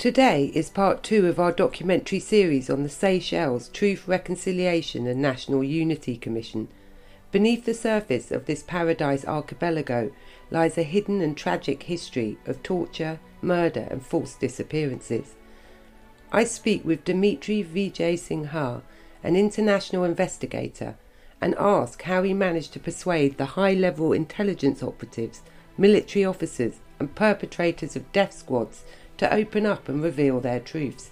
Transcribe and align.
Today 0.00 0.50
is 0.54 0.70
part 0.70 1.02
two 1.02 1.26
of 1.26 1.38
our 1.38 1.52
documentary 1.52 2.20
series 2.20 2.70
on 2.70 2.84
the 2.84 2.88
Seychelles 2.88 3.68
Truth, 3.68 4.08
Reconciliation 4.08 5.06
and 5.06 5.20
National 5.20 5.62
Unity 5.62 6.16
Commission. 6.16 6.68
Beneath 7.30 7.66
the 7.66 7.74
surface 7.74 8.30
of 8.30 8.46
this 8.46 8.62
paradise 8.62 9.26
archipelago 9.26 10.10
lies 10.50 10.78
a 10.78 10.84
hidden 10.84 11.20
and 11.20 11.36
tragic 11.36 11.82
history 11.82 12.38
of 12.46 12.62
torture, 12.62 13.20
murder, 13.42 13.88
and 13.90 14.02
forced 14.02 14.40
disappearances. 14.40 15.34
I 16.32 16.44
speak 16.44 16.82
with 16.82 17.04
Demetri 17.04 17.62
Wijesinghe, 17.62 18.80
an 19.22 19.36
international 19.36 20.04
investigator, 20.04 20.96
and 21.42 21.54
ask 21.56 22.00
how 22.04 22.22
he 22.22 22.32
managed 22.32 22.72
to 22.72 22.80
persuade 22.80 23.36
the 23.36 23.52
high 23.52 23.74
level 23.74 24.14
intelligence 24.14 24.82
operatives, 24.82 25.42
military 25.76 26.24
officers, 26.24 26.80
and 26.98 27.14
perpetrators 27.14 27.96
of 27.96 28.10
death 28.12 28.32
squads 28.32 28.82
to 29.20 29.34
open 29.34 29.66
up 29.66 29.86
and 29.86 30.02
reveal 30.02 30.40
their 30.40 30.60
truths? 30.60 31.10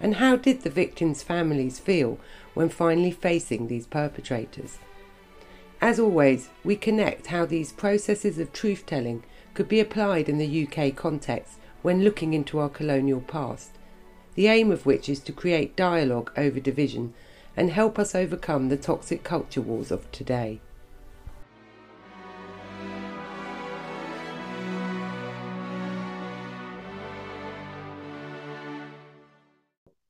And 0.00 0.14
how 0.14 0.34
did 0.34 0.62
the 0.62 0.70
victims' 0.70 1.22
families 1.22 1.78
feel 1.78 2.18
when 2.54 2.70
finally 2.70 3.10
facing 3.10 3.68
these 3.68 3.86
perpetrators? 3.86 4.78
As 5.78 6.00
always, 6.00 6.48
we 6.64 6.74
connect 6.74 7.26
how 7.26 7.44
these 7.44 7.70
processes 7.70 8.38
of 8.38 8.50
truth 8.54 8.86
telling 8.86 9.24
could 9.52 9.68
be 9.68 9.78
applied 9.78 10.30
in 10.30 10.38
the 10.38 10.66
UK 10.66 10.96
context 10.96 11.58
when 11.82 12.02
looking 12.02 12.32
into 12.32 12.58
our 12.58 12.70
colonial 12.70 13.20
past, 13.20 13.72
the 14.36 14.46
aim 14.46 14.72
of 14.72 14.86
which 14.86 15.10
is 15.10 15.20
to 15.20 15.30
create 15.30 15.76
dialogue 15.76 16.32
over 16.38 16.58
division 16.58 17.12
and 17.58 17.70
help 17.70 17.98
us 17.98 18.14
overcome 18.14 18.70
the 18.70 18.78
toxic 18.78 19.22
culture 19.22 19.60
wars 19.60 19.90
of 19.90 20.10
today. 20.10 20.62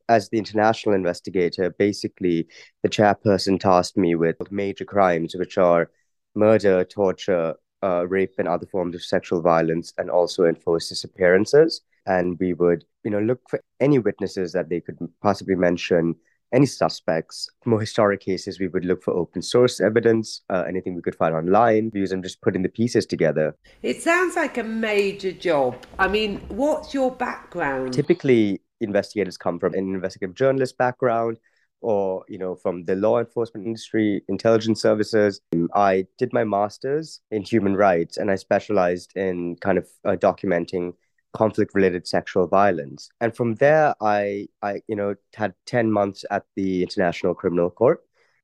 As 0.09 0.29
the 0.29 0.39
international 0.39 0.95
investigator, 0.95 1.71
basically 1.71 2.47
the 2.83 2.89
chairperson 2.89 3.59
tasked 3.59 3.97
me 3.97 4.15
with 4.15 4.37
major 4.51 4.85
crimes, 4.85 5.35
which 5.35 5.59
are 5.59 5.91
murder, 6.35 6.85
torture, 6.85 7.55
uh, 7.83 8.07
rape, 8.09 8.35
and 8.39 8.49
other 8.49 8.67
forms 8.67 8.95
of 8.95 9.03
sexual 9.03 9.41
violence, 9.41 9.93
and 9.99 10.11
also 10.11 10.45
enforced 10.45 10.89
disappearances. 10.89 11.83
And 12.07 12.39
we 12.39 12.53
would, 12.53 12.85
you 13.03 13.11
know, 13.11 13.21
look 13.21 13.41
for 13.49 13.61
any 13.81 13.99
witnesses 13.99 14.53
that 14.53 14.69
they 14.69 14.81
could 14.81 14.99
possibly 15.23 15.55
mention, 15.55 16.17
any 16.53 16.67
suspects. 16.67 17.49
More 17.65 17.81
historic 17.81 18.21
cases, 18.21 18.61
we 18.61 18.69
would 18.69 18.85
look 18.85 19.03
for 19.03 19.13
open 19.13 19.43
source 19.43 19.81
evidence, 19.81 20.43
uh, 20.51 20.65
anything 20.69 20.95
we 20.95 21.03
could 21.03 21.17
find 21.17 21.35
online, 21.35 21.91
use 21.95 22.13
and 22.13 22.23
just 22.23 22.41
putting 22.43 22.63
the 22.63 22.69
pieces 22.69 23.07
together. 23.07 23.57
It 23.83 24.03
sounds 24.03 24.37
like 24.37 24.59
a 24.59 24.63
major 24.63 25.33
job. 25.33 25.77
I 25.99 26.09
mean, 26.09 26.41
what's 26.49 26.95
your 26.95 27.11
background? 27.11 27.93
Typically, 27.93 28.61
investigators 28.85 29.37
come 29.37 29.59
from 29.59 29.75
an 29.75 29.95
investigative 29.95 30.35
journalist 30.37 30.79
background 30.79 31.39
or 31.85 32.25
you 32.29 32.39
know 32.39 32.55
from 32.55 32.85
the 32.87 32.97
law 32.97 33.19
enforcement 33.19 33.67
industry 33.67 34.25
intelligence 34.29 34.81
services. 34.81 35.41
I 35.75 36.07
did 36.19 36.33
my 36.33 36.43
masters 36.43 37.21
in 37.31 37.43
human 37.43 37.77
rights 37.77 38.17
and 38.17 38.31
i 38.31 38.37
specialized 38.37 39.13
in 39.17 39.57
kind 39.57 39.79
of 39.79 39.87
uh, 40.05 40.17
documenting 40.29 40.95
conflict 41.35 41.75
related 41.75 42.07
sexual 42.07 42.47
violence. 42.47 43.11
And 43.21 43.37
from 43.37 43.57
there 43.57 43.95
i 44.01 44.47
i 44.63 44.81
you 44.89 44.97
know 44.97 45.15
had 45.35 45.55
10 45.67 45.93
months 45.93 46.25
at 46.31 46.45
the 46.57 46.83
international 46.83 47.35
criminal 47.35 47.71
court. 47.71 48.01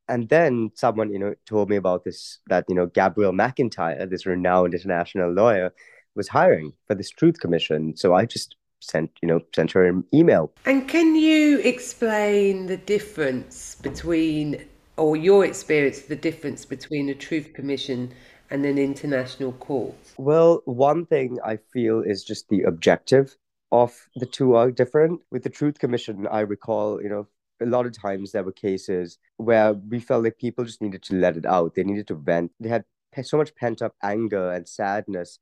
And 0.08 0.28
then 0.28 0.70
someone 0.74 1.10
you 1.10 1.18
know 1.18 1.34
told 1.46 1.70
me 1.70 1.76
about 1.76 2.04
this 2.04 2.40
that 2.48 2.64
you 2.68 2.74
know 2.74 2.86
gabrielle 2.86 3.32
mcintyre 3.32 4.08
this 4.10 4.26
renowned 4.26 4.74
international 4.74 5.32
lawyer 5.32 5.72
was 6.14 6.28
hiring 6.28 6.72
for 6.86 6.94
this 6.94 7.10
truth 7.10 7.40
commission. 7.40 7.96
So 7.96 8.12
i 8.14 8.26
just 8.26 8.56
sent 8.80 9.10
you 9.22 9.28
know 9.28 9.40
sent 9.54 9.72
her 9.72 9.86
an 9.86 10.04
email. 10.12 10.52
And 10.66 10.88
can 10.88 11.14
you 11.14 11.58
explain 11.60 12.66
the 12.66 12.76
difference 12.76 13.76
between, 13.76 14.64
or 14.96 15.16
your 15.16 15.44
experience, 15.44 16.00
the 16.02 16.16
difference 16.16 16.64
between 16.64 17.08
a 17.08 17.14
truth 17.14 17.52
commission 17.54 18.12
and 18.50 18.66
an 18.66 18.78
international 18.78 19.52
court? 19.52 19.94
Well, 20.18 20.62
one 20.64 21.06
thing 21.06 21.38
I 21.44 21.58
feel 21.72 22.02
is 22.02 22.24
just 22.24 22.48
the 22.48 22.62
objective 22.62 23.36
of 23.72 24.08
the 24.16 24.26
two 24.26 24.54
are 24.56 24.70
different. 24.70 25.20
With 25.30 25.44
the 25.44 25.50
Truth 25.50 25.78
Commission, 25.78 26.26
I 26.26 26.40
recall, 26.40 27.00
you 27.00 27.08
know, 27.08 27.28
a 27.62 27.66
lot 27.66 27.86
of 27.86 27.96
times 27.96 28.32
there 28.32 28.42
were 28.42 28.52
cases 28.52 29.18
where 29.36 29.74
we 29.74 30.00
felt 30.00 30.24
like 30.24 30.38
people 30.38 30.64
just 30.64 30.82
needed 30.82 31.02
to 31.04 31.14
let 31.14 31.36
it 31.36 31.46
out. 31.46 31.74
They 31.74 31.84
needed 31.84 32.08
to 32.08 32.14
vent. 32.14 32.50
They 32.58 32.68
had 32.68 32.84
so 33.22 33.36
much 33.36 33.54
pent 33.54 33.82
up 33.82 33.94
anger 34.02 34.52
and 34.52 34.68
sadness 34.68 35.38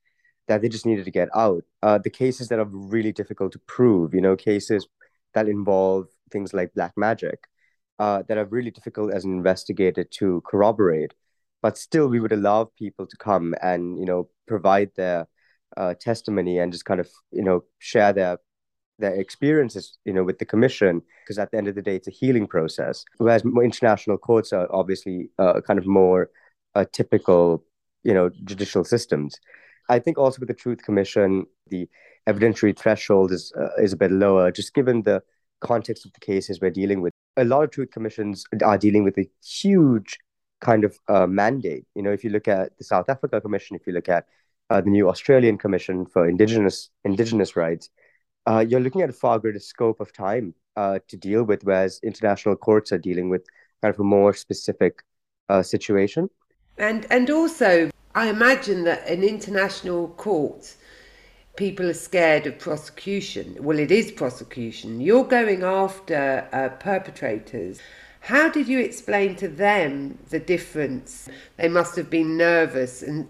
that 0.48 0.62
they 0.62 0.68
just 0.68 0.86
needed 0.86 1.04
to 1.04 1.10
get 1.10 1.28
out. 1.34 1.62
Uh, 1.82 1.98
the 1.98 2.10
cases 2.10 2.48
that 2.48 2.58
are 2.58 2.64
really 2.64 3.12
difficult 3.12 3.52
to 3.52 3.58
prove, 3.60 4.14
you 4.14 4.20
know, 4.20 4.36
cases 4.36 4.88
that 5.34 5.48
involve 5.48 6.08
things 6.30 6.52
like 6.52 6.74
black 6.74 6.92
magic, 6.96 7.44
uh, 7.98 8.22
that 8.28 8.38
are 8.38 8.46
really 8.46 8.70
difficult 8.70 9.12
as 9.12 9.24
an 9.24 9.32
investigator 9.32 10.04
to 10.04 10.42
corroborate. 10.46 11.14
But 11.62 11.76
still, 11.76 12.08
we 12.08 12.20
would 12.20 12.32
allow 12.32 12.70
people 12.78 13.06
to 13.06 13.16
come 13.16 13.54
and 13.62 13.98
you 13.98 14.06
know 14.06 14.28
provide 14.46 14.90
their 14.96 15.26
uh, 15.76 15.94
testimony 15.94 16.58
and 16.58 16.72
just 16.72 16.84
kind 16.84 17.00
of 17.00 17.08
you 17.30 17.42
know 17.42 17.64
share 17.78 18.12
their 18.12 18.38
their 18.98 19.14
experiences 19.14 19.98
you 20.04 20.12
know 20.12 20.24
with 20.24 20.38
the 20.38 20.44
commission 20.44 21.02
because 21.22 21.38
at 21.38 21.50
the 21.50 21.56
end 21.56 21.68
of 21.68 21.74
the 21.74 21.82
day 21.82 21.96
it's 21.96 22.08
a 22.08 22.12
healing 22.12 22.46
process 22.46 23.04
whereas 23.18 23.44
international 23.44 24.18
courts 24.18 24.52
are 24.52 24.66
obviously 24.72 25.30
uh, 25.38 25.60
kind 25.60 25.78
of 25.78 25.86
more 25.86 26.30
uh, 26.74 26.84
typical 26.92 27.62
you 28.02 28.12
know 28.12 28.28
judicial 28.44 28.84
systems 28.84 29.36
I 29.88 29.98
think 29.98 30.18
also 30.18 30.40
with 30.40 30.48
the 30.48 30.54
Truth 30.54 30.82
Commission, 30.82 31.46
the 31.68 31.88
evidentiary 32.28 32.76
threshold 32.76 33.32
is 33.32 33.52
uh, 33.58 33.82
is 33.82 33.92
a 33.92 33.96
bit 33.96 34.10
lower, 34.10 34.50
just 34.50 34.74
given 34.74 35.02
the 35.02 35.22
context 35.60 36.04
of 36.06 36.12
the 36.12 36.20
cases 36.20 36.60
we're 36.60 36.70
dealing 36.70 37.00
with. 37.00 37.12
A 37.36 37.44
lot 37.44 37.64
of 37.64 37.70
truth 37.70 37.90
commissions 37.90 38.44
are 38.64 38.78
dealing 38.78 39.04
with 39.04 39.18
a 39.18 39.28
huge 39.44 40.18
kind 40.60 40.84
of 40.84 40.98
uh, 41.08 41.26
mandate. 41.26 41.86
You 41.94 42.02
know, 42.02 42.12
if 42.12 42.24
you 42.24 42.30
look 42.30 42.48
at 42.48 42.76
the 42.78 42.84
South 42.84 43.08
Africa 43.08 43.40
Commission, 43.40 43.76
if 43.76 43.86
you 43.86 43.92
look 43.92 44.08
at 44.08 44.26
uh, 44.70 44.80
the 44.80 44.90
new 44.90 45.08
Australian 45.08 45.56
Commission 45.58 46.06
for 46.06 46.28
Indigenous 46.28 46.90
Indigenous 47.04 47.56
Rights, 47.56 47.90
uh, 48.46 48.64
you're 48.66 48.80
looking 48.80 49.02
at 49.02 49.10
a 49.10 49.14
far 49.14 49.38
greater 49.38 49.60
scope 49.60 50.00
of 50.00 50.12
time 50.12 50.54
uh, 50.76 50.98
to 51.08 51.16
deal 51.16 51.44
with, 51.44 51.64
whereas 51.64 52.00
international 52.02 52.56
courts 52.56 52.92
are 52.92 52.98
dealing 52.98 53.28
with 53.28 53.46
kind 53.82 53.94
of 53.94 54.00
a 54.00 54.04
more 54.04 54.32
specific 54.34 55.02
uh, 55.48 55.62
situation. 55.62 56.28
And 56.76 57.06
and 57.10 57.30
also 57.30 57.90
I 58.14 58.28
imagine 58.28 58.84
that 58.84 59.06
in 59.08 59.22
international 59.22 60.08
court, 60.08 60.74
people 61.56 61.86
are 61.86 61.94
scared 61.94 62.46
of 62.46 62.58
prosecution. 62.58 63.56
Well, 63.60 63.78
it 63.78 63.90
is 63.90 64.10
prosecution. 64.12 65.00
You're 65.00 65.24
going 65.24 65.62
after 65.62 66.48
uh, 66.52 66.70
perpetrators. 66.80 67.80
How 68.20 68.48
did 68.48 68.68
you 68.68 68.80
explain 68.80 69.36
to 69.36 69.48
them 69.48 70.18
the 70.30 70.38
difference? 70.38 71.28
They 71.56 71.68
must 71.68 71.96
have 71.96 72.10
been 72.10 72.36
nervous, 72.36 73.02
and 73.02 73.28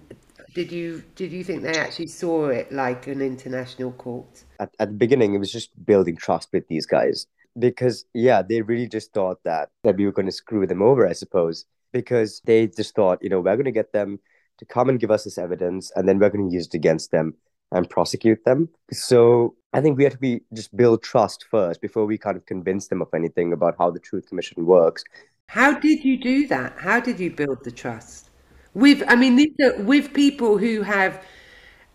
did 0.55 0.73
you 0.73 1.03
did 1.15 1.33
you 1.33 1.45
think 1.45 1.63
they 1.63 1.79
actually 1.79 2.09
saw 2.09 2.49
it 2.49 2.73
like 2.73 3.07
an 3.07 3.21
international 3.21 3.93
court? 3.93 4.45
At, 4.59 4.71
at 4.79 4.89
the 4.89 4.95
beginning, 4.95 5.35
it 5.35 5.39
was 5.39 5.53
just 5.53 5.71
building 5.85 6.17
trust 6.17 6.49
with 6.53 6.67
these 6.69 6.87
guys 6.87 7.27
because 7.59 8.05
yeah, 8.15 8.43
they 8.43 8.63
really 8.63 8.89
just 8.89 9.13
thought 9.13 9.43
that 9.45 9.71
that 9.85 9.97
we 9.97 10.07
were 10.07 10.13
going 10.13 10.27
to 10.27 10.33
screw 10.33 10.67
them 10.67 10.83
over, 10.83 11.07
I 11.07 11.13
suppose, 11.13 11.65
because 11.93 12.41
they 12.45 12.67
just 12.67 12.95
thought 12.95 13.23
you 13.23 13.29
know 13.29 13.41
we're 13.41 13.57
going 13.57 13.65
to 13.65 13.73
get 13.73 13.93
them 13.93 14.19
to 14.59 14.65
come 14.65 14.89
and 14.89 15.01
give 15.01 15.11
us 15.11 15.25
this 15.25 15.39
evidence, 15.39 15.91
and 15.97 16.09
then 16.09 16.19
we're 16.19 16.31
going 16.31 16.49
to 16.49 16.55
use 16.55 16.67
it 16.67 16.75
against 16.75 17.11
them 17.11 17.35
and 17.73 17.89
prosecute 17.89 18.45
them. 18.45 18.69
So 18.93 19.55
I 19.73 19.81
think 19.81 19.99
we 19.99 20.05
have 20.05 20.15
to 20.15 20.19
be 20.19 20.41
just 20.55 20.77
build 20.77 21.03
trust 21.03 21.45
first 21.51 21.81
before 21.81 22.07
we 22.07 22.19
kind 22.19 22.37
of 22.37 22.47
convince 22.47 22.89
them 22.89 23.03
of 23.03 23.09
anything 23.15 23.53
about 23.53 23.77
how 23.79 23.91
the 23.91 24.01
Truth 24.01 24.29
Commission 24.29 24.65
works. 24.67 25.05
How 25.47 25.79
did 25.79 26.05
you 26.05 26.17
do 26.17 26.47
that? 26.49 26.75
How 26.79 27.01
did 27.01 27.19
you 27.21 27.31
build 27.31 27.65
the 27.65 27.71
trust? 27.71 28.31
With, 28.75 29.03
I 29.09 29.17
mean, 29.17 29.37
these 29.37 29.55
are 29.63 29.83
with 29.83 30.13
people 30.13 30.59
who 30.59 30.83
have 30.83 31.25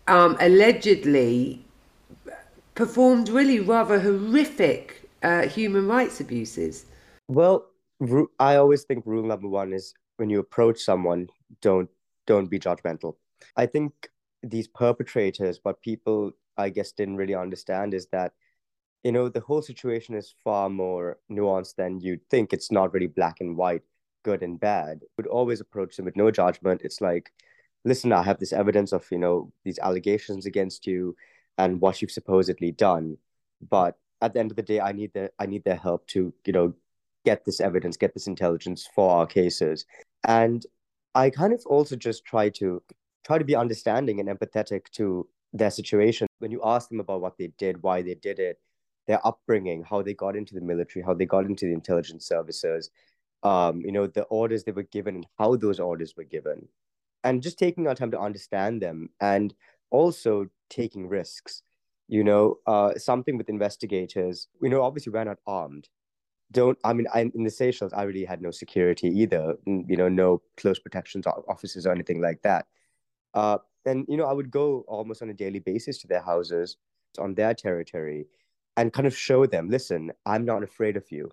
um, 0.06 0.36
allegedly 0.40 1.64
performed 2.74 3.28
really 3.28 3.60
rather 3.60 4.00
horrific 4.00 5.08
uh, 5.22 5.42
human 5.42 5.86
rights 5.86 6.20
abuses. 6.20 6.86
Well, 7.28 7.66
I 8.38 8.56
always 8.56 8.82
think 8.82 9.06
rule 9.06 9.26
number 9.26 9.48
one 9.48 9.72
is 9.72 9.94
when 10.16 10.30
you 10.30 10.40
approach 10.40 10.80
someone, 10.80 11.28
don't 11.60 11.88
don't 12.26 12.50
be 12.50 12.58
judgmental. 12.58 13.16
I 13.56 13.66
think 13.66 13.92
these 14.42 14.68
perpetrators, 14.68 15.60
what 15.62 15.82
people, 15.82 16.32
I 16.56 16.68
guess, 16.70 16.92
didn't 16.92 17.16
really 17.16 17.34
understand 17.34 17.94
is 17.94 18.06
that, 18.12 18.32
you 19.02 19.12
know, 19.12 19.28
the 19.28 19.40
whole 19.40 19.62
situation 19.62 20.14
is 20.14 20.34
far 20.44 20.68
more 20.68 21.18
nuanced 21.30 21.76
than 21.76 22.00
you'd 22.00 22.28
think. 22.30 22.52
It's 22.52 22.72
not 22.72 22.92
really 22.92 23.06
black 23.06 23.40
and 23.40 23.56
white, 23.56 23.82
good 24.24 24.42
and 24.42 24.58
bad. 24.58 25.00
Would 25.16 25.26
always 25.26 25.60
approach 25.60 25.96
them 25.96 26.06
with 26.06 26.16
no 26.16 26.30
judgment. 26.30 26.82
It's 26.84 27.00
like, 27.00 27.32
listen, 27.84 28.12
I 28.12 28.22
have 28.22 28.38
this 28.38 28.52
evidence 28.52 28.92
of, 28.92 29.06
you 29.10 29.18
know, 29.18 29.52
these 29.64 29.78
allegations 29.78 30.46
against 30.46 30.86
you 30.86 31.16
and 31.58 31.80
what 31.80 32.00
you've 32.00 32.10
supposedly 32.10 32.72
done. 32.72 33.18
But 33.68 33.96
at 34.20 34.32
the 34.32 34.40
end 34.40 34.50
of 34.50 34.56
the 34.56 34.62
day, 34.62 34.80
I 34.80 34.92
need 34.92 35.12
their 35.12 35.30
I 35.38 35.46
need 35.46 35.64
their 35.64 35.76
help 35.76 36.06
to, 36.08 36.32
you 36.46 36.52
know, 36.52 36.74
get 37.24 37.44
this 37.44 37.60
evidence, 37.60 37.96
get 37.96 38.14
this 38.14 38.26
intelligence 38.26 38.88
for 38.94 39.10
our 39.10 39.26
cases. 39.26 39.86
And 40.26 40.64
I 41.14 41.30
kind 41.30 41.52
of 41.52 41.64
also 41.66 41.96
just 41.96 42.24
try 42.24 42.48
to 42.50 42.82
try 43.24 43.38
to 43.38 43.44
be 43.44 43.56
understanding 43.56 44.20
and 44.20 44.28
empathetic 44.28 44.90
to 44.92 45.28
their 45.52 45.70
situation. 45.70 46.26
When 46.38 46.50
you 46.50 46.60
ask 46.64 46.88
them 46.88 47.00
about 47.00 47.20
what 47.20 47.38
they 47.38 47.52
did, 47.58 47.82
why 47.82 48.02
they 48.02 48.14
did 48.14 48.38
it, 48.38 48.58
their 49.06 49.24
upbringing, 49.26 49.84
how 49.84 50.02
they 50.02 50.14
got 50.14 50.36
into 50.36 50.54
the 50.54 50.60
military, 50.60 51.04
how 51.04 51.14
they 51.14 51.26
got 51.26 51.46
into 51.46 51.66
the 51.66 51.72
intelligence 51.72 52.26
services, 52.26 52.90
um, 53.42 53.80
you 53.80 53.92
know, 53.92 54.06
the 54.06 54.24
orders 54.24 54.64
they 54.64 54.72
were 54.72 54.82
given 54.84 55.16
and 55.16 55.26
how 55.38 55.56
those 55.56 55.78
orders 55.78 56.14
were 56.16 56.24
given. 56.24 56.68
And 57.22 57.42
just 57.42 57.58
taking 57.58 57.86
our 57.86 57.94
time 57.94 58.10
to 58.10 58.20
understand 58.20 58.82
them 58.82 59.10
and 59.20 59.54
also 59.90 60.46
taking 60.68 61.08
risks. 61.08 61.62
You 62.06 62.22
know, 62.22 62.58
uh, 62.66 62.94
something 62.96 63.38
with 63.38 63.48
investigators, 63.48 64.48
you 64.60 64.68
know, 64.68 64.82
obviously 64.82 65.10
we're 65.10 65.24
not 65.24 65.38
armed. 65.46 65.88
Don't, 66.52 66.78
I 66.84 66.92
mean, 66.92 67.06
I, 67.12 67.30
in 67.34 67.44
the 67.44 67.50
Seychelles, 67.50 67.92
I 67.92 68.02
really 68.02 68.24
had 68.24 68.40
no 68.40 68.50
security 68.50 69.08
either, 69.08 69.56
you 69.66 69.96
know, 69.96 70.08
no 70.08 70.42
close 70.56 70.78
protections 70.78 71.26
officers 71.26 71.86
or 71.86 71.92
anything 71.92 72.20
like 72.20 72.42
that. 72.42 72.66
Uh, 73.32 73.58
and, 73.86 74.06
you 74.08 74.16
know, 74.16 74.26
I 74.26 74.32
would 74.32 74.50
go 74.50 74.84
almost 74.86 75.22
on 75.22 75.30
a 75.30 75.34
daily 75.34 75.58
basis 75.58 75.98
to 75.98 76.06
their 76.06 76.22
houses 76.22 76.76
on 77.18 77.34
their 77.34 77.54
territory 77.54 78.26
and 78.76 78.92
kind 78.92 79.06
of 79.06 79.16
show 79.16 79.46
them 79.46 79.68
listen, 79.68 80.12
I'm 80.26 80.44
not 80.44 80.62
afraid 80.62 80.96
of 80.96 81.10
you. 81.10 81.30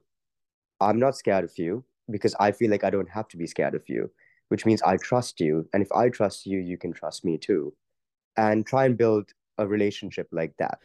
I'm 0.80 1.00
not 1.00 1.16
scared 1.16 1.44
of 1.44 1.58
you 1.58 1.84
because 2.10 2.36
I 2.40 2.52
feel 2.52 2.72
like 2.72 2.84
I 2.84 2.90
don't 2.90 3.10
have 3.10 3.28
to 3.30 3.38
be 3.38 3.48
scared 3.48 3.76
of 3.76 3.88
you, 3.88 4.10
which 4.50 4.66
means 4.66 4.82
I 4.82 4.98
trust 4.98 5.40
you. 5.40 5.68
And 5.74 5.84
if 5.84 5.92
I 5.92 6.10
trust 6.10 6.46
you, 6.46 6.60
you 6.60 6.78
can 6.78 6.94
trust 6.94 7.24
me 7.24 7.38
too. 7.38 7.74
And 8.38 8.66
try 8.66 8.86
and 8.86 8.98
build 8.98 9.32
a 9.58 9.68
relationship 9.68 10.28
like 10.32 10.56
that. 10.58 10.80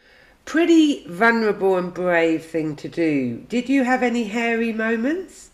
Pretty 0.46 1.06
vulnerable 1.06 1.76
and 1.76 1.93
brave 1.93 2.46
thing 2.46 2.75
to 2.76 2.88
do. 2.88 3.44
Did 3.48 3.69
you 3.69 3.84
have 3.84 4.02
any 4.02 4.25
hairy 4.25 4.72
moments? 4.72 5.50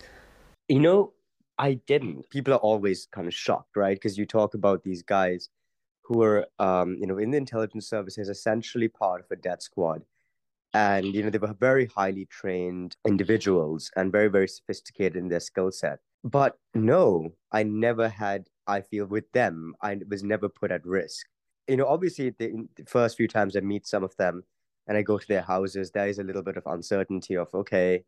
You 0.68 0.78
know, 0.78 1.12
I 1.58 1.74
didn't. 1.86 2.30
People 2.30 2.54
are 2.54 2.58
always 2.58 3.08
kind 3.10 3.26
of 3.26 3.34
shocked, 3.34 3.76
right? 3.76 3.96
Because 3.96 4.16
you 4.16 4.26
talk 4.26 4.54
about 4.54 4.84
these 4.84 5.02
guys 5.02 5.48
who 6.04 6.22
are, 6.22 6.46
um, 6.60 6.96
you 7.00 7.06
know, 7.06 7.18
in 7.18 7.32
the 7.32 7.38
intelligence 7.38 7.88
services, 7.88 8.28
essentially 8.28 8.86
part 8.86 9.20
of 9.20 9.26
a 9.30 9.36
death 9.36 9.62
squad 9.62 10.02
and 10.74 11.14
you 11.14 11.22
know 11.22 11.30
they 11.30 11.38
were 11.38 11.54
very 11.58 11.86
highly 11.86 12.24
trained 12.26 12.96
individuals 13.06 13.90
and 13.96 14.12
very 14.12 14.28
very 14.28 14.48
sophisticated 14.48 15.16
in 15.16 15.28
their 15.28 15.40
skill 15.40 15.70
set 15.70 15.98
but 16.24 16.58
no 16.74 17.32
i 17.52 17.62
never 17.62 18.08
had 18.08 18.48
i 18.66 18.80
feel 18.80 19.06
with 19.06 19.30
them 19.32 19.74
i 19.82 19.98
was 20.08 20.22
never 20.22 20.48
put 20.48 20.70
at 20.70 20.84
risk 20.86 21.26
you 21.68 21.76
know 21.76 21.86
obviously 21.86 22.30
the, 22.38 22.66
the 22.76 22.84
first 22.86 23.16
few 23.16 23.28
times 23.28 23.56
i 23.56 23.60
meet 23.60 23.86
some 23.86 24.02
of 24.02 24.16
them 24.16 24.42
and 24.86 24.96
i 24.96 25.02
go 25.02 25.18
to 25.18 25.28
their 25.28 25.42
houses 25.42 25.90
there 25.90 26.08
is 26.08 26.18
a 26.18 26.24
little 26.24 26.42
bit 26.42 26.56
of 26.56 26.66
uncertainty 26.66 27.36
of 27.36 27.48
okay 27.54 28.04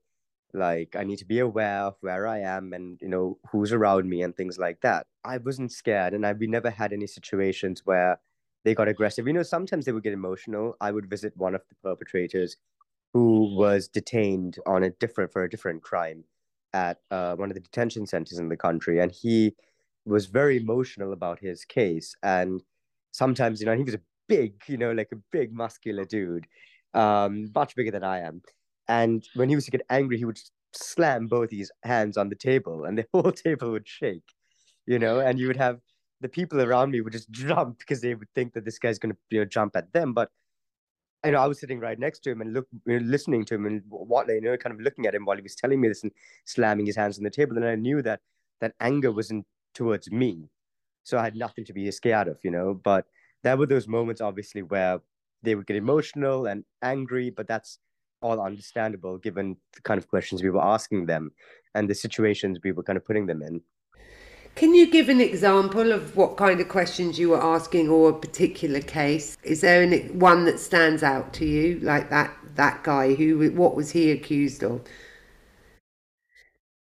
like 0.52 0.94
i 0.96 1.04
need 1.04 1.18
to 1.18 1.24
be 1.24 1.40
aware 1.40 1.80
of 1.80 1.96
where 2.00 2.26
i 2.26 2.38
am 2.38 2.72
and 2.72 2.98
you 3.02 3.08
know 3.08 3.38
who's 3.50 3.72
around 3.72 4.08
me 4.08 4.22
and 4.22 4.36
things 4.36 4.58
like 4.58 4.80
that 4.80 5.06
i 5.24 5.36
wasn't 5.38 5.72
scared 5.72 6.14
and 6.14 6.26
i 6.26 6.32
we 6.32 6.46
never 6.46 6.70
had 6.70 6.92
any 6.92 7.06
situations 7.06 7.82
where 7.84 8.18
they 8.64 8.74
got 8.74 8.88
aggressive. 8.88 9.26
You 9.26 9.34
know, 9.34 9.42
sometimes 9.42 9.84
they 9.84 9.92
would 9.92 10.02
get 10.02 10.12
emotional. 10.12 10.76
I 10.80 10.90
would 10.90 11.08
visit 11.08 11.36
one 11.36 11.54
of 11.54 11.62
the 11.68 11.76
perpetrators 11.82 12.56
who 13.12 13.54
was 13.54 13.88
detained 13.88 14.58
on 14.66 14.82
a 14.82 14.90
different 14.90 15.32
for 15.32 15.44
a 15.44 15.50
different 15.50 15.82
crime 15.82 16.24
at 16.72 16.98
uh, 17.10 17.36
one 17.36 17.50
of 17.50 17.54
the 17.54 17.60
detention 17.60 18.06
centers 18.06 18.38
in 18.38 18.48
the 18.48 18.56
country, 18.56 18.98
and 18.98 19.12
he 19.12 19.54
was 20.04 20.26
very 20.26 20.56
emotional 20.56 21.12
about 21.12 21.38
his 21.38 21.64
case. 21.64 22.16
And 22.22 22.62
sometimes, 23.12 23.60
you 23.60 23.66
know, 23.66 23.76
he 23.76 23.84
was 23.84 23.94
a 23.94 24.00
big, 24.28 24.54
you 24.66 24.76
know, 24.76 24.92
like 24.92 25.10
a 25.12 25.18
big 25.32 25.52
muscular 25.52 26.04
dude, 26.04 26.46
um, 26.94 27.50
much 27.54 27.74
bigger 27.74 27.90
than 27.90 28.04
I 28.04 28.20
am. 28.20 28.42
And 28.88 29.26
when 29.34 29.48
he 29.48 29.54
was 29.54 29.64
to 29.66 29.70
get 29.70 29.86
angry, 29.90 30.18
he 30.18 30.24
would 30.24 30.38
slam 30.72 31.26
both 31.26 31.50
his 31.50 31.70
hands 31.82 32.16
on 32.16 32.28
the 32.28 32.36
table, 32.36 32.84
and 32.84 32.98
the 32.98 33.06
whole 33.12 33.32
table 33.32 33.70
would 33.72 33.88
shake, 33.88 34.24
you 34.86 34.98
know. 34.98 35.20
And 35.20 35.38
you 35.38 35.46
would 35.46 35.56
have 35.56 35.80
the 36.20 36.28
people 36.28 36.60
around 36.60 36.90
me 36.90 37.00
would 37.00 37.12
just 37.12 37.30
jump 37.30 37.78
because 37.78 38.00
they 38.00 38.14
would 38.14 38.28
think 38.34 38.54
that 38.54 38.64
this 38.64 38.78
guy's 38.78 38.98
going 38.98 39.12
to 39.12 39.18
you 39.30 39.40
know, 39.40 39.44
jump 39.44 39.76
at 39.76 39.92
them. 39.92 40.12
But 40.12 40.30
you 41.24 41.32
know, 41.32 41.40
I 41.40 41.46
was 41.46 41.58
sitting 41.58 41.80
right 41.80 41.98
next 41.98 42.20
to 42.20 42.30
him 42.30 42.40
and 42.40 42.52
look, 42.52 42.66
you 42.86 43.00
know, 43.00 43.06
listening 43.06 43.44
to 43.46 43.54
him 43.54 43.66
and 43.66 43.82
what 43.88 44.28
you 44.28 44.40
know, 44.40 44.56
kind 44.56 44.74
of 44.74 44.80
looking 44.80 45.06
at 45.06 45.14
him 45.14 45.24
while 45.24 45.36
he 45.36 45.42
was 45.42 45.54
telling 45.54 45.80
me 45.80 45.88
this 45.88 46.02
and 46.02 46.12
slamming 46.44 46.86
his 46.86 46.96
hands 46.96 47.18
on 47.18 47.24
the 47.24 47.30
table. 47.30 47.56
And 47.56 47.66
I 47.66 47.76
knew 47.76 48.02
that 48.02 48.20
that 48.60 48.74
anger 48.80 49.10
wasn't 49.10 49.46
towards 49.74 50.10
me, 50.10 50.50
so 51.02 51.18
I 51.18 51.24
had 51.24 51.36
nothing 51.36 51.64
to 51.66 51.72
be 51.72 51.90
scared 51.90 52.28
of, 52.28 52.38
you 52.42 52.50
know. 52.50 52.74
But 52.74 53.06
there 53.44 53.56
were 53.56 53.66
those 53.66 53.86
moments, 53.86 54.20
obviously, 54.20 54.62
where 54.62 55.00
they 55.42 55.54
would 55.54 55.66
get 55.66 55.76
emotional 55.76 56.46
and 56.46 56.64
angry, 56.82 57.30
but 57.30 57.46
that's 57.46 57.78
all 58.22 58.40
understandable 58.40 59.18
given 59.18 59.56
the 59.74 59.82
kind 59.82 59.98
of 59.98 60.08
questions 60.08 60.42
we 60.42 60.48
were 60.48 60.64
asking 60.64 61.04
them 61.04 61.30
and 61.74 61.88
the 61.88 61.94
situations 61.94 62.58
we 62.64 62.72
were 62.72 62.82
kind 62.82 62.96
of 62.96 63.04
putting 63.04 63.26
them 63.26 63.42
in. 63.42 63.60
Can 64.54 64.74
you 64.74 64.90
give 64.90 65.08
an 65.08 65.20
example 65.20 65.92
of 65.92 66.16
what 66.16 66.36
kind 66.36 66.60
of 66.60 66.68
questions 66.68 67.18
you 67.18 67.30
were 67.30 67.42
asking 67.42 67.88
or 67.88 68.10
a 68.10 68.14
particular 68.14 68.80
case? 68.80 69.36
Is 69.42 69.60
there 69.60 69.82
an, 69.82 70.18
one 70.18 70.46
that 70.46 70.58
stands 70.58 71.02
out 71.02 71.34
to 71.34 71.44
you, 71.44 71.80
like 71.80 72.08
that 72.10 72.34
that 72.54 72.84
guy 72.84 73.14
who 73.14 73.50
what 73.50 73.74
was 73.74 73.90
he 73.90 74.10
accused 74.10 74.62
of? 74.62 74.82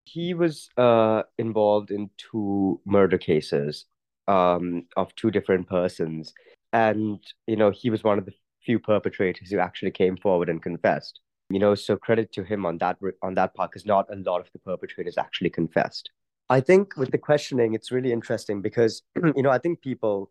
He 0.04 0.34
was 0.34 0.68
uh, 0.76 1.22
involved 1.38 1.90
in 1.90 2.10
two 2.18 2.80
murder 2.84 3.18
cases 3.18 3.86
um, 4.28 4.86
of 4.96 5.14
two 5.14 5.30
different 5.30 5.68
persons, 5.68 6.32
and 6.72 7.20
you 7.46 7.56
know 7.56 7.70
he 7.70 7.90
was 7.90 8.04
one 8.04 8.18
of 8.18 8.26
the 8.26 8.32
few 8.64 8.78
perpetrators 8.78 9.50
who 9.50 9.58
actually 9.58 9.90
came 9.90 10.16
forward 10.16 10.48
and 10.48 10.62
confessed. 10.62 11.20
You 11.50 11.58
know, 11.58 11.74
so 11.74 11.96
credit 11.96 12.32
to 12.32 12.42
him 12.42 12.64
on 12.64 12.78
that 12.78 12.96
on 13.22 13.34
that 13.34 13.54
part, 13.54 13.70
because 13.70 13.86
not 13.86 14.06
a 14.10 14.16
lot 14.16 14.40
of 14.40 14.50
the 14.52 14.58
perpetrators 14.58 15.18
actually 15.18 15.50
confessed. 15.50 16.10
I 16.50 16.60
think 16.60 16.96
with 16.96 17.10
the 17.10 17.18
questioning, 17.18 17.74
it's 17.74 17.90
really 17.90 18.12
interesting 18.12 18.60
because, 18.60 19.02
you 19.36 19.42
know, 19.42 19.50
I 19.50 19.58
think 19.58 19.80
people 19.80 20.30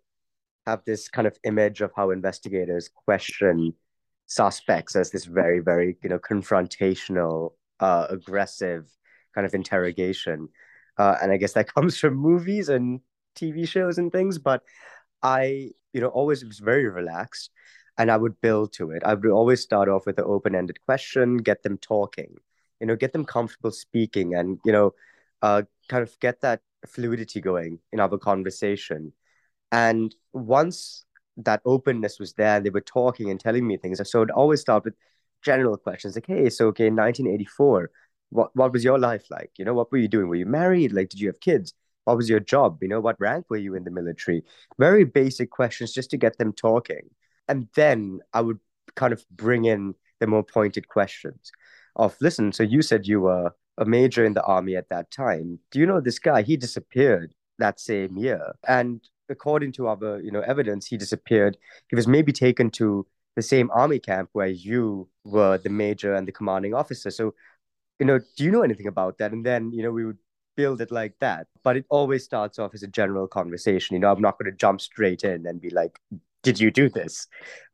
have 0.66 0.84
this 0.86 1.10
kind 1.10 1.28
of 1.28 1.38
image 1.44 1.82
of 1.82 1.92
how 1.96 2.12
investigators 2.12 2.90
question 3.06 3.74
suspects 4.28 4.96
as 4.96 5.12
this 5.12 5.26
very, 5.26 5.60
very, 5.60 5.98
you 6.04 6.10
know, 6.10 6.20
confrontational, 6.20 7.54
uh, 7.80 8.08
aggressive 8.10 8.90
kind 9.34 9.46
of 9.46 9.54
interrogation. 9.54 10.50
Uh, 10.98 11.16
and 11.22 11.32
I 11.32 11.38
guess 11.38 11.54
that 11.54 11.74
comes 11.76 11.98
from 11.98 12.16
movies 12.16 12.70
and 12.70 13.00
TV 13.36 13.66
shows 13.66 13.98
and 13.98 14.12
things. 14.12 14.38
But 14.38 14.64
I, 15.22 15.72
you 15.94 16.02
know, 16.02 16.08
always 16.08 16.44
was 16.44 16.60
very 16.60 16.88
relaxed 16.88 17.52
and 17.98 18.12
I 18.12 18.18
would 18.18 18.40
build 18.42 18.74
to 18.74 18.92
it. 18.92 19.04
I 19.06 19.14
would 19.14 19.26
always 19.32 19.62
start 19.62 19.90
off 19.90 20.06
with 20.06 20.18
an 20.18 20.26
open 20.28 20.56
ended 20.56 20.80
question, 20.86 21.38
get 21.38 21.64
them 21.64 21.78
talking, 21.78 22.36
you 22.80 22.88
know, 22.88 22.96
get 22.96 23.14
them 23.14 23.26
comfortable 23.26 23.72
speaking 23.72 24.36
and, 24.36 24.60
you 24.66 24.72
know, 24.72 24.94
uh, 25.42 25.64
kind 25.90 26.04
of 26.04 26.20
get 26.20 26.42
that 26.42 26.62
fluidity 26.88 27.42
going 27.42 27.80
in 27.92 28.00
our 28.00 28.18
conversation. 28.18 29.14
And 29.72 30.14
once 30.34 31.06
that 31.38 31.62
openness 31.66 32.20
was 32.20 32.34
there, 32.34 32.60
they 32.60 32.70
were 32.70 32.82
talking 32.82 33.30
and 33.30 33.40
telling 33.40 33.68
me 33.68 33.78
things. 33.78 34.02
So 34.10 34.22
I'd 34.22 34.32
always 34.32 34.62
start 34.62 34.86
with 34.86 34.96
general 35.42 35.78
questions 35.78 36.16
like, 36.16 36.28
hey, 36.28 36.50
so 36.50 36.68
okay, 36.68 36.88
in 36.88 36.96
1984, 36.96 37.92
what, 38.30 38.56
what 38.56 38.72
was 38.74 38.84
your 38.84 38.98
life 38.98 39.26
like? 39.30 39.52
You 39.58 39.66
know, 39.66 39.74
what 39.74 39.92
were 39.92 39.98
you 39.98 40.08
doing? 40.08 40.28
Were 40.28 40.36
you 40.36 40.46
married? 40.46 40.92
Like, 40.94 41.10
did 41.10 41.20
you 41.20 41.28
have 41.28 41.40
kids? 41.40 41.74
What 42.06 42.18
was 42.18 42.30
your 42.30 42.40
job? 42.40 42.80
You 42.82 42.88
know, 42.90 43.00
what 43.00 43.20
rank 43.20 43.46
were 43.50 43.58
you 43.58 43.76
in 43.76 43.84
the 43.84 43.92
military? 43.92 44.44
Very 44.78 45.04
basic 45.04 45.50
questions 45.52 45.94
just 45.94 46.10
to 46.12 46.18
get 46.18 46.38
them 46.38 46.54
talking. 46.54 47.10
And 47.48 47.68
then 47.76 48.20
I 48.34 48.42
would 48.42 48.60
kind 48.96 49.14
of 49.14 49.26
bring 49.32 49.66
in 49.66 49.96
the 50.20 50.28
more 50.28 50.44
pointed 50.44 50.88
questions 50.88 51.52
of, 51.96 52.16
listen, 52.22 52.52
so 52.52 52.64
you 52.64 52.82
said 52.82 53.08
you 53.08 53.22
were 53.22 53.52
a 53.78 53.86
major 53.86 54.24
in 54.24 54.34
the 54.34 54.44
army 54.44 54.76
at 54.76 54.90
that 54.90 55.12
time. 55.12 55.60
Do 55.72 55.80
you 55.80 55.86
know 55.86 56.00
this 56.00 56.20
guy? 56.20 56.42
He 56.42 56.58
disappeared 56.58 57.34
that 57.60 57.80
same 57.80 58.18
year. 58.18 58.54
And 58.68 59.02
according 59.30 59.72
to 59.74 59.88
our, 59.88 60.22
you 60.22 60.32
know, 60.32 60.42
evidence, 60.42 60.88
he 60.88 60.98
disappeared. 60.98 61.58
He 61.90 61.96
was 61.96 62.08
maybe 62.08 62.32
taken 62.32 62.70
to 62.72 63.08
the 63.36 63.42
same 63.42 63.72
army 63.74 64.00
camp 64.00 64.30
where 64.34 64.48
you 64.48 65.10
were 65.24 65.58
the 65.58 65.70
major 65.70 66.14
and 66.14 66.28
the 66.28 66.32
commanding 66.32 66.74
officer. 66.74 67.10
So, 67.10 67.34
you 68.00 68.06
know, 68.06 68.20
do 68.38 68.44
you 68.44 68.52
know 68.52 68.62
anything 68.62 68.88
about 68.88 69.18
that? 69.18 69.32
And 69.32 69.46
then, 69.46 69.72
you 69.72 69.82
know, 69.82 69.92
we 69.92 70.06
would 70.06 70.18
build 70.56 70.82
it 70.82 70.92
like 70.92 71.14
that. 71.20 71.48
But 71.64 71.78
it 71.78 71.86
always 71.90 72.24
starts 72.24 72.60
off 72.60 72.74
as 72.74 72.84
a 72.84 72.88
general 72.88 73.28
conversation. 73.28 73.96
You 73.96 74.00
know, 74.00 74.12
I'm 74.12 74.22
not 74.22 74.38
going 74.38 74.52
to 74.52 74.58
jump 74.58 74.82
straight 74.82 75.24
in 75.24 75.46
and 75.46 75.62
be 75.62 75.70
like, 75.70 76.00
did 76.44 76.60
you 76.60 76.72
do 76.72 76.90
this? 76.90 77.28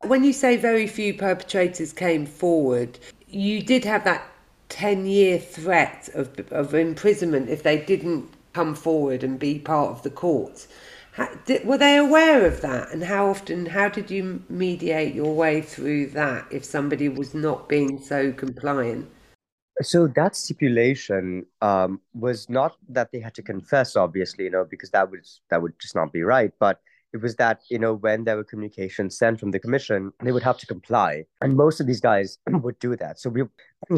When 0.06 0.24
you 0.24 0.32
say 0.32 0.56
very 0.56 0.86
few 0.86 1.12
perpetrators 1.14 1.92
came 1.92 2.24
forward, 2.24 2.98
you 3.26 3.62
did 3.62 3.84
have 3.84 4.04
that 4.04 4.24
10 4.68 5.06
year 5.06 5.38
threat 5.38 6.08
of, 6.14 6.30
of 6.50 6.74
imprisonment 6.74 7.48
if 7.48 7.62
they 7.62 7.78
didn't 7.78 8.30
come 8.52 8.74
forward 8.74 9.22
and 9.22 9.38
be 9.38 9.58
part 9.58 9.90
of 9.90 10.02
the 10.02 10.10
court. 10.10 10.66
How, 11.12 11.28
did, 11.44 11.66
were 11.66 11.78
they 11.78 11.96
aware 11.96 12.46
of 12.46 12.60
that? 12.60 12.90
And 12.92 13.02
how 13.02 13.26
often, 13.26 13.66
how 13.66 13.88
did 13.88 14.10
you 14.10 14.42
mediate 14.48 15.14
your 15.14 15.34
way 15.34 15.60
through 15.60 16.08
that 16.08 16.46
if 16.50 16.64
somebody 16.64 17.08
was 17.08 17.34
not 17.34 17.68
being 17.68 18.00
so 18.00 18.32
compliant? 18.32 19.10
So 19.82 20.06
that 20.08 20.36
stipulation 20.36 21.46
um, 21.62 22.00
was 22.14 22.48
not 22.48 22.76
that 22.88 23.12
they 23.12 23.20
had 23.20 23.34
to 23.34 23.42
confess, 23.42 23.96
obviously, 23.96 24.44
you 24.44 24.50
know, 24.50 24.64
because 24.64 24.90
that 24.90 25.10
would 25.10 25.26
that 25.48 25.62
would 25.62 25.78
just 25.80 25.94
not 25.94 26.12
be 26.12 26.22
right. 26.22 26.52
But 26.58 26.80
it 27.12 27.20
was 27.20 27.36
that 27.36 27.62
you 27.70 27.78
know 27.78 27.94
when 27.94 28.24
there 28.24 28.36
were 28.36 28.44
communications 28.44 29.16
sent 29.18 29.40
from 29.40 29.50
the 29.50 29.58
commission, 29.58 30.12
they 30.22 30.32
would 30.32 30.42
have 30.42 30.58
to 30.58 30.66
comply, 30.66 31.24
and 31.40 31.56
most 31.56 31.80
of 31.80 31.86
these 31.86 32.00
guys 32.00 32.38
would 32.48 32.78
do 32.78 32.96
that. 32.96 33.18
So 33.18 33.30
we, 33.30 33.42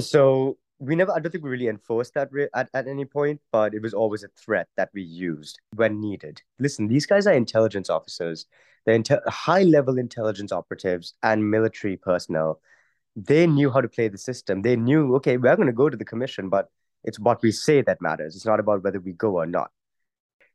so 0.01 0.57
we 0.83 0.97
never, 0.97 1.12
I 1.12 1.21
don't 1.21 1.31
think 1.31 1.45
we 1.45 1.51
really 1.51 1.69
enforced 1.69 2.15
that 2.15 2.29
re- 2.33 2.49
at, 2.55 2.69
at 2.75 2.89
any 2.89 3.05
point, 3.05 3.41
but 3.53 3.73
it 3.73 3.81
was 3.81 3.95
always 3.95 4.25
a 4.25 4.29
threat 4.29 4.69
that 4.77 4.91
we 4.93 5.03
used 5.03 5.61
when 5.77 6.01
needed. 6.01 6.43
Listen, 6.59 6.89
these 6.89 7.07
guys 7.07 7.27
are 7.27 7.33
intelligence 7.33 7.89
officers, 7.89 8.47
they're 8.85 9.01
high 9.29 9.62
level 9.62 9.99
intelligence 9.99 10.51
operatives 10.51 11.15
and 11.23 11.49
military 11.49 11.97
personnel. 11.97 12.61
They 13.16 13.47
knew 13.47 13.71
how 13.71 13.81
to 13.81 13.88
play 13.88 14.09
the 14.09 14.19
system. 14.19 14.62
They 14.62 14.76
knew, 14.76 15.14
okay, 15.16 15.37
we're 15.37 15.57
going 15.57 15.66
to 15.66 15.73
go 15.73 15.88
to 15.90 15.97
the 15.97 16.04
commission, 16.04 16.49
but 16.49 16.69
it's 17.04 17.19
what 17.19 17.42
we 17.42 17.52
say 17.52 17.83
that 17.83 18.00
matters. 18.00 18.37
It's 18.37 18.47
not 18.47 18.61
about 18.61 18.83
whether 18.83 19.00
we 19.00 19.12
go 19.12 19.37
or 19.37 19.47
not. 19.47 19.71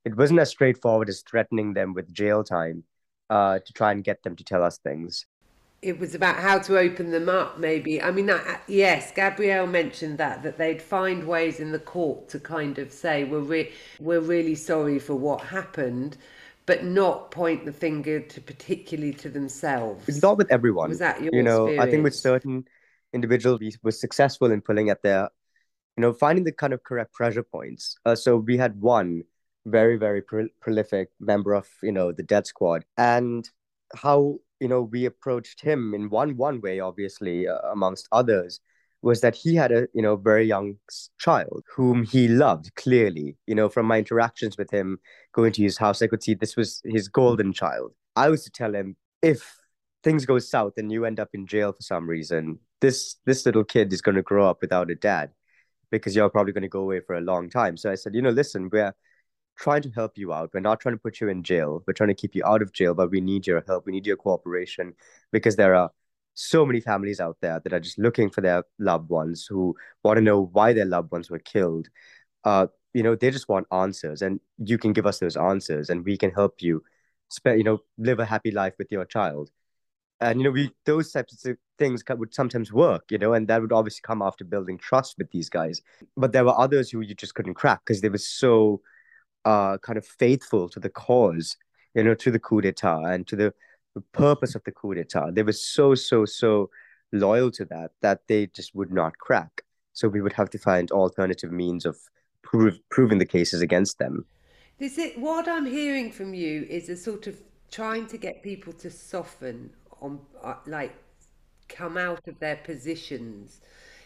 It 0.05 0.15
wasn't 0.15 0.39
as 0.39 0.49
straightforward 0.49 1.09
as 1.09 1.21
threatening 1.21 1.73
them 1.73 1.93
with 1.93 2.13
jail 2.13 2.43
time 2.43 2.83
uh, 3.29 3.59
to 3.59 3.73
try 3.73 3.91
and 3.91 4.03
get 4.03 4.23
them 4.23 4.35
to 4.37 4.43
tell 4.43 4.63
us 4.63 4.77
things. 4.77 5.25
It 5.81 5.99
was 5.99 6.15
about 6.15 6.37
how 6.37 6.57
to 6.59 6.79
open 6.79 7.11
them 7.11 7.29
up, 7.29 7.59
maybe. 7.59 8.01
I 8.01 8.09
mean, 8.09 8.31
yes, 8.67 9.11
Gabrielle 9.11 9.67
mentioned 9.67 10.17
that 10.17 10.41
that 10.41 10.57
they'd 10.57 10.81
find 10.81 11.27
ways 11.27 11.59
in 11.59 11.71
the 11.71 11.79
court 11.79 12.29
to 12.29 12.39
kind 12.39 12.79
of 12.79 12.91
say 12.91 13.25
we're 13.25 13.39
re- 13.39 13.71
we're 13.99 14.19
really 14.19 14.55
sorry 14.55 14.97
for 14.97 15.13
what 15.13 15.41
happened, 15.41 16.17
but 16.67 16.83
not 16.83 17.31
point 17.31 17.65
the 17.65 17.73
finger 17.73 18.19
to 18.19 18.41
particularly 18.41 19.13
to 19.13 19.29
themselves. 19.29 20.07
It's 20.07 20.21
not 20.21 20.37
with 20.37 20.51
everyone. 20.51 20.89
Was 20.89 20.99
that 20.99 21.23
your 21.23 21.33
you 21.33 21.41
know? 21.41 21.65
experience? 21.65 21.87
I 21.87 21.91
think 21.91 22.03
with 22.03 22.15
certain 22.15 22.65
individuals, 23.13 23.59
we 23.59 23.73
were 23.81 23.91
successful 23.91 24.51
in 24.51 24.61
pulling 24.61 24.91
at 24.91 25.01
their, 25.01 25.29
you 25.95 26.01
know, 26.01 26.13
finding 26.13 26.43
the 26.43 26.51
kind 26.51 26.73
of 26.73 26.83
correct 26.83 27.13
pressure 27.13 27.41
points. 27.41 27.97
Uh, 28.05 28.13
so 28.15 28.37
we 28.37 28.57
had 28.57 28.79
one 28.79 29.23
very 29.65 29.97
very 29.97 30.21
pro- 30.21 30.47
prolific 30.61 31.09
member 31.19 31.53
of 31.53 31.67
you 31.83 31.91
know 31.91 32.11
the 32.11 32.23
dead 32.23 32.47
squad 32.47 32.85
and 32.97 33.49
how 33.95 34.37
you 34.59 34.67
know 34.67 34.81
we 34.81 35.05
approached 35.05 35.61
him 35.61 35.93
in 35.93 36.09
one 36.09 36.37
one 36.37 36.61
way 36.61 36.79
obviously 36.79 37.47
uh, 37.47 37.59
amongst 37.71 38.07
others 38.11 38.61
was 39.01 39.21
that 39.21 39.35
he 39.35 39.55
had 39.55 39.71
a 39.71 39.87
you 39.93 40.01
know 40.01 40.15
very 40.15 40.45
young 40.45 40.75
child 41.19 41.63
whom 41.75 42.03
he 42.03 42.27
loved 42.27 42.73
clearly 42.75 43.37
you 43.45 43.55
know 43.55 43.69
from 43.69 43.85
my 43.85 43.99
interactions 43.99 44.57
with 44.57 44.71
him 44.71 44.99
going 45.33 45.51
to 45.51 45.61
his 45.61 45.77
house 45.77 46.01
i 46.01 46.07
could 46.07 46.23
see 46.23 46.33
this 46.33 46.55
was 46.55 46.81
his 46.85 47.07
golden 47.07 47.53
child 47.53 47.93
i 48.15 48.29
was 48.29 48.43
to 48.43 48.49
tell 48.49 48.73
him 48.73 48.95
if 49.21 49.55
things 50.03 50.25
go 50.25 50.39
south 50.39 50.73
and 50.77 50.91
you 50.91 51.05
end 51.05 51.19
up 51.19 51.29
in 51.33 51.45
jail 51.45 51.71
for 51.71 51.81
some 51.81 52.09
reason 52.09 52.59
this 52.81 53.17
this 53.25 53.45
little 53.45 53.63
kid 53.63 53.93
is 53.93 54.01
going 54.01 54.15
to 54.15 54.21
grow 54.21 54.49
up 54.49 54.61
without 54.61 54.89
a 54.89 54.95
dad 54.95 55.31
because 55.91 56.15
you're 56.15 56.29
probably 56.29 56.53
going 56.53 56.61
to 56.61 56.67
go 56.67 56.81
away 56.81 56.99
for 56.99 57.15
a 57.15 57.21
long 57.21 57.49
time 57.49 57.77
so 57.77 57.91
i 57.91 57.95
said 57.95 58.15
you 58.15 58.21
know 58.21 58.29
listen 58.29 58.69
we're 58.71 58.93
trying 59.57 59.81
to 59.81 59.89
help 59.89 60.17
you 60.17 60.31
out. 60.33 60.51
We're 60.53 60.59
not 60.59 60.79
trying 60.79 60.95
to 60.95 61.01
put 61.01 61.19
you 61.19 61.29
in 61.29 61.43
jail. 61.43 61.83
We're 61.85 61.93
trying 61.93 62.09
to 62.09 62.15
keep 62.15 62.35
you 62.35 62.45
out 62.45 62.61
of 62.61 62.71
jail, 62.73 62.93
but 62.93 63.09
we 63.09 63.19
need 63.19 63.47
your 63.47 63.63
help. 63.67 63.85
We 63.85 63.91
need 63.91 64.05
your 64.05 64.15
cooperation 64.15 64.93
because 65.31 65.55
there 65.55 65.75
are 65.75 65.91
so 66.37 66.65
many 66.65 66.79
families 66.79 67.19
out 67.19 67.35
there 67.41 67.59
that 67.59 67.73
are 67.73 67.79
just 67.79 67.97
looking 67.97 68.29
for 68.29 68.41
their 68.41 68.63
loved 68.77 69.09
ones 69.09 69.47
who 69.47 69.75
want 70.03 70.17
to 70.17 70.21
know 70.21 70.49
why 70.53 70.71
their 70.71 70.85
loved 70.85 71.11
ones 71.11 71.31
were 71.31 71.39
killed. 71.39 71.87
Uh, 72.43 72.67
you 72.93 73.01
know, 73.01 73.15
they 73.15 73.31
just 73.31 73.49
want 73.49 73.65
answers, 73.71 74.21
and 74.21 74.39
you 74.59 74.77
can 74.77 74.93
give 74.93 75.07
us 75.07 75.19
those 75.19 75.35
answers, 75.35 75.89
and 75.89 76.05
we 76.05 76.15
can 76.15 76.31
help 76.31 76.61
you, 76.61 76.83
spend, 77.29 77.57
you 77.57 77.63
know, 77.63 77.79
live 77.97 78.19
a 78.19 78.25
happy 78.25 78.51
life 78.51 78.73
with 78.77 78.91
your 78.91 79.03
child. 79.03 79.49
And 80.19 80.39
you 80.39 80.43
know, 80.45 80.51
we 80.51 80.71
those 80.85 81.11
types 81.11 81.45
of 81.45 81.57
things 81.79 82.03
would 82.07 82.33
sometimes 82.33 82.71
work, 82.71 83.05
you 83.09 83.17
know, 83.17 83.33
and 83.33 83.47
that 83.47 83.61
would 83.61 83.73
obviously 83.73 84.01
come 84.03 84.21
after 84.21 84.45
building 84.45 84.77
trust 84.77 85.15
with 85.17 85.31
these 85.31 85.49
guys. 85.49 85.81
But 86.15 86.33
there 86.33 86.45
were 86.45 86.57
others 86.57 86.89
who 86.91 87.01
you 87.01 87.15
just 87.15 87.35
couldn't 87.35 87.55
crack 87.55 87.81
because 87.85 88.01
they 88.01 88.09
were 88.09 88.17
so 88.17 88.81
uh, 89.45 89.77
kind 89.79 89.97
of 89.97 90.05
faithful 90.05 90.69
to 90.69 90.79
the 90.79 90.89
cause, 90.89 91.57
you 91.95 92.03
know, 92.03 92.15
to 92.15 92.31
the 92.31 92.39
coup 92.39 92.61
d'etat 92.61 93.05
and 93.05 93.27
to 93.27 93.35
the 93.35 93.53
purpose 94.01 94.55
of 94.55 94.63
the 94.63 94.71
coup 94.71 94.93
d'etat. 94.93 95.31
They 95.33 95.43
were 95.43 95.53
so, 95.53 95.95
so, 95.95 96.25
so 96.25 96.69
loyal 97.11 97.51
to 97.51 97.65
that 97.65 97.91
that 98.01 98.21
they 98.27 98.47
just 98.47 98.75
would 98.75 98.91
not 98.91 99.17
crack. 99.17 99.63
So 99.93 100.07
we 100.07 100.21
would 100.21 100.33
have 100.33 100.49
to 100.51 100.59
find 100.59 100.91
alternative 100.91 101.51
means 101.51 101.85
of 101.85 101.97
prove, 102.43 102.79
proving 102.89 103.17
the 103.17 103.25
cases 103.25 103.61
against 103.61 103.97
them. 103.99 104.25
This 104.77 104.93
Is 104.93 105.05
it 105.05 105.19
what 105.19 105.47
I'm 105.47 105.65
hearing 105.65 106.11
from 106.11 106.33
you 106.33 106.65
is 106.69 106.89
a 106.89 106.95
sort 106.95 107.27
of 107.27 107.41
trying 107.71 108.05
to 108.07 108.17
get 108.17 108.43
people 108.43 108.73
to 108.73 108.91
soften 108.91 109.71
on, 110.01 110.19
uh, 110.43 110.55
like, 110.67 110.93
come 111.67 111.97
out 111.97 112.27
of 112.27 112.39
their 112.39 112.57
positions 112.57 113.59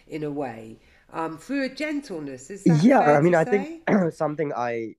in 0.07 0.23
a 0.23 0.31
way 0.31 0.79
um, 1.13 1.37
through 1.37 1.65
a 1.65 1.69
gentleness. 1.69 2.49
Is 2.49 2.63
that 2.63 2.83
yeah? 2.83 2.99
I 2.99 3.21
mean, 3.21 3.35
I 3.35 3.43
think 3.43 3.83
something 4.13 4.53
I 4.53 4.95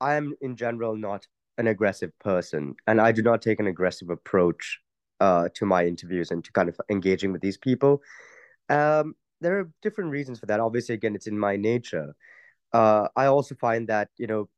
I 0.00 0.14
am 0.14 0.34
in 0.40 0.56
general 0.56 0.96
not 0.96 1.26
an 1.60 1.68
aggressive 1.68 2.18
person, 2.18 2.74
and 2.86 3.00
I 3.00 3.12
do 3.12 3.22
not 3.22 3.42
take 3.42 3.60
an 3.60 3.68
aggressive 3.68 4.10
approach 4.10 4.80
uh, 5.20 5.48
to 5.54 5.66
my 5.66 5.86
interviews 5.86 6.30
and 6.30 6.42
to 6.44 6.52
kind 6.52 6.68
of 6.68 6.80
engaging 6.90 7.32
with 7.32 7.42
these 7.42 7.58
people. 7.58 8.02
Um, 8.68 9.14
there 9.40 9.58
are 9.60 9.70
different 9.82 10.10
reasons 10.10 10.40
for 10.40 10.46
that. 10.46 10.60
Obviously, 10.60 10.94
again, 10.94 11.14
it's 11.14 11.26
in 11.26 11.38
my 11.38 11.56
nature. 11.56 12.14
Uh, 12.72 13.08
I 13.16 13.26
also 13.26 13.54
find 13.54 13.88
that 13.88 14.08
you 14.16 14.26
know 14.26 14.48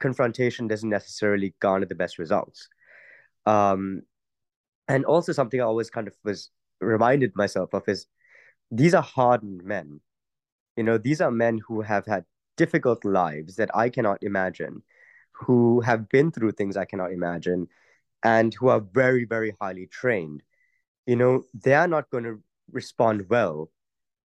confrontation 0.00 0.68
doesn't 0.68 0.90
necessarily 0.90 1.54
garner 1.60 1.86
the 1.86 1.94
best 1.94 2.18
results. 2.18 2.68
Um, 3.46 4.02
and 4.88 5.04
also 5.04 5.32
something 5.32 5.60
I 5.60 5.64
always 5.64 5.90
kind 5.90 6.08
of 6.08 6.14
was 6.24 6.50
reminded 6.80 7.32
myself 7.34 7.72
of 7.72 7.88
is 7.88 8.06
these 8.70 8.94
are 8.94 9.02
hardened 9.02 9.62
men. 9.64 10.00
You 10.76 10.82
know, 10.82 10.98
these 10.98 11.20
are 11.20 11.30
men 11.30 11.60
who 11.66 11.80
have 11.82 12.06
had 12.06 12.24
difficult 12.56 13.04
lives 13.04 13.56
that 13.56 13.70
I 13.74 13.88
cannot 13.88 14.22
imagine, 14.22 14.82
who 15.34 15.80
have 15.80 16.08
been 16.08 16.30
through 16.30 16.52
things 16.52 16.76
I 16.76 16.84
cannot 16.84 17.12
imagine, 17.12 17.68
and 18.22 18.54
who 18.54 18.68
are 18.68 18.80
very, 18.80 19.24
very 19.24 19.54
highly 19.60 19.86
trained, 19.86 20.42
you 21.06 21.16
know, 21.16 21.44
they 21.52 21.74
are 21.74 21.88
not 21.88 22.10
going 22.10 22.24
to 22.24 22.40
respond 22.72 23.28
well 23.28 23.70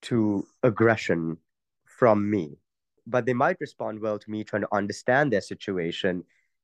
to 0.03 0.45
aggression 0.61 1.37
from 1.85 2.29
me, 2.29 2.59
but 3.07 3.25
they 3.25 3.33
might 3.33 3.59
respond 3.59 3.99
well 3.99 4.19
to 4.19 4.29
me 4.29 4.43
trying 4.43 4.61
to 4.61 4.75
understand 4.75 5.33
their 5.33 5.41
situation. 5.41 6.23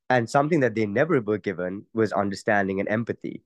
And 0.10 0.30
something 0.30 0.60
that 0.60 0.76
they 0.76 0.86
never 0.86 1.20
were 1.22 1.40
given 1.40 1.86
was 1.94 2.12
understanding 2.12 2.80
and 2.80 2.90
empathy. 2.90 3.42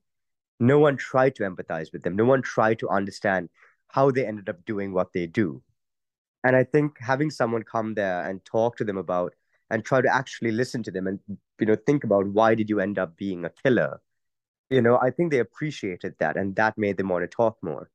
No 0.60 0.78
one 0.78 0.96
tried 0.96 1.36
to 1.36 1.44
empathize 1.44 1.92
with 1.92 2.02
them. 2.02 2.16
No 2.16 2.24
one 2.24 2.42
tried 2.42 2.80
to 2.80 2.88
understand 2.90 3.48
how 3.88 4.10
they 4.10 4.26
ended 4.26 4.48
up 4.48 4.66
doing 4.66 4.92
what 4.92 5.12
they 5.14 5.26
do. 5.26 5.62
And 6.44 6.54
I 6.54 6.64
think 6.64 6.98
having 6.98 7.30
someone 7.30 7.62
come 7.62 7.94
there 7.94 8.28
and 8.28 8.44
talk 8.44 8.76
to 8.76 8.84
them 8.84 8.98
about 8.98 9.34
and 9.70 9.84
try 9.84 10.00
to 10.00 10.14
actually 10.14 10.50
listen 10.52 10.82
to 10.82 10.90
them 10.90 11.06
and 11.06 11.20
you 11.60 11.66
know 11.66 11.76
think 11.86 12.04
about 12.04 12.26
why 12.28 12.54
did 12.54 12.70
you 12.70 12.80
end 12.80 12.98
up 12.98 13.16
being 13.16 13.44
a 13.44 13.50
killer 13.50 14.00
you 14.70 14.82
know 14.82 14.98
i 15.02 15.10
think 15.10 15.30
they 15.32 15.40
appreciated 15.40 16.14
that 16.20 16.36
and 16.36 16.56
that 16.56 16.78
made 16.78 16.96
them 16.98 17.08
want 17.10 17.22
to 17.24 17.28
talk 17.28 17.58
more 17.62 17.90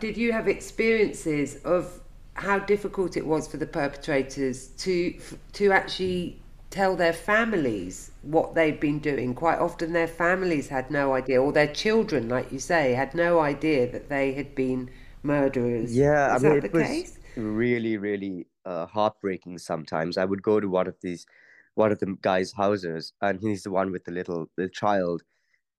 did 0.00 0.16
you 0.16 0.32
have 0.32 0.48
experiences 0.48 1.56
of 1.64 2.00
how 2.34 2.58
difficult 2.58 3.16
it 3.18 3.26
was 3.26 3.46
for 3.48 3.58
the 3.58 3.66
perpetrators 3.66 4.68
to 4.68 5.14
to 5.52 5.72
actually 5.72 6.40
tell 6.70 6.96
their 6.96 7.12
families 7.12 8.10
what 8.22 8.54
they'd 8.54 8.80
been 8.80 8.98
doing 8.98 9.34
quite 9.34 9.58
often 9.58 9.92
their 9.92 10.06
families 10.08 10.68
had 10.68 10.90
no 10.90 11.12
idea 11.14 11.40
or 11.42 11.52
their 11.52 11.72
children 11.72 12.28
like 12.30 12.50
you 12.52 12.58
say 12.58 12.92
had 12.94 13.14
no 13.14 13.40
idea 13.40 13.90
that 13.90 14.08
they 14.08 14.32
had 14.32 14.54
been 14.54 14.88
murderers. 15.22 16.00
Yeah, 16.00 16.30
Is 16.30 16.34
I 16.34 16.38
mean, 16.38 16.52
that 16.52 16.60
it 16.60 16.62
the 16.62 16.68
was 16.72 17.04
case? 17.08 17.18
really, 17.36 17.96
really 17.96 18.46
uh, 18.68 18.86
heartbreaking 18.86 19.58
sometimes. 19.58 20.18
I 20.18 20.24
would 20.24 20.42
go 20.42 20.60
to 20.60 20.68
one 20.68 20.86
of 20.86 20.96
these, 21.00 21.26
one 21.74 21.90
of 21.90 21.98
the 21.98 22.16
guys' 22.20 22.52
houses, 22.52 23.12
and 23.22 23.40
he's 23.40 23.62
the 23.62 23.70
one 23.70 23.90
with 23.90 24.04
the 24.04 24.12
little 24.12 24.50
the 24.56 24.68
child, 24.68 25.22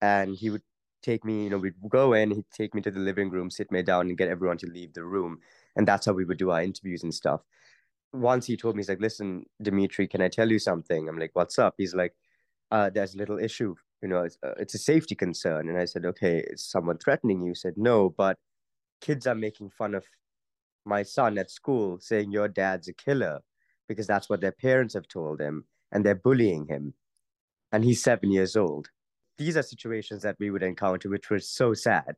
and 0.02 0.36
he 0.36 0.50
would 0.50 0.64
take 1.02 1.24
me, 1.24 1.44
you 1.44 1.50
know, 1.50 1.58
we'd 1.58 1.76
go 1.88 2.14
in, 2.14 2.32
he'd 2.32 2.52
take 2.52 2.74
me 2.76 2.82
to 2.82 2.92
the 2.92 3.00
living 3.00 3.30
room, 3.30 3.50
sit 3.50 3.72
me 3.72 3.82
down, 3.84 4.08
and 4.08 4.18
get 4.18 4.30
everyone 4.30 4.58
to 4.58 4.68
leave 4.68 4.94
the 4.94 5.04
room. 5.04 5.40
And 5.76 5.88
that's 5.88 6.06
how 6.08 6.14
we 6.14 6.26
would 6.26 6.38
do 6.40 6.50
our 6.50 6.62
interviews 6.62 7.04
and 7.04 7.14
stuff. 7.14 7.42
Once 8.12 8.48
he 8.48 8.58
told 8.58 8.76
me, 8.76 8.80
he's 8.80 8.90
like, 8.90 9.00
listen, 9.00 9.46
Demetri, 9.62 10.08
can 10.08 10.22
I 10.22 10.30
tell 10.30 10.52
you 10.52 10.60
something? 10.60 11.08
I'm 11.08 11.20
like, 11.20 11.32
what's 11.34 11.60
up? 11.60 11.76
He's 11.78 11.94
like, 11.94 12.16
uh, 12.72 12.90
there's 12.90 13.16
a 13.16 13.18
little 13.18 13.40
issue, 13.40 13.76
you 14.02 14.10
know, 14.10 14.24
it's, 14.24 14.38
uh, 14.44 14.56
it's 14.58 14.74
a 14.74 14.80
safety 14.80 15.16
concern. 15.16 15.70
And 15.70 15.78
I 15.78 15.86
said, 15.86 16.06
okay, 16.06 16.44
is 16.48 16.66
someone 16.66 16.98
threatening 16.98 17.44
you? 17.44 17.52
He 17.52 17.56
said, 17.56 17.76
no, 17.78 18.10
but 18.10 18.38
kids 19.00 19.28
are 19.28 19.36
making 19.36 19.70
fun 19.70 19.96
of 19.96 20.06
my 20.86 21.04
son 21.04 21.38
at 21.38 21.52
school 21.52 22.00
saying 22.00 22.32
your 22.32 22.48
dad's 22.48 22.88
a 22.88 22.94
killer 22.94 23.40
because 23.88 24.08
that's 24.08 24.30
what 24.30 24.42
their 24.42 24.52
parents 24.52 24.94
have 24.94 25.08
told 25.08 25.42
him 25.42 25.66
and 25.92 26.06
they're 26.06 26.16
bullying 26.16 26.68
him. 26.68 26.94
And 27.72 27.84
he's 27.84 28.04
seven 28.04 28.32
years 28.32 28.56
old. 28.56 28.90
These 29.38 29.58
are 29.58 29.64
situations 29.64 30.24
that 30.24 30.38
we 30.40 30.52
would 30.52 30.64
encounter 30.64 31.10
which 31.10 31.30
were 31.30 31.40
so 31.40 31.74
sad 31.74 32.16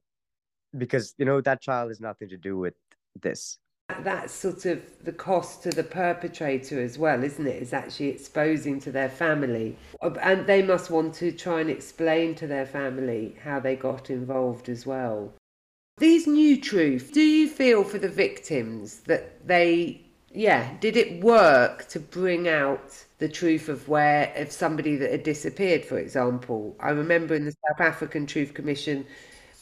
because 0.78 1.14
you 1.18 1.26
know 1.26 1.42
that 1.42 1.62
child 1.62 1.90
has 1.90 2.00
nothing 2.00 2.30
to 2.30 2.38
do 2.38 2.58
with 2.58 2.74
this. 3.22 3.58
That's 4.04 4.34
sort 4.34 4.66
of 4.66 4.82
the 5.04 5.12
cost 5.12 5.64
to 5.64 5.70
the 5.70 5.84
perpetrator 5.84 6.82
as 6.82 6.98
well 6.98 7.24
isn't 7.24 7.46
it? 7.46 7.62
Is 7.62 7.74
actually 7.74 8.10
exposing 8.10 8.80
to 8.82 8.92
their 8.92 9.10
family. 9.10 9.78
And 10.02 10.48
they 10.48 10.62
must 10.62 10.90
want 10.90 11.14
to 11.16 11.32
try 11.32 11.62
and 11.62 11.70
explain 11.70 12.36
to 12.36 12.48
their 12.48 12.66
family 12.66 13.36
how 13.44 13.60
they 13.60 13.76
got 13.76 14.10
involved 14.10 14.70
as 14.70 14.86
well 14.86 15.34
these 16.02 16.26
new 16.26 16.60
truths, 16.60 17.12
do 17.12 17.22
you 17.22 17.48
feel 17.48 17.84
for 17.84 18.00
the 18.00 18.10
victims 18.10 19.02
that 19.02 19.48
they, 19.48 20.02
yeah, 20.34 20.76
did 20.80 20.98
it 20.98 21.24
work 21.24 21.88
to 21.90 22.00
bring 22.00 22.50
out 22.50 23.06
the 23.20 23.30
truth 23.30 23.70
of 23.70 23.88
where, 23.88 24.34
if 24.36 24.52
somebody 24.52 24.96
that 24.96 25.12
had 25.12 25.22
disappeared, 25.22 25.86
for 25.86 26.00
example? 26.00 26.76
I 26.80 26.90
remember 26.90 27.36
in 27.36 27.46
the 27.46 27.52
South 27.52 27.80
African 27.80 28.26
Truth 28.26 28.56
Commission, 28.56 29.06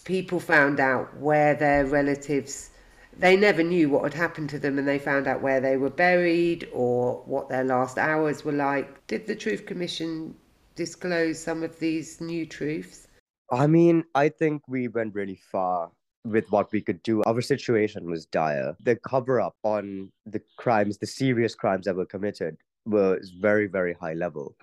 people 0.06 0.40
found 0.40 0.80
out 0.80 1.18
where 1.18 1.56
their 1.56 1.86
relatives 1.86 2.70
they 3.18 3.36
never 3.36 3.64
knew 3.64 3.90
what 3.90 4.04
had 4.04 4.14
happened 4.14 4.50
to 4.50 4.60
them 4.60 4.80
and 4.80 4.88
they 4.88 4.98
found 4.98 5.28
out 5.28 5.42
where 5.42 5.60
they 5.60 5.76
were 5.76 5.90
buried 5.90 6.70
or 6.72 7.22
what 7.26 7.50
their 7.50 7.66
last 7.66 7.98
hours 7.98 8.46
were 8.46 8.54
like. 8.54 9.06
Did 9.08 9.28
the 9.28 9.36
Truth 9.36 9.66
Commission 9.66 10.34
disclose 10.76 11.38
some 11.38 11.62
of 11.62 11.78
these 11.80 12.22
new 12.22 12.46
truths? 12.46 13.08
I 13.52 13.68
mean, 13.68 14.06
I 14.16 14.30
think 14.30 14.62
we 14.70 14.88
went 14.88 15.16
really 15.16 15.42
far 15.52 15.92
with 16.26 16.52
what 16.52 16.72
we 16.72 16.82
could 16.82 17.02
do. 17.04 17.24
Our 17.24 17.42
situation 17.42 18.10
was 18.10 18.26
dire. 18.26 18.76
The 18.82 18.96
cover 18.98 19.40
up 19.40 19.56
on 19.64 20.12
the 20.26 20.42
crimes, 20.58 20.98
the 20.98 21.08
serious 21.08 21.56
crimes 21.56 21.86
that 21.86 21.96
were 21.96 22.06
committed, 22.06 22.58
was 22.86 23.32
very, 23.40 23.68
very 23.68 23.94
high 23.94 24.14
level. 24.14 24.56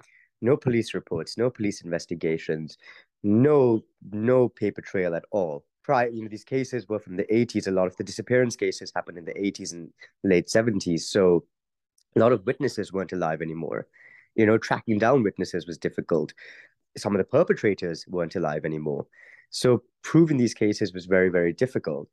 No 0.42 0.56
police 0.56 0.94
reports, 0.94 1.38
no 1.38 1.48
police 1.50 1.80
investigations, 1.80 2.76
no 3.22 3.82
no 4.12 4.48
paper 4.48 4.82
trail 4.82 5.14
at 5.14 5.24
all. 5.30 5.64
Prior, 5.82 6.08
you 6.08 6.22
know, 6.22 6.28
these 6.28 6.44
cases 6.44 6.88
were 6.88 6.98
from 6.98 7.16
the 7.16 7.24
80s. 7.24 7.68
A 7.68 7.70
lot 7.70 7.86
of 7.86 7.96
the 7.96 8.04
disappearance 8.04 8.56
cases 8.56 8.92
happened 8.94 9.18
in 9.18 9.24
the 9.24 9.34
80s 9.34 9.72
and 9.72 9.90
late 10.24 10.48
70s. 10.48 11.00
So 11.02 11.44
a 12.16 12.20
lot 12.20 12.32
of 12.32 12.44
witnesses 12.44 12.92
weren't 12.92 13.12
alive 13.12 13.40
anymore. 13.40 13.86
You 14.34 14.46
know, 14.46 14.58
tracking 14.58 14.98
down 14.98 15.22
witnesses 15.22 15.66
was 15.66 15.78
difficult. 15.78 16.34
Some 16.98 17.14
of 17.14 17.18
the 17.18 17.24
perpetrators 17.24 18.04
weren't 18.08 18.36
alive 18.36 18.64
anymore. 18.64 19.06
So 19.50 19.82
proving 20.02 20.36
these 20.36 20.54
cases 20.54 20.92
was 20.92 21.06
very, 21.06 21.28
very 21.28 21.52
difficult. 21.52 22.08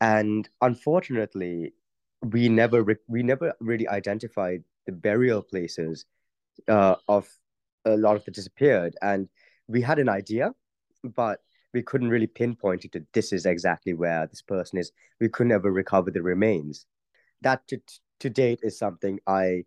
And 0.00 0.48
unfortunately, 0.60 1.72
we 2.22 2.48
never 2.48 2.82
re- 2.82 3.06
we 3.08 3.22
never 3.22 3.54
really 3.60 3.88
identified 3.88 4.64
the 4.86 4.92
burial 4.92 5.42
places 5.42 6.04
uh, 6.68 6.96
of 7.08 7.28
a 7.84 7.96
lot 7.96 8.16
of 8.16 8.24
the 8.24 8.30
disappeared. 8.30 8.96
And 9.02 9.28
we 9.68 9.82
had 9.82 9.98
an 9.98 10.08
idea, 10.08 10.52
but 11.04 11.40
we 11.74 11.82
couldn't 11.82 12.08
really 12.08 12.26
pinpoint 12.26 12.84
it 12.84 12.92
to 12.92 13.04
this 13.12 13.32
is 13.32 13.46
exactly 13.46 13.92
where 13.92 14.26
this 14.26 14.42
person 14.42 14.78
is. 14.78 14.90
We 15.20 15.28
could 15.28 15.46
never 15.46 15.70
recover 15.70 16.10
the 16.10 16.22
remains. 16.22 16.86
That 17.42 17.66
to, 17.68 17.80
to 18.20 18.30
date 18.30 18.60
is 18.62 18.78
something 18.78 19.20
I 19.26 19.64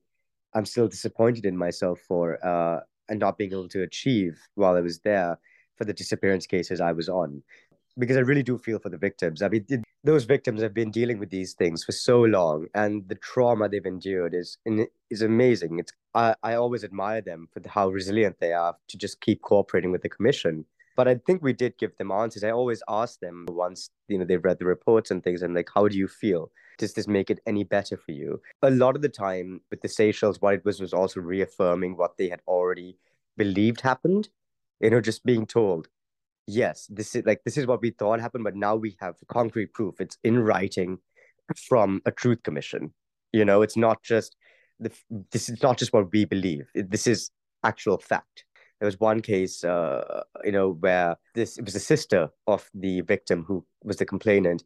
I'm 0.53 0.65
still 0.65 0.87
disappointed 0.87 1.45
in 1.45 1.55
myself 1.55 1.99
for 2.07 2.45
uh, 2.45 2.81
and 3.07 3.19
not 3.19 3.37
being 3.37 3.51
able 3.51 3.69
to 3.69 3.83
achieve 3.83 4.39
while 4.55 4.75
I 4.75 4.81
was 4.81 4.99
there 4.99 5.37
for 5.81 5.85
the 5.85 5.93
disappearance 5.93 6.45
cases 6.45 6.79
I 6.79 6.91
was 6.91 7.09
on. 7.09 7.41
Because 7.97 8.15
I 8.15 8.19
really 8.19 8.43
do 8.43 8.59
feel 8.59 8.77
for 8.77 8.89
the 8.89 8.99
victims. 8.99 9.41
I 9.41 9.49
mean, 9.49 9.65
those 10.03 10.25
victims 10.25 10.61
have 10.61 10.75
been 10.75 10.91
dealing 10.91 11.17
with 11.17 11.31
these 11.31 11.53
things 11.53 11.83
for 11.83 11.91
so 11.91 12.21
long, 12.21 12.67
and 12.75 13.09
the 13.09 13.15
trauma 13.15 13.67
they've 13.67 13.85
endured 13.85 14.35
is 14.35 14.59
is 15.09 15.21
amazing. 15.23 15.79
It's 15.79 15.91
I, 16.13 16.35
I 16.43 16.53
always 16.53 16.83
admire 16.83 17.21
them 17.21 17.49
for 17.51 17.61
how 17.67 17.89
resilient 17.89 18.37
they 18.39 18.53
are 18.53 18.77
to 18.89 18.97
just 18.97 19.21
keep 19.21 19.41
cooperating 19.41 19.91
with 19.91 20.03
the 20.03 20.09
commission 20.09 20.65
but 20.97 21.07
I 21.07 21.15
think 21.15 21.41
we 21.41 21.53
did 21.53 21.77
give 21.77 21.95
them 21.97 22.11
answers. 22.11 22.43
I 22.43 22.51
always 22.51 22.83
ask 22.87 23.19
them 23.19 23.45
once 23.49 23.89
you 24.07 24.17
know 24.17 24.25
they've 24.25 24.43
read 24.43 24.59
the 24.59 24.65
reports 24.65 25.09
and 25.09 25.23
things, 25.23 25.41
and 25.41 25.55
like, 25.55 25.69
how 25.73 25.87
do 25.87 25.97
you 25.97 26.07
feel? 26.07 26.51
Does 26.77 26.93
this 26.93 27.07
make 27.07 27.29
it 27.29 27.39
any 27.47 27.63
better 27.63 27.97
for 27.97 28.11
you? 28.11 28.41
A 28.61 28.69
lot 28.69 28.95
of 28.95 29.01
the 29.01 29.09
time 29.09 29.61
with 29.71 29.81
the 29.81 29.87
Seychelles, 29.87 30.41
what 30.41 30.53
it 30.53 30.65
was 30.65 30.79
was 30.79 30.93
also 30.93 31.19
reaffirming 31.19 31.97
what 31.97 32.17
they 32.17 32.29
had 32.29 32.41
already 32.47 32.97
believed 33.37 33.81
happened. 33.81 34.29
You 34.81 34.89
know, 34.89 35.01
just 35.01 35.23
being 35.23 35.45
told, 35.45 35.87
yes, 36.47 36.87
this 36.89 37.15
is 37.15 37.23
like 37.25 37.41
this 37.45 37.57
is 37.57 37.67
what 37.67 37.81
we 37.81 37.91
thought 37.91 38.19
happened, 38.19 38.43
but 38.43 38.55
now 38.55 38.75
we 38.75 38.97
have 38.99 39.15
concrete 39.27 39.73
proof. 39.73 40.01
It's 40.01 40.17
in 40.23 40.39
writing 40.39 40.99
from 41.67 42.01
a 42.05 42.11
truth 42.11 42.43
commission. 42.43 42.93
You 43.31 43.45
know, 43.45 43.61
it's 43.61 43.77
not 43.77 44.01
just 44.03 44.35
the 44.79 44.91
this 45.31 45.49
is 45.49 45.61
not 45.61 45.77
just 45.77 45.93
what 45.93 46.11
we 46.11 46.25
believe. 46.25 46.69
This 46.73 47.07
is 47.07 47.29
actual 47.63 47.99
fact 47.99 48.45
there 48.81 48.87
was 48.87 48.99
one 48.99 49.21
case, 49.21 49.63
uh, 49.63 50.23
you 50.43 50.51
know, 50.51 50.71
where 50.71 51.15
this 51.35 51.59
it 51.59 51.65
was 51.65 51.75
the 51.75 51.79
sister 51.79 52.29
of 52.47 52.67
the 52.73 53.01
victim 53.01 53.45
who 53.47 53.63
was 53.83 53.97
the 53.97 54.07
complainant, 54.07 54.63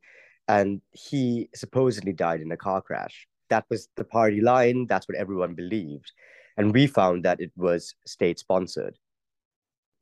and 0.48 0.82
he 0.92 1.50
supposedly 1.54 2.14
died 2.14 2.40
in 2.40 2.50
a 2.54 2.58
car 2.58 2.82
crash. 2.82 3.28
That 3.50 3.66
was 3.70 3.90
the 3.98 4.06
party 4.06 4.40
line. 4.40 4.88
That's 4.88 5.08
what 5.10 5.18
everyone 5.18 5.54
believed, 5.54 6.14
and 6.56 6.74
we 6.74 6.88
found 6.88 7.26
that 7.26 7.42
it 7.42 7.52
was 7.58 7.94
state 8.06 8.40
sponsored. 8.40 8.98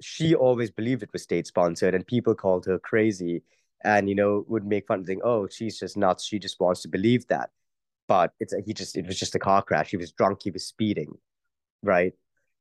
She 0.04 0.36
always 0.36 0.72
believed 0.72 1.04
it 1.04 1.14
was 1.14 1.24
state 1.24 1.48
sponsored, 1.48 1.96
and 1.96 2.06
people 2.06 2.36
called 2.36 2.66
her 2.66 2.80
crazy, 2.80 3.44
and 3.84 4.10
you 4.10 4.16
know 4.16 4.46
would 4.48 4.66
make 4.66 4.88
fun 4.88 5.02
of 5.02 5.06
think, 5.08 5.22
"Oh, 5.24 5.48
she's 5.48 5.80
just 5.80 5.98
nuts. 5.98 6.26
She 6.26 6.40
just 6.40 6.60
wants 6.60 6.82
to 6.84 6.88
believe 6.88 7.28
that." 7.28 7.52
But 8.08 8.34
it's 8.40 8.54
he 8.66 8.74
just 8.74 8.98
it 8.98 9.08
was 9.08 9.20
just 9.20 9.36
a 9.36 9.40
car 9.40 9.62
crash. 9.64 9.92
He 9.92 9.98
was 9.98 10.12
drunk. 10.12 10.42
He 10.44 10.52
was 10.52 10.66
speeding, 10.68 11.18
right? 11.84 12.14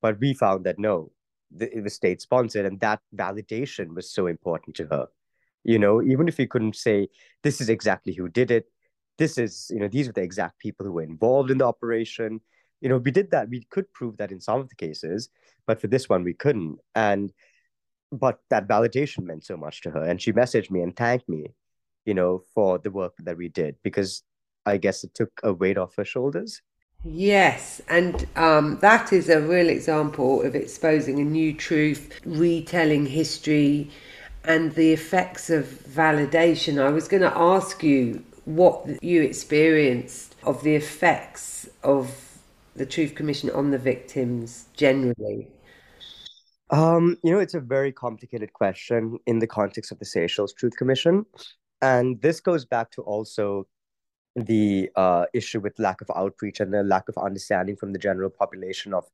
But 0.03 0.21
we 0.21 0.35
found 0.35 0.65
that 0.65 0.79
no, 0.79 1.13
it 1.61 1.83
was 1.83 1.95
state 1.95 2.21
sponsored 2.21 2.67
and 2.67 2.81
that 2.81 3.01
validation 3.15 3.95
was 3.95 4.11
so 4.11 4.27
important 4.27 4.77
to 4.77 4.87
her 4.87 5.07
you 5.65 5.79
know 5.79 6.03
even 6.03 6.29
if 6.29 6.39
you 6.39 6.49
couldn't 6.49 6.77
say 6.77 7.09
this 7.43 7.61
is 7.61 7.69
exactly 7.69 8.13
who 8.13 8.29
did 8.29 8.51
it 8.51 8.67
this 9.19 9.39
is 9.39 9.71
you 9.73 9.79
know 9.79 9.89
these 9.89 10.09
are 10.09 10.13
the 10.13 10.23
exact 10.23 10.59
people 10.59 10.85
who 10.85 10.93
were 10.93 11.03
involved 11.03 11.51
in 11.51 11.59
the 11.59 11.67
operation 11.67 12.41
you 12.83 12.91
know 12.91 12.99
we 12.99 13.11
did 13.11 13.31
that. 13.31 13.49
We 13.49 13.67
could 13.71 13.91
prove 13.95 14.19
that 14.19 14.33
in 14.33 14.41
some 14.41 14.61
of 14.61 14.69
the 14.69 14.77
cases 14.77 15.31
but 15.67 15.81
for 15.81 15.87
this 15.87 16.09
one 16.09 16.25
we 16.25 16.35
couldn't. 16.35 16.79
And 16.95 17.33
but 18.11 18.41
that 18.51 18.69
validation 18.69 19.25
meant 19.25 19.45
so 19.45 19.57
much 19.57 19.81
to 19.83 19.91
her. 19.91 20.03
And 20.03 20.21
she 20.21 20.33
messaged 20.33 20.71
me 20.71 20.83
and 20.83 20.95
thanked 20.95 21.29
me 21.29 21.55
you 22.05 22.15
know 22.15 22.43
for 22.55 22.79
the 22.79 22.91
work 22.91 23.15
that 23.21 23.37
we 23.37 23.49
did 23.49 23.77
because 23.83 24.25
i 24.67 24.77
guess 24.77 25.05
it 25.05 25.15
took 25.15 25.31
a 25.43 25.53
weight 25.53 25.79
off 25.79 25.97
her 25.97 26.05
shoulders. 26.05 26.61
Yes, 27.05 27.83
and 27.89 28.29
um, 28.37 28.79
that 28.79 29.13
is 29.13 29.29
a 29.29 29.41
real 29.41 29.69
example 29.69 30.43
of 30.43 30.55
exposing 30.55 31.19
a 31.19 31.25
new 31.25 31.53
truth, 31.53 32.21
retelling 32.25 33.07
history, 33.07 33.91
and 34.45 34.73
the 34.77 34.93
effects 34.93 35.51
of 35.51 35.65
validation. 35.65 36.81
I 36.81 36.91
was 36.91 37.09
going 37.09 37.23
to 37.23 37.37
ask 37.37 37.83
you 37.83 38.23
what 38.45 39.03
you 39.03 39.21
experienced 39.23 40.37
of 40.45 40.63
the 40.63 40.77
effects 40.77 41.69
of 41.83 42.32
the 42.75 42.87
Truth 42.87 43.15
Commission 43.15 43.51
on 43.51 43.71
the 43.71 43.79
victims 43.79 44.67
generally. 44.75 45.49
Um, 46.71 47.19
you 47.23 47.31
know, 47.31 47.39
it's 47.39 47.55
a 47.55 47.61
very 47.61 47.93
complicated 47.93 48.53
question 48.55 49.19
in 49.27 49.39
the 49.39 49.47
context 49.47 49.93
of 49.93 49.99
the 49.99 50.07
Seychelles 50.07 50.55
Truth 50.55 50.77
Commission. 50.77 51.27
And 51.83 52.21
this 52.23 52.41
goes 52.41 52.65
back 52.65 52.91
to 52.93 53.03
also 53.03 53.67
the 54.35 54.89
uh, 54.97 55.27
issue 55.35 55.61
with 55.61 55.79
lack 55.79 56.01
of 56.01 56.11
outreach 56.17 56.61
and 56.61 56.73
the 56.73 56.83
lack 56.83 57.09
of 57.09 57.19
understanding 57.19 57.77
from 57.77 57.93
the 57.93 57.99
general 57.99 58.31
population 58.31 58.95
of 58.95 59.05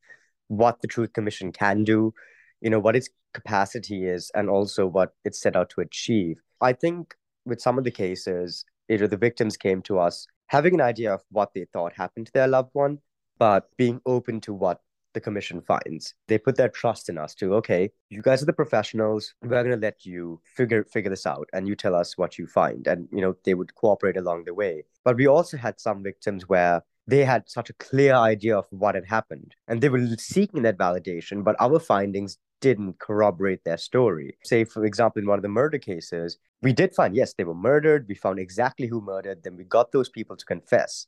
what 0.46 0.80
the 0.80 0.86
Truth 0.86 1.12
Commission 1.12 1.50
can 1.50 1.82
do, 1.82 2.14
you 2.60 2.70
know, 2.70 2.78
what 2.78 2.94
its 2.94 3.08
capacity 3.34 4.06
is, 4.06 4.30
and 4.34 4.48
also 4.48 4.86
what 4.86 5.14
it's 5.24 5.40
set 5.40 5.56
out 5.56 5.70
to 5.70 5.80
achieve. 5.80 6.40
I 6.60 6.72
think 6.72 7.14
with 7.44 7.60
some 7.60 7.76
of 7.78 7.84
the 7.84 7.90
cases, 7.90 8.64
you 8.88 8.98
know, 8.98 9.06
the 9.08 9.16
victims 9.16 9.56
came 9.56 9.82
to 9.82 9.98
us 9.98 10.26
having 10.46 10.74
an 10.74 10.80
idea 10.80 11.12
of 11.12 11.22
what 11.30 11.52
they 11.54 11.66
thought 11.72 11.92
happened 11.92 12.26
to 12.26 12.32
their 12.32 12.48
loved 12.48 12.70
one, 12.72 12.98
but 13.38 13.68
being 13.76 14.00
open 14.06 14.40
to 14.42 14.54
what 14.54 14.80
the 15.14 15.20
commission 15.20 15.60
finds. 15.60 16.14
They 16.28 16.38
put 16.38 16.56
their 16.56 16.68
trust 16.68 17.08
in 17.08 17.18
us 17.18 17.34
to, 17.36 17.54
okay, 17.54 17.90
you 18.10 18.22
guys 18.22 18.42
are 18.42 18.46
the 18.46 18.52
professionals. 18.52 19.34
We're 19.42 19.48
going 19.48 19.70
to 19.70 19.76
let 19.76 20.04
you 20.04 20.40
figure 20.44 20.84
figure 20.84 21.10
this 21.10 21.26
out 21.26 21.48
and 21.52 21.66
you 21.66 21.74
tell 21.74 21.94
us 21.94 22.18
what 22.18 22.38
you 22.38 22.46
find. 22.46 22.86
And, 22.86 23.08
you 23.10 23.20
know, 23.20 23.34
they 23.44 23.54
would 23.54 23.74
cooperate 23.74 24.16
along 24.16 24.44
the 24.44 24.54
way. 24.54 24.84
But 25.04 25.16
we 25.16 25.26
also 25.26 25.56
had 25.56 25.80
some 25.80 26.02
victims 26.02 26.48
where 26.48 26.82
they 27.06 27.24
had 27.24 27.48
such 27.48 27.70
a 27.70 27.74
clear 27.74 28.14
idea 28.14 28.56
of 28.58 28.66
what 28.70 28.94
had 28.94 29.06
happened 29.06 29.54
and 29.66 29.80
they 29.80 29.88
were 29.88 30.06
seeking 30.18 30.62
that 30.62 30.76
validation, 30.76 31.42
but 31.42 31.56
our 31.58 31.78
findings 31.78 32.36
didn't 32.60 32.98
corroborate 32.98 33.64
their 33.64 33.78
story. 33.78 34.36
Say, 34.44 34.64
for 34.64 34.84
example, 34.84 35.22
in 35.22 35.28
one 35.28 35.38
of 35.38 35.42
the 35.42 35.48
murder 35.48 35.78
cases, 35.78 36.38
we 36.60 36.72
did 36.72 36.94
find, 36.94 37.14
yes, 37.14 37.34
they 37.34 37.44
were 37.44 37.54
murdered. 37.54 38.06
We 38.08 38.14
found 38.14 38.38
exactly 38.38 38.88
who 38.88 39.00
murdered 39.00 39.42
them. 39.42 39.56
We 39.56 39.64
got 39.64 39.92
those 39.92 40.08
people 40.08 40.36
to 40.36 40.44
confess. 40.44 41.06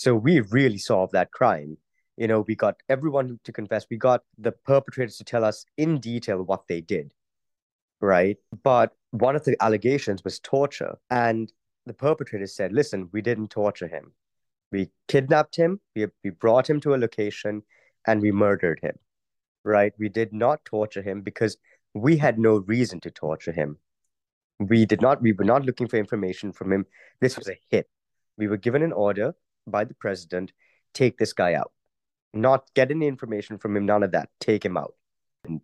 So 0.00 0.14
we 0.14 0.40
really 0.40 0.78
solved 0.78 1.12
that 1.12 1.30
crime. 1.30 1.76
You 2.16 2.26
know 2.26 2.40
we 2.40 2.54
got 2.54 2.76
everyone 2.88 3.38
to 3.44 3.52
confess. 3.52 3.84
We 3.90 3.98
got 3.98 4.22
the 4.38 4.52
perpetrators 4.52 5.18
to 5.18 5.24
tell 5.24 5.44
us 5.44 5.66
in 5.76 6.00
detail 6.00 6.42
what 6.42 6.66
they 6.68 6.80
did 6.80 7.12
right? 8.00 8.38
But 8.62 8.92
one 9.10 9.36
of 9.36 9.44
the 9.44 9.58
allegations 9.60 10.24
was 10.24 10.40
torture. 10.40 10.96
And 11.10 11.52
the 11.84 11.92
perpetrators 11.92 12.56
said 12.56 12.72
listen 12.72 13.10
we 13.12 13.20
didn't 13.20 13.50
torture 13.50 13.88
him. 13.88 14.14
We 14.72 14.88
kidnapped 15.06 15.56
him. 15.56 15.80
We, 15.94 16.06
we 16.24 16.30
brought 16.30 16.70
him 16.70 16.80
to 16.80 16.94
a 16.94 17.02
location 17.04 17.62
and 18.06 18.22
we 18.22 18.32
murdered 18.32 18.80
him 18.82 18.96
right? 19.64 19.92
We 19.98 20.08
did 20.08 20.32
not 20.32 20.64
torture 20.64 21.02
him 21.02 21.20
because 21.20 21.58
we 21.92 22.16
had 22.16 22.38
no 22.38 22.56
reason 22.60 23.00
to 23.00 23.10
torture 23.10 23.52
him. 23.52 23.76
We 24.60 24.86
did 24.86 25.02
not 25.02 25.20
we 25.20 25.34
were 25.34 25.50
not 25.52 25.66
looking 25.66 25.88
for 25.88 25.98
information 25.98 26.52
from 26.52 26.72
him. 26.72 26.86
This 27.20 27.36
was 27.36 27.50
a 27.50 27.60
hit. 27.68 27.90
We 28.38 28.48
were 28.48 28.56
given 28.56 28.82
an 28.82 28.92
order 28.92 29.34
by 29.70 29.84
the 29.84 29.94
president 29.94 30.52
take 30.92 31.18
this 31.18 31.32
guy 31.32 31.54
out 31.54 31.72
not 32.32 32.72
get 32.74 32.90
any 32.90 33.06
information 33.06 33.58
from 33.58 33.76
him, 33.76 33.86
none 33.86 34.02
of 34.02 34.12
that. 34.12 34.28
Take 34.40 34.64
him 34.64 34.76
out. 34.76 34.94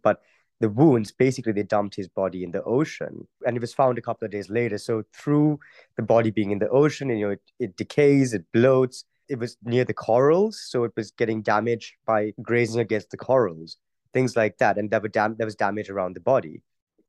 But 0.03 0.21
the 0.61 0.69
wounds, 0.69 1.12
basically, 1.12 1.53
they 1.53 1.62
dumped 1.62 1.95
his 1.95 2.09
body 2.09 2.42
in 2.42 2.51
the 2.51 2.62
ocean, 2.62 3.27
and 3.47 3.57
it 3.57 3.61
was 3.61 3.75
found 3.75 3.99
a 3.99 4.03
couple 4.03 4.25
of 4.25 4.33
days 4.33 4.49
later. 4.49 4.79
So 4.79 5.05
through 5.12 5.61
the 5.97 6.03
body 6.03 6.31
being 6.31 6.51
in 6.51 6.59
the 6.59 6.69
ocean, 6.69 7.11
you 7.11 7.27
know, 7.27 7.31
it, 7.33 7.42
it 7.59 7.77
decays, 7.77 8.33
it 8.33 8.45
bloats. 8.55 9.05
It 9.29 9.38
was 9.38 9.57
near 9.64 9.85
the 9.85 9.95
corals, 9.95 10.64
so 10.69 10.85
it 10.85 10.92
was 10.97 11.11
getting 11.11 11.42
damaged 11.42 11.95
by 12.07 12.33
grazing 12.40 12.81
against 12.81 13.11
the 13.11 13.16
corals, 13.16 13.77
things 14.14 14.37
like 14.37 14.59
that, 14.59 14.79
and 14.79 14.88
there 14.88 15.01
were 15.01 15.09
dam- 15.09 15.35
there 15.37 15.47
was 15.47 15.57
damage 15.57 15.90
around 15.90 16.14
the 16.14 16.21
body, 16.21 16.62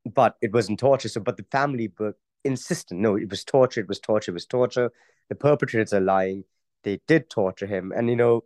but 0.03 0.35
it 0.41 0.51
wasn't 0.51 0.79
torture. 0.79 1.09
So, 1.09 1.21
but 1.21 1.37
the 1.37 1.45
family 1.51 1.91
were 1.99 2.17
insistent. 2.43 3.01
No, 3.01 3.15
it 3.15 3.29
was 3.29 3.43
torture. 3.43 3.81
It 3.81 3.87
was 3.87 3.99
torture. 3.99 4.31
It 4.31 4.33
was 4.33 4.47
torture. 4.47 4.91
The 5.29 5.35
perpetrators 5.35 5.93
are 5.93 6.01
lying. 6.01 6.43
They 6.83 6.99
did 7.07 7.29
torture 7.29 7.67
him, 7.67 7.91
and 7.95 8.09
you 8.09 8.15
know 8.15 8.43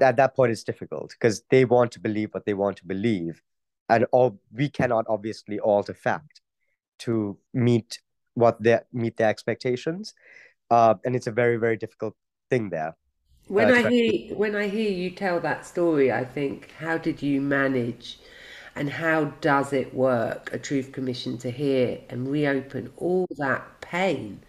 at 0.00 0.16
that 0.16 0.36
point 0.36 0.52
it's 0.52 0.64
difficult 0.64 1.10
because 1.10 1.42
they 1.50 1.64
want 1.64 1.92
to 1.92 2.00
believe 2.00 2.28
what 2.32 2.44
they 2.44 2.52
want 2.52 2.76
to 2.76 2.86
believe 2.86 3.42
and 3.88 4.06
all 4.12 4.38
we 4.52 4.68
cannot 4.68 5.06
obviously 5.08 5.58
alter 5.58 5.94
fact 5.94 6.40
to 6.98 7.38
meet 7.54 8.00
what 8.34 8.62
their 8.62 8.84
meet 8.92 9.16
their 9.16 9.28
expectations, 9.28 10.14
uh, 10.70 10.94
and 11.04 11.16
it's 11.16 11.26
a 11.26 11.32
very 11.32 11.56
very 11.56 11.76
difficult 11.76 12.14
thing 12.50 12.68
there. 12.70 12.96
When 13.48 13.70
uh, 13.70 13.74
I 13.74 13.88
hear 13.88 14.34
when 14.36 14.54
I 14.54 14.68
hear 14.68 14.90
you 14.90 15.10
tell 15.10 15.40
that 15.40 15.66
story, 15.66 16.12
I 16.12 16.24
think, 16.24 16.72
how 16.78 16.98
did 16.98 17.22
you 17.22 17.40
manage, 17.40 18.18
and 18.76 18.90
how 18.90 19.26
does 19.40 19.72
it 19.72 19.94
work? 19.94 20.50
A 20.52 20.58
truth 20.58 20.92
commission 20.92 21.38
to 21.38 21.50
hear 21.50 22.00
and 22.08 22.30
reopen 22.30 22.92
all 22.96 23.26
that 23.38 23.80
pain. 23.80 24.40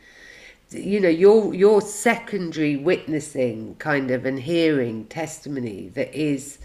You 0.72 1.00
know, 1.00 1.10
your 1.10 1.54
your 1.54 1.82
secondary 1.82 2.78
witnessing 2.78 3.76
kind 3.76 4.12
of 4.12 4.26
and 4.26 4.40
hearing 4.40 5.06
testimony 5.06 5.90
that 5.96 6.14
is 6.14 6.60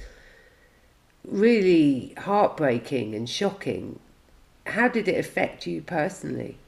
really 1.26 2.14
heartbreaking 2.18 3.14
and 3.14 3.28
shocking. 3.28 3.98
How 4.66 4.88
did 4.88 5.08
it 5.08 5.18
affect 5.18 5.66
you 5.66 5.80
personally? 5.82 6.58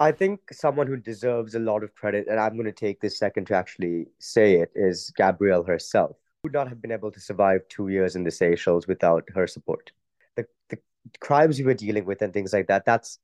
I 0.00 0.12
think 0.12 0.40
someone 0.52 0.86
who 0.86 0.96
deserves 0.96 1.54
a 1.54 1.58
lot 1.58 1.82
of 1.82 1.94
credit, 1.94 2.28
and 2.28 2.38
I'm 2.38 2.54
going 2.54 2.66
to 2.66 2.72
take 2.72 3.00
this 3.00 3.18
second 3.18 3.46
to 3.46 3.54
actually 3.54 4.06
say 4.18 4.56
it, 4.56 4.70
is 4.74 5.12
Gabrielle 5.16 5.64
herself. 5.64 6.16
Would 6.44 6.52
not 6.52 6.68
have 6.68 6.80
been 6.80 6.92
able 6.92 7.10
to 7.10 7.20
survive 7.20 7.62
two 7.68 7.88
years 7.88 8.14
in 8.14 8.22
the 8.22 8.30
Seychelles 8.30 8.86
without 8.86 9.24
her 9.34 9.46
support. 9.46 9.90
The 10.36 10.46
the 10.68 10.78
crimes 11.20 11.58
we 11.58 11.64
were 11.64 11.74
dealing 11.74 12.04
with 12.04 12.22
and 12.22 12.32
things 12.32 12.52
like 12.52 12.68
that. 12.68 12.84
That's 12.84 13.18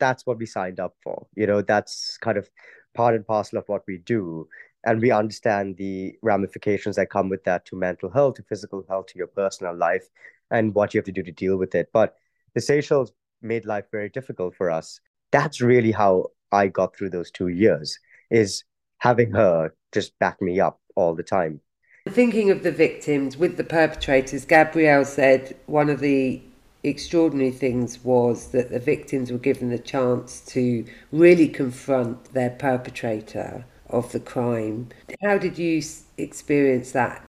that's 0.00 0.26
what 0.26 0.38
we 0.38 0.46
signed 0.46 0.80
up 0.80 0.96
for. 1.02 1.26
You 1.36 1.46
know, 1.46 1.62
that's 1.62 2.18
kind 2.18 2.36
of 2.36 2.50
part 2.94 3.14
and 3.14 3.26
parcel 3.26 3.58
of 3.58 3.68
what 3.68 3.82
we 3.86 3.98
do. 3.98 4.48
And 4.84 5.00
we 5.00 5.10
understand 5.10 5.76
the 5.76 6.14
ramifications 6.22 6.96
that 6.96 7.10
come 7.10 7.28
with 7.28 7.44
that 7.44 7.66
to 7.66 7.76
mental 7.76 8.10
health 8.10 8.34
to 8.36 8.42
physical 8.42 8.84
health 8.88 9.06
to 9.08 9.18
your 9.18 9.26
personal 9.26 9.76
life 9.76 10.08
and 10.50 10.74
what 10.74 10.94
you 10.94 10.98
have 10.98 11.04
to 11.04 11.12
do 11.12 11.22
to 11.22 11.32
deal 11.32 11.56
with 11.56 11.74
it. 11.74 11.90
But 11.92 12.16
the 12.54 12.60
seychelles 12.60 13.12
made 13.42 13.66
life 13.66 13.84
very 13.92 14.08
difficult 14.08 14.54
for 14.56 14.70
us. 14.70 15.00
That's 15.30 15.60
really 15.60 15.92
how 15.92 16.26
i 16.52 16.66
got 16.66 16.96
through 16.96 17.10
those 17.10 17.30
two 17.30 17.48
years 17.48 17.98
is 18.30 18.64
having 18.98 19.30
her 19.30 19.72
just 19.92 20.18
back 20.18 20.42
me 20.42 20.58
up 20.60 20.80
all 20.96 21.14
the 21.14 21.22
time. 21.22 21.60
Thinking 22.08 22.50
of 22.50 22.62
the 22.62 22.72
victims 22.72 23.36
with 23.36 23.56
the 23.56 23.64
perpetrators 23.64 24.44
gabrielle 24.44 25.04
said 25.04 25.56
one 25.66 25.90
of 25.90 26.00
the 26.00 26.42
extraordinary 26.82 27.50
things 27.50 28.02
was 28.04 28.48
that 28.48 28.70
the 28.70 28.78
victims 28.78 29.30
were 29.30 29.38
given 29.38 29.70
the 29.70 29.78
chance 29.78 30.40
to 30.46 30.84
really 31.12 31.48
confront 31.48 32.32
their 32.32 32.50
perpetrator 32.50 33.64
of 33.88 34.12
the 34.12 34.20
crime. 34.20 34.88
How 35.22 35.38
did 35.38 35.58
you 35.58 35.82
experience 36.16 36.92
that? 36.92 37.24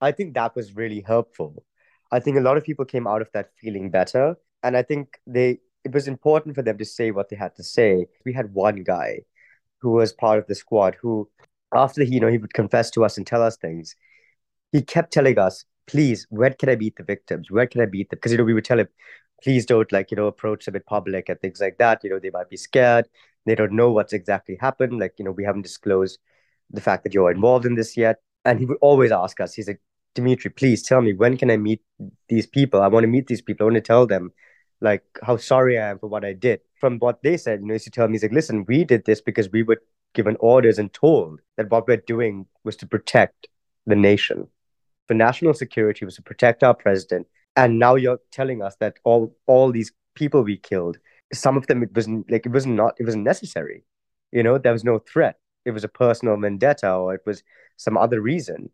I 0.00 0.10
think 0.10 0.34
that 0.34 0.56
was 0.56 0.74
really 0.74 1.00
helpful. 1.00 1.64
I 2.10 2.18
think 2.18 2.36
a 2.36 2.40
lot 2.40 2.56
of 2.56 2.64
people 2.64 2.84
came 2.84 3.06
out 3.06 3.22
of 3.22 3.30
that 3.32 3.50
feeling 3.60 3.90
better. 3.90 4.36
And 4.62 4.76
I 4.76 4.82
think 4.82 5.20
they 5.26 5.60
it 5.84 5.92
was 5.92 6.06
important 6.06 6.54
for 6.54 6.62
them 6.62 6.78
to 6.78 6.84
say 6.84 7.10
what 7.10 7.28
they 7.28 7.36
had 7.36 7.56
to 7.56 7.64
say. 7.64 8.06
We 8.24 8.32
had 8.32 8.54
one 8.54 8.84
guy 8.84 9.20
who 9.78 9.90
was 9.90 10.12
part 10.12 10.38
of 10.38 10.46
the 10.46 10.54
squad 10.54 10.96
who, 11.00 11.28
after 11.74 12.04
he, 12.04 12.14
you 12.14 12.20
know, 12.20 12.28
he 12.28 12.38
would 12.38 12.54
confess 12.54 12.90
to 12.92 13.04
us 13.04 13.16
and 13.16 13.26
tell 13.26 13.42
us 13.42 13.56
things, 13.56 13.96
he 14.72 14.82
kept 14.82 15.12
telling 15.12 15.38
us, 15.38 15.64
please, 15.86 16.26
where 16.30 16.50
can 16.50 16.68
I 16.68 16.76
meet 16.76 16.96
the 16.96 17.02
victims? 17.04 17.50
Where 17.50 17.66
can 17.66 17.82
I 17.82 17.86
meet 17.86 18.10
them? 18.10 18.16
Because, 18.16 18.32
you 18.32 18.38
know, 18.38 18.44
we 18.44 18.54
would 18.54 18.64
tell 18.64 18.80
him, 18.80 18.88
please 19.42 19.66
don't 19.66 19.90
like 19.92 20.10
you 20.10 20.16
know 20.16 20.26
approach 20.26 20.64
them 20.64 20.76
in 20.76 20.82
public 20.86 21.28
and 21.28 21.40
things 21.40 21.60
like 21.60 21.78
that. 21.78 22.02
You 22.02 22.10
know 22.10 22.18
they 22.18 22.30
might 22.30 22.48
be 22.48 22.56
scared. 22.56 23.08
They 23.44 23.54
don't 23.54 23.72
know 23.72 23.90
what's 23.90 24.12
exactly 24.12 24.56
happened. 24.60 24.98
Like 24.98 25.14
you 25.18 25.24
know 25.24 25.32
we 25.32 25.44
haven't 25.44 25.62
disclosed 25.62 26.18
the 26.70 26.80
fact 26.80 27.04
that 27.04 27.14
you're 27.14 27.30
involved 27.30 27.66
in 27.66 27.74
this 27.74 27.96
yet. 27.96 28.20
And 28.44 28.58
he 28.58 28.66
would 28.66 28.78
always 28.80 29.12
ask 29.12 29.40
us 29.40 29.54
he's 29.54 29.68
like 29.68 29.80
demetri 30.14 30.50
please 30.50 30.82
tell 30.82 31.00
me 31.00 31.14
when 31.14 31.38
can 31.38 31.50
i 31.50 31.56
meet 31.56 31.80
these 32.28 32.46
people? 32.46 32.82
I 32.82 32.88
want 32.88 33.04
to 33.04 33.08
meet 33.08 33.26
these 33.26 33.42
people. 33.42 33.64
I 33.64 33.66
want 33.68 33.76
to 33.76 33.80
tell 33.80 34.06
them 34.06 34.32
like 34.80 35.04
how 35.22 35.36
sorry 35.36 35.78
i 35.78 35.90
am 35.90 35.98
for 35.98 36.08
what 36.08 36.24
i 36.24 36.32
did. 36.32 36.60
From 36.80 36.98
what 36.98 37.22
they 37.22 37.36
said 37.36 37.60
you 37.60 37.66
know 37.66 37.72
he 37.72 37.76
used 37.76 37.84
to 37.84 37.90
tell 37.90 38.08
me 38.08 38.14
he's 38.14 38.22
like 38.22 38.32
listen 38.32 38.64
we 38.66 38.84
did 38.84 39.04
this 39.04 39.20
because 39.20 39.50
we 39.50 39.62
were 39.62 39.80
given 40.14 40.36
orders 40.40 40.78
and 40.78 40.92
told 40.92 41.40
that 41.56 41.70
what 41.70 41.88
we're 41.88 41.96
doing 41.96 42.46
was 42.64 42.76
to 42.76 42.86
protect 42.86 43.48
the 43.86 43.96
nation 43.96 44.48
for 45.12 45.16
national 45.18 45.52
security 45.52 46.06
was 46.06 46.16
to 46.16 46.22
protect 46.22 46.62
our 46.62 46.74
president. 46.74 47.26
And 47.54 47.78
now 47.78 47.96
you're 47.96 48.20
telling 48.30 48.62
us 48.62 48.76
that 48.80 48.96
all 49.04 49.36
all 49.46 49.70
these 49.70 49.92
people 50.14 50.42
we 50.42 50.56
killed 50.56 50.98
some 51.32 51.56
of 51.56 51.66
them 51.66 51.82
it 51.82 51.94
wasn't 51.94 52.30
like 52.30 52.46
it 52.46 52.52
was 52.52 52.66
not 52.66 52.94
it 52.98 53.04
wasn't 53.04 53.24
necessary. 53.24 53.84
You 54.32 54.42
know 54.42 54.58
there 54.58 54.72
was 54.72 54.84
no 54.84 54.98
threat. 54.98 55.36
It 55.64 55.72
was 55.72 55.84
a 55.84 55.88
personal 55.88 56.36
vendetta 56.38 56.90
or 56.92 57.14
it 57.14 57.22
was 57.26 57.42
some 57.76 57.96
other 57.98 58.20
reason. 58.20 58.70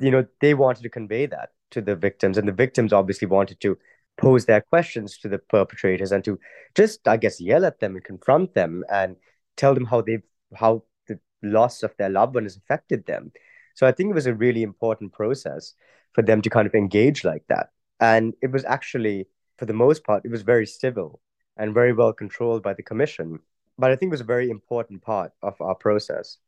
You 0.00 0.10
know 0.10 0.26
they 0.40 0.54
wanted 0.54 0.82
to 0.82 0.88
convey 0.90 1.26
that 1.26 1.50
to 1.70 1.80
the 1.80 1.96
victims 1.96 2.36
and 2.38 2.48
the 2.48 2.52
victims 2.52 2.92
obviously 2.92 3.28
wanted 3.28 3.60
to 3.60 3.78
pose 4.18 4.46
their 4.46 4.60
questions 4.60 5.18
to 5.18 5.28
the 5.28 5.38
perpetrators 5.38 6.10
and 6.10 6.24
to 6.24 6.38
just 6.74 7.06
i 7.06 7.18
guess 7.18 7.38
yell 7.38 7.66
at 7.66 7.80
them 7.80 7.96
and 7.96 8.04
confront 8.04 8.54
them 8.54 8.82
and 8.88 9.16
tell 9.56 9.74
them 9.74 9.84
how 9.84 10.00
they've 10.00 10.22
how 10.54 10.82
the 11.06 11.18
loss 11.42 11.82
of 11.82 11.92
their 11.98 12.08
loved 12.08 12.34
one 12.34 12.44
has 12.44 12.56
affected 12.56 13.04
them 13.04 13.30
so 13.76 13.86
i 13.86 13.92
think 13.92 14.10
it 14.10 14.14
was 14.14 14.26
a 14.26 14.34
really 14.34 14.64
important 14.64 15.12
process 15.12 15.74
for 16.14 16.22
them 16.22 16.42
to 16.42 16.50
kind 16.50 16.66
of 16.66 16.74
engage 16.74 17.24
like 17.24 17.46
that 17.48 17.70
and 18.00 18.34
it 18.42 18.50
was 18.52 18.64
actually, 18.64 19.26
for 19.56 19.66
the 19.66 19.72
most 19.72 20.04
part, 20.04 20.24
it 20.24 20.30
was 20.30 20.42
very 20.42 20.66
civil 20.66 21.20
and 21.56 21.72
very 21.72 21.92
well 21.92 22.12
controlled 22.12 22.62
by 22.62 22.74
the 22.74 22.82
commission. 22.82 23.38
But 23.78 23.90
I 23.90 23.96
think 23.96 24.10
it 24.10 24.14
was 24.14 24.20
a 24.20 24.24
very 24.24 24.50
important 24.50 25.02
part 25.02 25.32
of 25.42 25.60
our 25.60 25.74
process. 25.74 26.38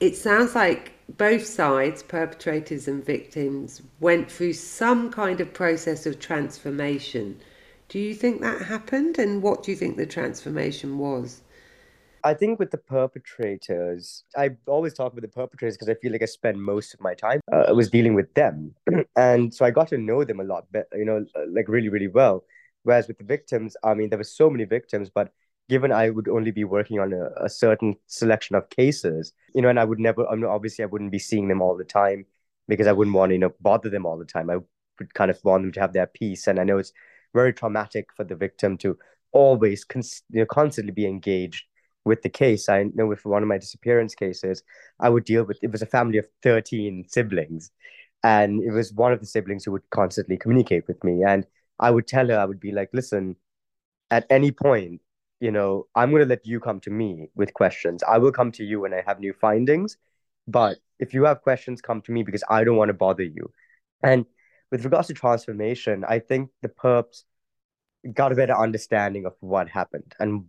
It 0.00 0.16
sounds 0.16 0.54
like 0.54 0.92
both 1.16 1.46
sides, 1.46 2.02
perpetrators 2.02 2.88
and 2.88 3.04
victims, 3.04 3.82
went 4.00 4.30
through 4.30 4.54
some 4.54 5.10
kind 5.10 5.40
of 5.40 5.54
process 5.54 6.06
of 6.06 6.18
transformation. 6.18 7.40
Do 7.88 7.98
you 7.98 8.14
think 8.14 8.40
that 8.40 8.62
happened? 8.62 9.18
And 9.18 9.42
what 9.42 9.62
do 9.62 9.70
you 9.70 9.76
think 9.76 9.96
the 9.96 10.06
transformation 10.06 10.98
was? 10.98 11.42
I 12.22 12.34
think 12.34 12.58
with 12.58 12.70
the 12.70 12.78
perpetrators, 12.78 14.24
I 14.36 14.50
always 14.66 14.94
talk 14.94 15.14
with 15.14 15.22
the 15.22 15.28
perpetrators 15.28 15.76
because 15.76 15.88
I 15.88 15.94
feel 15.94 16.12
like 16.12 16.22
I 16.22 16.26
spend 16.26 16.60
most 16.62 16.92
of 16.94 17.00
my 17.00 17.14
time 17.14 17.40
uh, 17.52 17.72
was 17.74 17.90
dealing 17.90 18.14
with 18.14 18.32
them, 18.34 18.74
and 19.16 19.52
so 19.52 19.64
I 19.64 19.70
got 19.70 19.88
to 19.88 19.98
know 19.98 20.24
them 20.24 20.40
a 20.40 20.44
lot 20.44 20.70
better, 20.72 20.88
you 20.94 21.04
know, 21.04 21.24
uh, 21.36 21.44
like 21.50 21.68
really, 21.68 21.88
really 21.88 22.08
well. 22.08 22.44
Whereas 22.82 23.08
with 23.08 23.18
the 23.18 23.24
victims, 23.24 23.76
I 23.84 23.94
mean, 23.94 24.10
there 24.10 24.18
were 24.18 24.24
so 24.24 24.50
many 24.50 24.64
victims, 24.64 25.10
but 25.10 25.32
given 25.68 25.92
I 25.92 26.10
would 26.10 26.28
only 26.28 26.50
be 26.50 26.64
working 26.64 26.98
on 26.98 27.12
a, 27.12 27.44
a 27.44 27.48
certain 27.48 27.96
selection 28.06 28.56
of 28.56 28.68
cases, 28.70 29.32
you 29.54 29.62
know, 29.62 29.68
and 29.68 29.78
I 29.78 29.84
would 29.84 30.00
never, 30.00 30.26
I 30.26 30.34
mean, 30.34 30.44
obviously, 30.44 30.82
I 30.82 30.86
wouldn't 30.86 31.12
be 31.12 31.18
seeing 31.18 31.48
them 31.48 31.62
all 31.62 31.76
the 31.76 31.84
time 31.84 32.26
because 32.68 32.86
I 32.86 32.92
wouldn't 32.92 33.16
want 33.16 33.30
to, 33.30 33.34
you 33.34 33.40
know, 33.40 33.54
bother 33.60 33.88
them 33.90 34.06
all 34.06 34.18
the 34.18 34.24
time. 34.24 34.50
I 34.50 34.56
would 34.98 35.14
kind 35.14 35.30
of 35.30 35.38
want 35.44 35.62
them 35.62 35.72
to 35.72 35.80
have 35.80 35.92
their 35.92 36.06
peace, 36.06 36.46
and 36.46 36.58
I 36.58 36.64
know 36.64 36.78
it's 36.78 36.92
very 37.34 37.52
traumatic 37.52 38.08
for 38.14 38.24
the 38.24 38.36
victim 38.36 38.76
to 38.78 38.98
always, 39.32 39.84
cons- 39.84 40.22
you 40.30 40.40
know, 40.40 40.46
constantly 40.46 40.92
be 40.92 41.06
engaged 41.06 41.64
with 42.04 42.22
the 42.22 42.28
case. 42.28 42.68
I 42.68 42.84
know 42.94 43.06
with 43.06 43.24
one 43.24 43.42
of 43.42 43.48
my 43.48 43.58
disappearance 43.58 44.14
cases, 44.14 44.62
I 44.98 45.08
would 45.08 45.24
deal 45.24 45.44
with 45.44 45.58
it 45.62 45.72
was 45.72 45.82
a 45.82 45.86
family 45.86 46.18
of 46.18 46.26
13 46.42 47.04
siblings. 47.08 47.70
And 48.22 48.62
it 48.62 48.72
was 48.72 48.92
one 48.92 49.12
of 49.12 49.20
the 49.20 49.26
siblings 49.26 49.64
who 49.64 49.72
would 49.72 49.88
constantly 49.90 50.36
communicate 50.36 50.86
with 50.86 51.02
me. 51.04 51.22
And 51.26 51.46
I 51.78 51.90
would 51.90 52.06
tell 52.06 52.28
her, 52.28 52.38
I 52.38 52.44
would 52.44 52.60
be 52.60 52.72
like, 52.72 52.90
listen, 52.92 53.36
at 54.10 54.26
any 54.28 54.50
point, 54.50 55.00
you 55.40 55.50
know, 55.50 55.86
I'm 55.94 56.10
going 56.10 56.22
to 56.22 56.28
let 56.28 56.46
you 56.46 56.60
come 56.60 56.80
to 56.80 56.90
me 56.90 57.30
with 57.34 57.54
questions. 57.54 58.02
I 58.06 58.18
will 58.18 58.32
come 58.32 58.52
to 58.52 58.64
you 58.64 58.80
when 58.80 58.92
I 58.92 59.02
have 59.06 59.20
new 59.20 59.32
findings. 59.32 59.96
But 60.46 60.78
if 60.98 61.14
you 61.14 61.24
have 61.24 61.40
questions, 61.40 61.80
come 61.80 62.02
to 62.02 62.12
me 62.12 62.22
because 62.22 62.44
I 62.50 62.64
don't 62.64 62.76
want 62.76 62.90
to 62.90 62.94
bother 62.94 63.22
you. 63.22 63.52
And 64.02 64.26
with 64.70 64.84
regards 64.84 65.08
to 65.08 65.14
transformation, 65.14 66.04
I 66.06 66.18
think 66.18 66.50
the 66.60 66.68
perps 66.68 67.24
got 68.12 68.32
a 68.32 68.34
better 68.34 68.56
understanding 68.56 69.26
of 69.26 69.34
what 69.40 69.68
happened 69.68 70.14
and 70.18 70.44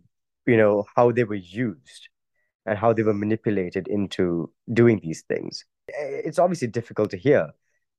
you 0.46 0.56
know 0.56 0.84
how 0.96 1.12
they 1.12 1.24
were 1.24 1.34
used 1.34 2.08
and 2.66 2.78
how 2.78 2.92
they 2.92 3.02
were 3.02 3.14
manipulated 3.14 3.88
into 3.88 4.52
doing 4.72 5.00
these 5.02 5.22
things. 5.22 5.64
Eh, 5.90 6.22
it's 6.24 6.38
obviously 6.38 6.68
difficult 6.68 7.10
to 7.10 7.16
hear 7.16 7.50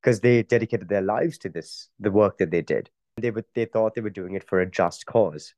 because 0.02 0.22
they 0.22 0.44
dedicated 0.44 0.90
their 0.90 1.02
lives 1.02 1.38
to 1.40 1.50
this 1.50 1.90
the 2.00 2.12
work 2.12 2.38
that 2.38 2.52
they 2.52 2.62
did. 2.62 2.90
They 3.18 3.32
would 3.32 3.46
they 3.56 3.66
thought 3.66 3.96
they 3.96 4.02
were 4.02 4.10
doing 4.10 4.36
it 4.36 4.48
for 4.48 4.60
a 4.60 4.70
just 4.70 5.06
cause. 5.06 5.54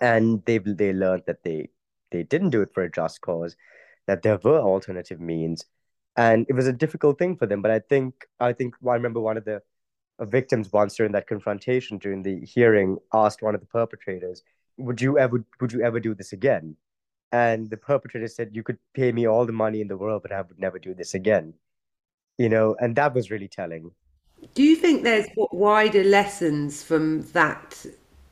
And 0.00 0.44
they 0.44 0.58
they 0.58 0.92
learned 0.92 1.24
that 1.26 1.42
they 1.44 1.70
they 2.10 2.22
didn't 2.22 2.50
do 2.50 2.62
it 2.62 2.72
for 2.72 2.82
a 2.82 2.90
just 2.90 3.20
cause 3.20 3.56
that 4.06 4.22
there 4.22 4.38
were 4.42 4.60
alternative 4.60 5.20
means. 5.20 5.64
And 6.16 6.46
it 6.48 6.54
was 6.54 6.66
a 6.66 6.72
difficult 6.72 7.18
thing 7.18 7.36
for 7.36 7.46
them 7.46 7.62
but 7.62 7.70
i 7.70 7.78
think 7.78 8.26
i 8.40 8.52
think 8.52 8.74
i 8.84 8.94
remember 8.94 9.20
one 9.20 9.36
of 9.36 9.44
the 9.44 9.62
victims 10.22 10.72
once 10.72 10.96
during 10.96 11.12
that 11.12 11.28
confrontation 11.28 11.96
during 11.98 12.22
the 12.24 12.40
hearing 12.44 12.98
asked 13.12 13.40
one 13.40 13.54
of 13.54 13.60
the 13.60 13.66
perpetrators 13.68 14.42
would 14.78 15.00
you 15.00 15.18
ever 15.18 15.44
would 15.60 15.72
you 15.72 15.82
ever 15.82 16.00
do 16.00 16.14
this 16.14 16.32
again 16.32 16.76
and 17.32 17.68
the 17.68 17.76
perpetrator 17.76 18.28
said 18.28 18.50
you 18.52 18.62
could 18.62 18.78
pay 18.94 19.12
me 19.12 19.26
all 19.26 19.44
the 19.44 19.52
money 19.52 19.80
in 19.80 19.88
the 19.88 19.96
world 19.96 20.22
but 20.22 20.32
i 20.32 20.40
would 20.40 20.58
never 20.58 20.78
do 20.78 20.94
this 20.94 21.14
again 21.14 21.52
you 22.38 22.48
know 22.48 22.76
and 22.80 22.96
that 22.96 23.14
was 23.14 23.30
really 23.30 23.48
telling 23.48 23.90
do 24.54 24.62
you 24.62 24.76
think 24.76 25.02
there's 25.02 25.26
wider 25.36 26.04
lessons 26.04 26.82
from 26.82 27.22
that 27.32 27.84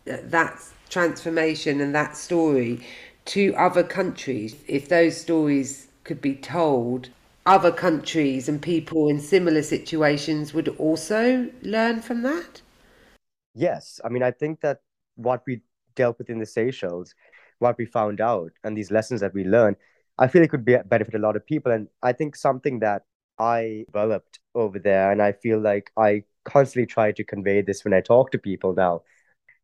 that 0.04 0.62
transformation 0.88 1.80
and 1.80 1.94
that 1.94 2.16
story 2.16 2.80
to 3.24 3.52
other 3.56 3.82
countries 3.82 4.56
if 4.68 4.88
those 4.88 5.20
stories 5.20 5.88
could 6.04 6.20
be 6.20 6.34
told 6.34 7.10
other 7.46 7.70
countries 7.70 8.48
and 8.48 8.60
people 8.60 9.08
in 9.08 9.20
similar 9.20 9.62
situations 9.62 10.52
would 10.52 10.68
also 10.68 11.48
learn 11.62 12.02
from 12.02 12.22
that? 12.22 12.60
Yes. 13.54 14.00
I 14.04 14.08
mean, 14.08 14.22
I 14.22 14.32
think 14.32 14.60
that 14.60 14.80
what 15.14 15.42
we 15.46 15.62
dealt 15.96 16.18
with 16.18 16.30
in 16.30 16.38
the 16.38 16.46
Seychelles, 16.46 17.14
what 17.58 17.76
we 17.78 17.86
found 17.86 18.20
out, 18.20 18.52
and 18.62 18.76
these 18.76 18.92
lessons 18.92 19.20
that 19.22 19.34
we 19.34 19.44
learned, 19.44 19.76
I 20.18 20.28
feel 20.28 20.42
it 20.42 20.50
could 20.50 20.64
be 20.64 20.76
benefit 20.86 21.14
a 21.14 21.18
lot 21.18 21.36
of 21.36 21.46
people. 21.46 21.72
And 21.72 21.88
I 22.02 22.12
think 22.12 22.36
something 22.36 22.78
that 22.80 23.02
I 23.38 23.84
developed 23.88 24.38
over 24.54 24.78
there, 24.78 25.10
and 25.10 25.20
I 25.20 25.32
feel 25.32 25.58
like 25.58 25.90
I 25.96 26.22
constantly 26.44 26.86
try 26.86 27.12
to 27.12 27.24
convey 27.24 27.62
this 27.62 27.84
when 27.84 27.94
I 27.94 28.00
talk 28.00 28.30
to 28.30 28.38
people 28.38 28.74
now, 28.74 29.02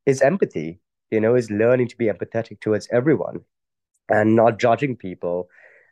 is 0.05 0.21
empathy. 0.21 0.81
You 1.11 1.21
know, 1.21 1.35
is 1.35 1.51
learning 1.51 1.89
to 1.89 1.97
be 1.99 2.07
empathetic 2.07 2.61
towards 2.61 2.89
everyone 2.91 3.41
and 4.09 4.35
not 4.35 4.59
judging 4.59 4.97
people. 4.97 5.51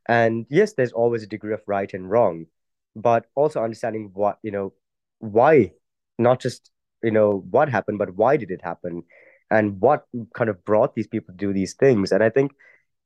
And 0.09 0.46
yes, 0.48 0.72
there's 0.72 0.92
always 0.92 1.22
a 1.22 1.26
degree 1.26 1.53
of 1.53 1.61
right 1.66 1.92
and 1.92 2.11
wrong, 2.11 2.46
but 2.96 3.26
also 3.35 3.62
understanding 3.62 4.12
what, 4.14 4.38
you 4.42 4.50
know, 4.50 4.72
why, 5.18 5.72
not 6.18 6.40
just, 6.40 6.70
you 7.03 7.11
know, 7.11 7.44
what 7.50 7.68
happened, 7.68 7.98
but 7.98 8.16
why 8.16 8.38
did 8.38 8.50
it 8.50 8.62
happen? 8.62 9.03
And 9.50 9.80
what 9.80 10.06
kind 10.34 10.50
of 10.50 10.64
brought 10.64 10.94
these 10.94 11.06
people 11.06 11.34
to 11.34 11.38
do 11.38 11.52
these 11.52 11.74
things? 11.74 12.12
And 12.12 12.22
I 12.22 12.30
think 12.30 12.52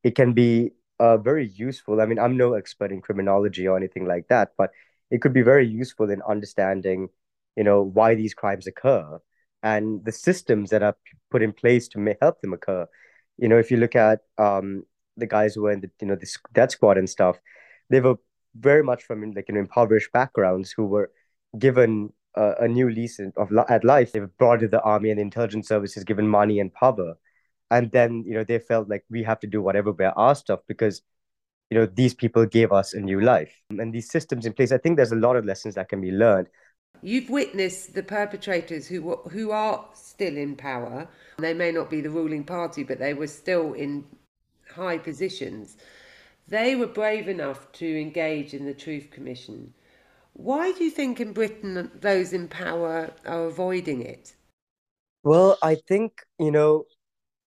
it 0.03 0.15
can 0.15 0.33
be 0.33 0.73
uh, 1.01 1.17
very 1.17 1.49
useful. 1.49 2.01
I 2.01 2.07
mean, 2.07 2.19
I'm 2.19 2.37
no 2.37 2.55
expert 2.55 2.93
in 2.93 3.01
criminology 3.01 3.67
or 3.67 3.77
anything 3.77 4.07
like 4.07 4.29
that, 4.29 4.53
but 4.57 4.71
it 5.11 5.21
could 5.21 5.33
be 5.33 5.43
very 5.43 5.67
useful 5.67 6.11
in 6.11 6.23
understanding, 6.29 7.09
you 7.57 7.65
know, 7.65 7.83
why 7.83 8.15
these 8.15 8.35
crimes 8.35 8.67
occur 8.67 9.21
and 9.63 10.05
the 10.05 10.13
systems 10.13 10.71
that 10.71 10.83
are 10.83 10.97
put 11.31 11.43
in 11.43 11.53
place 11.53 11.89
to 11.89 12.17
help 12.21 12.41
them 12.41 12.53
occur. 12.53 12.87
You 13.39 13.49
know, 13.49 13.59
if 13.59 13.71
you 13.71 13.79
look 13.79 13.97
at 13.97 14.21
um, 14.39 14.85
the 15.17 15.27
guys 15.27 15.55
who 15.55 15.63
were 15.63 15.73
in 15.73 15.81
the 15.81 15.91
you 16.01 16.07
know 16.07 16.17
the 16.17 16.29
death 16.53 16.73
squad 16.73 16.99
and 16.99 17.09
stuff, 17.09 17.39
they 17.91 18.01
were 18.01 18.17
very 18.55 18.85
much 18.85 19.03
from 19.03 19.33
like 19.33 19.49
you 19.49 19.55
know 19.55 19.61
impoverished 19.61 20.13
backgrounds 20.13 20.71
who 20.71 20.85
were 20.87 21.11
given 21.59 22.13
uh, 22.37 22.55
a 22.61 22.69
new 22.69 22.91
lease 22.91 23.21
of 23.37 23.53
at 23.69 23.85
life. 23.85 24.13
They've 24.13 24.37
brought 24.39 24.61
to 24.61 24.69
the 24.69 24.83
army 24.83 25.11
and 25.11 25.19
the 25.19 25.23
intelligence 25.23 25.69
services, 25.69 26.05
given 26.05 26.29
money 26.29 26.61
and 26.61 26.73
power, 26.73 27.15
and 27.71 27.91
then 27.91 28.25
you 28.27 28.35
know 28.35 28.45
they 28.45 28.59
felt 28.59 28.89
like 28.89 29.05
we 29.11 29.23
have 29.23 29.41
to 29.41 29.47
do 29.47 29.63
whatever 29.63 29.93
we're 29.93 30.13
asked 30.17 30.51
of 30.51 30.61
because 30.67 31.03
you 31.71 31.79
know 31.79 31.87
these 31.87 32.15
people 32.15 32.47
gave 32.47 32.73
us 32.73 32.95
a 32.95 33.01
new 33.01 33.21
life 33.21 33.55
and 33.71 33.93
these 33.93 34.11
systems 34.11 34.47
in 34.47 34.53
place. 34.53 34.73
I 34.73 34.79
think 34.79 34.97
there's 34.97 35.13
a 35.13 35.17
lot 35.17 35.37
of 35.37 35.45
lessons 35.45 35.75
that 35.75 35.89
can 35.89 36.01
be 36.01 36.11
learned. 36.11 36.49
You've 37.03 37.29
witnessed 37.29 37.95
the 37.95 38.03
perpetrators 38.03 38.87
who 38.87 39.17
who 39.31 39.51
are 39.51 39.85
still 39.95 40.37
in 40.37 40.57
power. 40.57 41.09
They 41.39 41.55
may 41.55 41.73
not 41.73 41.91
be 41.91 42.01
the 42.01 42.11
ruling 42.11 42.45
party, 42.45 42.85
but 42.85 42.99
they 42.99 43.15
were 43.15 43.27
still 43.27 43.73
in 43.73 44.05
high 44.75 44.99
positions, 44.99 45.77
they 46.49 46.77
were 46.77 46.87
brave 46.87 47.29
enough 47.29 47.71
to 47.73 48.01
engage 48.01 48.55
in 48.55 48.67
the 48.67 48.75
Truth 48.75 49.11
Commission. 49.11 49.73
Why 50.35 50.73
do 50.73 50.85
you 50.85 50.91
think 50.91 51.21
in 51.21 51.33
Britain 51.33 51.91
those 51.95 52.33
in 52.33 52.49
power 52.49 53.13
are 53.25 53.47
avoiding 53.47 54.03
it? 54.03 54.35
Well, 55.23 55.57
I 55.63 55.77
think, 55.77 56.21
you 56.39 56.51
know, 56.51 56.85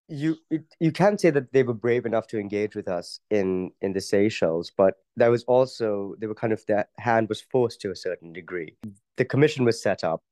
you 0.07 0.37
you 0.79 0.93
can 0.93 1.17
say 1.17 1.29
that 1.31 1.51
they 1.51 1.63
were 1.63 1.73
brave 1.73 2.05
enough 2.05 2.27
to 2.27 2.39
engage 2.39 2.75
with 2.75 2.87
us 2.87 3.19
in 3.29 3.71
in 3.81 3.91
the 3.91 3.99
Seychelles, 3.99 4.71
but 4.75 4.95
there 5.17 5.29
was 5.29 5.43
also 5.43 6.15
they 6.19 6.27
were 6.27 6.33
kind 6.33 6.53
of 6.53 6.65
their 6.65 6.87
hand 6.97 7.27
was 7.27 7.41
forced 7.41 7.81
to 7.81 7.91
a 7.91 7.95
certain 7.95 8.31
degree. 8.31 8.77
The 9.17 9.25
commission 9.25 9.65
was 9.65 9.81
set 9.81 10.05
up 10.05 10.23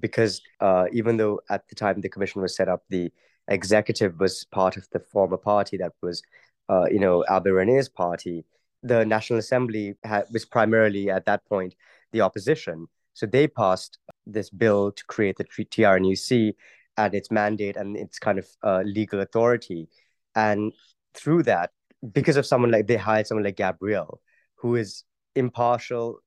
because 0.00 0.42
uh, 0.60 0.86
even 0.92 1.16
though 1.16 1.40
at 1.48 1.68
the 1.68 1.76
time 1.76 2.00
the 2.00 2.08
commission 2.08 2.42
was 2.42 2.56
set 2.56 2.68
up, 2.68 2.82
the 2.88 3.12
executive 3.46 4.18
was 4.18 4.44
part 4.50 4.76
of 4.76 4.88
the 4.90 4.98
former 4.98 5.36
party 5.36 5.76
that 5.76 5.92
was, 6.02 6.22
uh, 6.68 6.86
you 6.90 6.98
know, 6.98 7.24
Albert 7.28 7.54
Rene's 7.54 7.88
party. 7.88 8.44
The 8.82 9.04
National 9.04 9.38
Assembly 9.38 9.94
was 10.32 10.44
primarily 10.44 11.10
at 11.10 11.26
that 11.26 11.44
point 11.46 11.74
the 12.12 12.20
opposition. 12.20 12.86
So 13.14 13.26
they 13.26 13.46
passed 13.48 13.98
this 14.26 14.50
bill 14.50 14.92
to 14.92 15.04
create 15.04 15.36
the 15.36 15.44
TRNUC 15.44 16.54
and 16.96 17.14
its 17.14 17.30
mandate 17.30 17.76
and 17.76 17.96
its 17.96 18.18
kind 18.18 18.38
of 18.38 18.46
uh, 18.62 18.82
legal 18.84 19.20
authority. 19.20 19.88
And 20.34 20.72
through 21.14 21.44
that, 21.44 21.70
because 22.12 22.36
of 22.36 22.46
someone 22.46 22.70
like 22.70 22.86
they 22.86 22.96
hired 22.96 23.26
someone 23.26 23.44
like 23.44 23.56
Gabrielle, 23.56 24.20
who 24.56 24.76
is 24.76 25.04
impartial, 25.34 26.20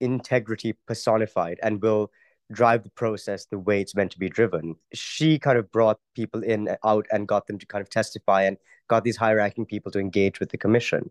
integrity 0.00 0.74
personified, 0.86 1.58
and 1.62 1.82
will 1.82 2.10
drive 2.50 2.82
the 2.82 2.90
process 2.90 3.46
the 3.46 3.58
way 3.58 3.80
it's 3.80 3.94
meant 3.94 4.10
to 4.12 4.18
be 4.18 4.28
driven. 4.28 4.76
She 4.92 5.38
kind 5.38 5.58
of 5.58 5.70
brought 5.70 5.98
people 6.14 6.42
in 6.42 6.76
out 6.84 7.06
and 7.10 7.26
got 7.26 7.46
them 7.46 7.58
to 7.58 7.66
kind 7.66 7.82
of 7.82 7.88
testify 7.88 8.42
and 8.42 8.56
got 8.88 9.04
these 9.04 9.16
high 9.16 9.32
ranking 9.32 9.64
people 9.64 9.90
to 9.92 9.98
engage 9.98 10.40
with 10.40 10.50
the 10.50 10.58
commission. 10.58 11.10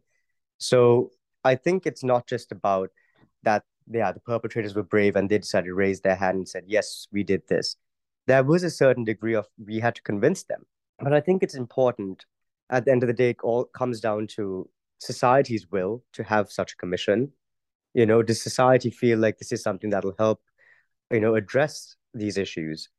So 0.58 1.12
I 1.44 1.56
think 1.56 1.86
it's 1.86 2.04
not 2.04 2.28
just 2.28 2.52
about 2.52 2.92
that, 3.44 3.64
yeah, 3.90 4.12
the 4.12 4.20
perpetrators 4.20 4.76
were 4.76 4.84
brave 4.84 5.16
and 5.16 5.30
they 5.30 5.38
decided 5.38 5.68
to 5.68 5.74
raise 5.74 6.02
their 6.02 6.16
hand 6.16 6.38
and 6.38 6.50
said, 6.50 6.64
yes, 6.68 7.08
we 7.12 7.24
did 7.24 7.48
this. 7.48 7.76
There 8.28 8.44
was 8.44 8.64
a 8.64 8.70
certain 8.70 9.04
degree 9.04 9.36
of 9.36 9.48
we 9.64 9.80
had 9.80 9.96
to 9.96 10.02
convince 10.02 10.44
them. 10.44 10.66
But 11.00 11.14
I 11.14 11.22
think 11.22 11.42
it's 11.42 11.56
important 11.56 12.26
at 12.70 12.86
the 12.86 12.92
end 12.92 13.04
of 13.04 13.08
the 13.08 13.14
day, 13.14 13.32
it 13.32 13.38
all 13.44 13.66
comes 13.66 14.00
down 14.00 14.28
to 14.36 14.70
society's 15.00 15.70
will 15.72 16.04
to 16.14 16.24
have 16.24 16.52
such 16.52 16.74
a 16.74 16.78
commission. 16.78 17.32
You 17.94 18.06
know, 18.06 18.22
does 18.24 18.42
society 18.42 18.90
feel 18.90 19.20
like 19.20 19.38
this 19.38 19.52
is 19.52 19.62
something 19.62 19.90
that'll 19.90 20.16
help 20.18 20.40
you 21.12 21.20
know 21.20 21.36
address 21.36 21.96
these 22.14 22.38
issues 22.38 22.90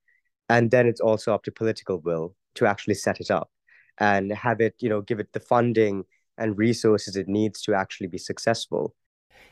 and 0.48 0.70
then 0.70 0.86
it's 0.86 1.00
also 1.00 1.34
up 1.34 1.42
to 1.44 1.50
political 1.50 1.98
will 2.00 2.34
to 2.54 2.66
actually 2.66 2.94
set 2.94 3.20
it 3.20 3.30
up 3.30 3.50
and 3.98 4.32
have 4.32 4.60
it 4.60 4.74
you 4.78 4.88
know 4.88 5.00
give 5.00 5.18
it 5.18 5.32
the 5.32 5.40
funding 5.40 6.04
and 6.38 6.58
resources 6.58 7.16
it 7.16 7.28
needs 7.28 7.62
to 7.62 7.74
actually 7.74 8.06
be 8.06 8.18
successful 8.18 8.94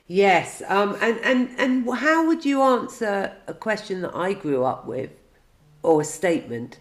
yes 0.06 0.62
um, 0.68 0.96
and 1.00 1.18
and 1.20 1.50
and 1.58 1.94
how 1.98 2.26
would 2.26 2.44
you 2.44 2.62
answer 2.62 3.32
a 3.46 3.54
question 3.54 4.00
that 4.02 4.14
i 4.14 4.32
grew 4.32 4.64
up 4.64 4.86
with 4.86 5.10
or 5.82 6.00
a 6.00 6.04
statement? 6.04 6.78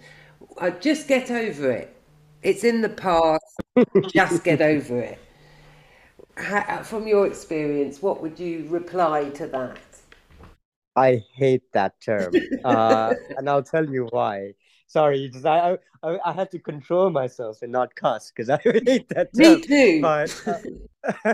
Uh, 0.58 0.72
just 0.72 1.08
get 1.08 1.32
over 1.32 1.72
it. 1.72 1.96
It's 2.44 2.64
in 2.64 2.82
the 2.82 2.90
past. 2.90 3.44
Just 4.08 4.44
get 4.44 4.62
over 4.62 5.00
it. 5.00 5.20
How, 6.38 6.84
from 6.84 7.08
your 7.08 7.28
experience 7.28 8.02
what 8.02 8.22
would 8.22 8.40
you 8.40 8.66
reply 8.70 9.30
to 9.32 9.48
that? 9.48 9.80
I 10.96 11.24
hate 11.34 11.72
that 11.74 12.00
term, 12.02 12.42
uh, 12.64 13.14
and 13.38 13.50
I'll 13.50 13.64
tell 13.64 13.90
you 13.90 14.08
why. 14.12 14.54
Sorry, 14.90 15.30
just 15.30 15.46
I 15.46 15.78
I, 16.02 16.18
I 16.26 16.34
had 16.34 16.50
to 16.52 16.60
control 16.60 17.12
myself 17.12 17.62
and 17.62 17.72
not 17.72 17.94
cuss 17.94 18.32
because 18.32 18.50
I 18.50 18.58
hate 18.64 19.08
that 19.10 19.30
term. 19.38 19.56
Me 19.56 19.62
too. 19.62 20.02
But 20.02 20.44
uh, 21.06 21.34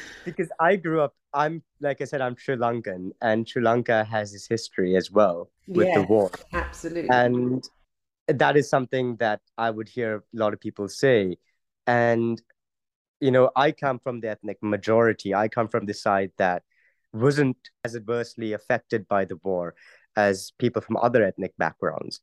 because 0.24 0.48
I 0.58 0.76
grew 0.76 1.02
up, 1.02 1.14
I'm 1.34 1.62
like 1.80 2.00
I 2.00 2.04
said, 2.04 2.22
I'm 2.22 2.34
Sri 2.34 2.56
Lankan, 2.56 3.10
and 3.20 3.46
Sri 3.46 3.62
Lanka 3.62 4.04
has 4.04 4.32
its 4.34 4.48
history 4.48 4.96
as 4.96 5.10
well 5.10 5.50
with 5.68 5.88
yes, 5.88 5.96
the 5.96 6.02
war. 6.04 6.30
Absolutely. 6.54 7.10
And 7.10 7.62
that 8.26 8.56
is 8.56 8.70
something 8.70 9.16
that 9.16 9.42
I 9.58 9.70
would 9.70 9.90
hear 9.90 10.16
a 10.16 10.22
lot 10.32 10.54
of 10.54 10.60
people 10.60 10.88
say, 10.88 11.36
and 11.86 12.40
you 13.20 13.30
know, 13.30 13.50
I 13.54 13.72
come 13.72 13.98
from 13.98 14.20
the 14.20 14.30
ethnic 14.30 14.58
majority. 14.62 15.34
I 15.34 15.48
come 15.48 15.68
from 15.68 15.84
the 15.84 15.94
side 15.94 16.32
that 16.38 16.62
wasn't 17.12 17.56
as 17.84 17.94
adversely 17.94 18.54
affected 18.54 19.06
by 19.08 19.26
the 19.26 19.36
war 19.42 19.74
as 20.16 20.52
people 20.58 20.82
from 20.82 20.96
other 20.98 21.24
ethnic 21.24 21.56
backgrounds. 21.58 22.20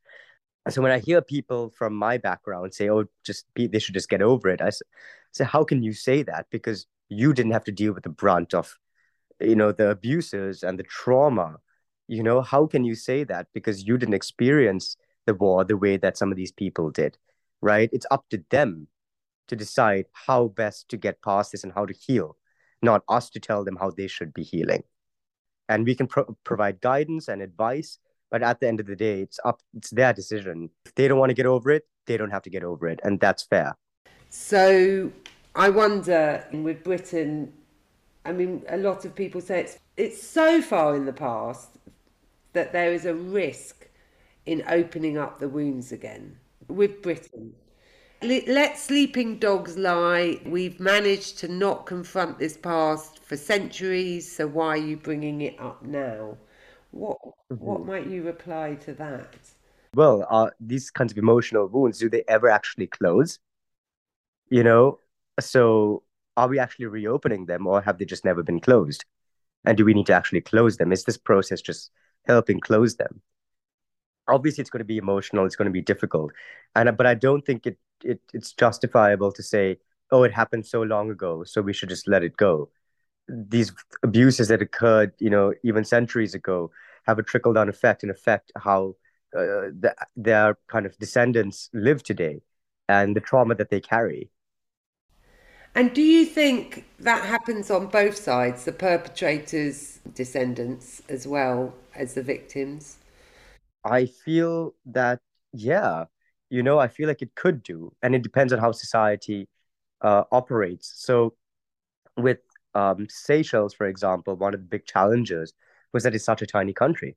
So 0.69 0.81
when 0.81 0.91
I 0.91 0.99
hear 0.99 1.21
people 1.21 1.71
from 1.71 1.93
my 1.93 2.17
background 2.17 2.73
say, 2.73 2.89
"Oh, 2.89 3.05
just 3.23 3.45
be, 3.53 3.67
they 3.67 3.79
should 3.79 3.95
just 3.95 4.09
get 4.09 4.21
over 4.21 4.49
it," 4.49 4.61
I 4.61 4.71
say, 5.31 5.45
"How 5.45 5.63
can 5.63 5.83
you 5.83 5.93
say 5.93 6.23
that? 6.23 6.47
Because 6.51 6.87
you 7.09 7.33
didn't 7.33 7.51
have 7.51 7.65
to 7.65 7.71
deal 7.71 7.93
with 7.93 8.03
the 8.03 8.09
brunt 8.09 8.53
of, 8.53 8.77
you 9.39 9.55
know, 9.55 9.71
the 9.71 9.89
abuses 9.91 10.63
and 10.63 10.79
the 10.79 10.83
trauma. 10.83 11.57
You 12.07 12.23
know, 12.23 12.41
how 12.41 12.67
can 12.67 12.83
you 12.85 12.95
say 12.95 13.23
that? 13.25 13.47
Because 13.53 13.85
you 13.87 13.97
didn't 13.97 14.15
experience 14.15 14.97
the 15.25 15.33
war 15.33 15.63
the 15.65 15.77
way 15.77 15.97
that 15.97 16.17
some 16.17 16.31
of 16.31 16.37
these 16.37 16.51
people 16.51 16.91
did, 16.91 17.17
right? 17.61 17.89
It's 17.93 18.07
up 18.11 18.25
to 18.29 18.43
them 18.49 18.87
to 19.47 19.55
decide 19.55 20.05
how 20.13 20.47
best 20.49 20.89
to 20.89 20.97
get 20.97 21.21
past 21.21 21.51
this 21.51 21.63
and 21.63 21.73
how 21.73 21.85
to 21.85 21.93
heal 21.93 22.37
not 22.83 23.03
us 23.09 23.29
to 23.31 23.39
tell 23.39 23.63
them 23.63 23.77
how 23.77 23.89
they 23.89 24.07
should 24.07 24.33
be 24.33 24.43
healing. 24.43 24.83
And 25.69 25.85
we 25.85 25.95
can 25.95 26.07
pro- 26.07 26.37
provide 26.43 26.81
guidance 26.81 27.27
and 27.27 27.41
advice, 27.41 27.99
but 28.29 28.43
at 28.43 28.59
the 28.59 28.67
end 28.67 28.79
of 28.79 28.87
the 28.87 28.95
day, 28.95 29.21
it's 29.21 29.39
up, 29.45 29.61
it's 29.75 29.91
their 29.91 30.13
decision. 30.13 30.69
If 30.85 30.95
they 30.95 31.07
don't 31.07 31.19
want 31.19 31.29
to 31.29 31.35
get 31.35 31.45
over 31.45 31.71
it, 31.71 31.83
they 32.05 32.17
don't 32.17 32.31
have 32.31 32.43
to 32.43 32.49
get 32.49 32.63
over 32.63 32.87
it, 32.87 32.99
and 33.03 33.19
that's 33.19 33.43
fair. 33.43 33.75
So 34.29 35.11
I 35.55 35.69
wonder 35.69 36.45
with 36.51 36.83
Britain, 36.83 37.53
I 38.25 38.31
mean, 38.31 38.63
a 38.67 38.77
lot 38.77 39.05
of 39.05 39.15
people 39.15 39.41
say 39.41 39.61
it's 39.61 39.79
it's 39.95 40.21
so 40.21 40.61
far 40.61 40.95
in 40.95 41.05
the 41.05 41.13
past 41.13 41.69
that 42.53 42.71
there 42.71 42.91
is 42.93 43.05
a 43.05 43.13
risk 43.13 43.87
in 44.45 44.63
opening 44.67 45.17
up 45.17 45.39
the 45.39 45.47
wounds 45.47 45.91
again 45.91 46.37
with 46.67 47.01
Britain 47.01 47.53
let 48.23 48.77
sleeping 48.77 49.39
dogs 49.39 49.77
lie. 49.77 50.39
We've 50.45 50.79
managed 50.79 51.37
to 51.39 51.47
not 51.47 51.85
confront 51.85 52.39
this 52.39 52.57
past 52.57 53.19
for 53.19 53.37
centuries, 53.37 54.31
so 54.35 54.47
why 54.47 54.69
are 54.69 54.77
you 54.77 54.97
bringing 54.97 55.41
it 55.41 55.59
up 55.59 55.83
now? 55.83 56.37
What 56.91 57.17
mm-hmm. 57.21 57.55
what 57.55 57.85
might 57.85 58.07
you 58.07 58.23
reply 58.23 58.75
to 58.85 58.93
that? 58.93 59.35
Well, 59.95 60.25
uh, 60.29 60.49
these 60.59 60.89
kinds 60.89 61.11
of 61.11 61.17
emotional 61.17 61.67
wounds, 61.67 61.99
do 61.99 62.09
they 62.09 62.23
ever 62.27 62.49
actually 62.49 62.87
close? 62.87 63.39
You 64.49 64.63
know, 64.63 64.99
so 65.39 66.03
are 66.35 66.47
we 66.47 66.59
actually 66.59 66.87
reopening 66.87 67.45
them 67.45 67.67
or 67.67 67.81
have 67.81 67.97
they 67.97 68.05
just 68.05 68.25
never 68.25 68.43
been 68.43 68.59
closed? 68.59 69.05
And 69.65 69.77
do 69.77 69.85
we 69.85 69.93
need 69.93 70.07
to 70.07 70.13
actually 70.13 70.41
close 70.41 70.77
them? 70.77 70.91
Is 70.91 71.03
this 71.03 71.17
process 71.17 71.61
just 71.61 71.91
helping 72.25 72.59
close 72.59 72.95
them? 72.95 73.21
Obviously, 74.27 74.61
it's 74.61 74.69
going 74.69 74.79
to 74.79 74.85
be 74.85 74.97
emotional. 74.97 75.45
It's 75.45 75.55
going 75.55 75.67
to 75.67 75.71
be 75.71 75.81
difficult, 75.81 76.31
and 76.75 76.95
but 76.95 77.05
I 77.05 77.13
don't 77.13 77.45
think 77.45 77.67
it, 77.67 77.77
it 78.03 78.21
it's 78.33 78.53
justifiable 78.53 79.31
to 79.33 79.43
say, 79.43 79.79
"Oh, 80.11 80.23
it 80.23 80.33
happened 80.33 80.65
so 80.65 80.81
long 80.83 81.09
ago, 81.11 81.43
so 81.43 81.61
we 81.61 81.73
should 81.73 81.89
just 81.89 82.07
let 82.07 82.23
it 82.23 82.37
go." 82.37 82.69
These 83.29 83.73
abuses 84.03 84.49
that 84.49 84.61
occurred, 84.61 85.13
you 85.19 85.29
know, 85.29 85.53
even 85.63 85.85
centuries 85.85 86.35
ago, 86.35 86.71
have 87.05 87.19
a 87.19 87.23
trickle 87.23 87.53
down 87.53 87.69
effect 87.69 88.03
and 88.03 88.11
affect 88.11 88.51
how 88.57 88.95
uh, 89.35 89.71
the, 89.83 89.95
their 90.15 90.57
kind 90.67 90.85
of 90.85 90.97
descendants 90.99 91.69
live 91.73 92.03
today 92.03 92.41
and 92.89 93.15
the 93.15 93.21
trauma 93.21 93.55
that 93.55 93.69
they 93.69 93.79
carry. 93.81 94.31
And 95.75 95.93
do 95.93 96.01
you 96.01 96.25
think 96.25 96.85
that 96.99 97.25
happens 97.25 97.69
on 97.71 97.87
both 97.87 98.15
sides, 98.15 98.65
the 98.65 98.71
perpetrators' 98.71 99.99
descendants 100.13 101.01
as 101.09 101.27
well 101.27 101.73
as 101.95 102.13
the 102.15 102.23
victims? 102.23 102.97
I 103.85 104.05
feel 104.07 104.75
that, 104.85 105.21
yeah, 105.53 106.05
you 106.53 106.61
know, 106.61 106.77
I 106.77 106.87
feel 106.87 107.07
like 107.07 107.23
it 107.23 107.33
could 107.33 107.63
do. 107.63 107.91
And 108.03 108.13
it 108.13 108.21
depends 108.21 108.53
on 108.53 108.59
how 108.59 108.71
society 108.71 109.49
uh, 110.01 110.25
operates. 110.31 110.93
So, 110.95 111.33
with 112.15 112.41
um, 112.75 113.07
Seychelles, 113.09 113.73
for 113.73 113.87
example, 113.87 114.35
one 114.35 114.53
of 114.53 114.59
the 114.59 114.67
big 114.67 114.85
challenges 114.85 115.53
was 115.93 116.03
that 116.03 116.13
it's 116.13 116.25
such 116.25 116.43
a 116.43 116.45
tiny 116.45 116.71
country, 116.71 117.15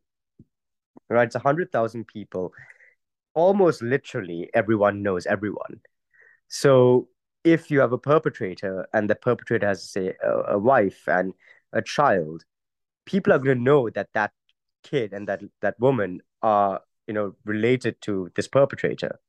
right? 1.11 1.27
It's 1.27 1.35
100,000 1.35 2.07
people. 2.07 2.55
Almost 3.35 3.83
literally 3.83 4.49
everyone 4.55 5.03
knows 5.03 5.27
everyone. 5.27 5.83
So 6.49 7.09
if 7.45 7.71
you 7.71 7.81
have 7.81 7.93
a 7.93 7.99
perpetrator 7.99 8.87
and 8.95 9.11
the 9.11 9.17
perpetrator 9.17 9.67
has, 9.67 9.91
say, 9.91 10.15
a, 10.25 10.55
a 10.55 10.59
wife 10.59 11.07
and 11.07 11.35
a 11.75 11.83
child, 11.83 12.45
people 13.05 13.35
are 13.35 13.39
going 13.39 13.59
to 13.59 13.63
know 13.63 13.91
that 13.91 14.09
that 14.15 14.33
kid 14.83 15.13
and 15.13 15.29
that 15.29 15.43
that 15.61 15.79
woman 15.79 16.23
are, 16.41 16.81
you 17.07 17.13
know, 17.13 17.35
related 17.45 18.01
to 18.03 18.31
this 18.35 18.49
perpetrator, 18.49 19.21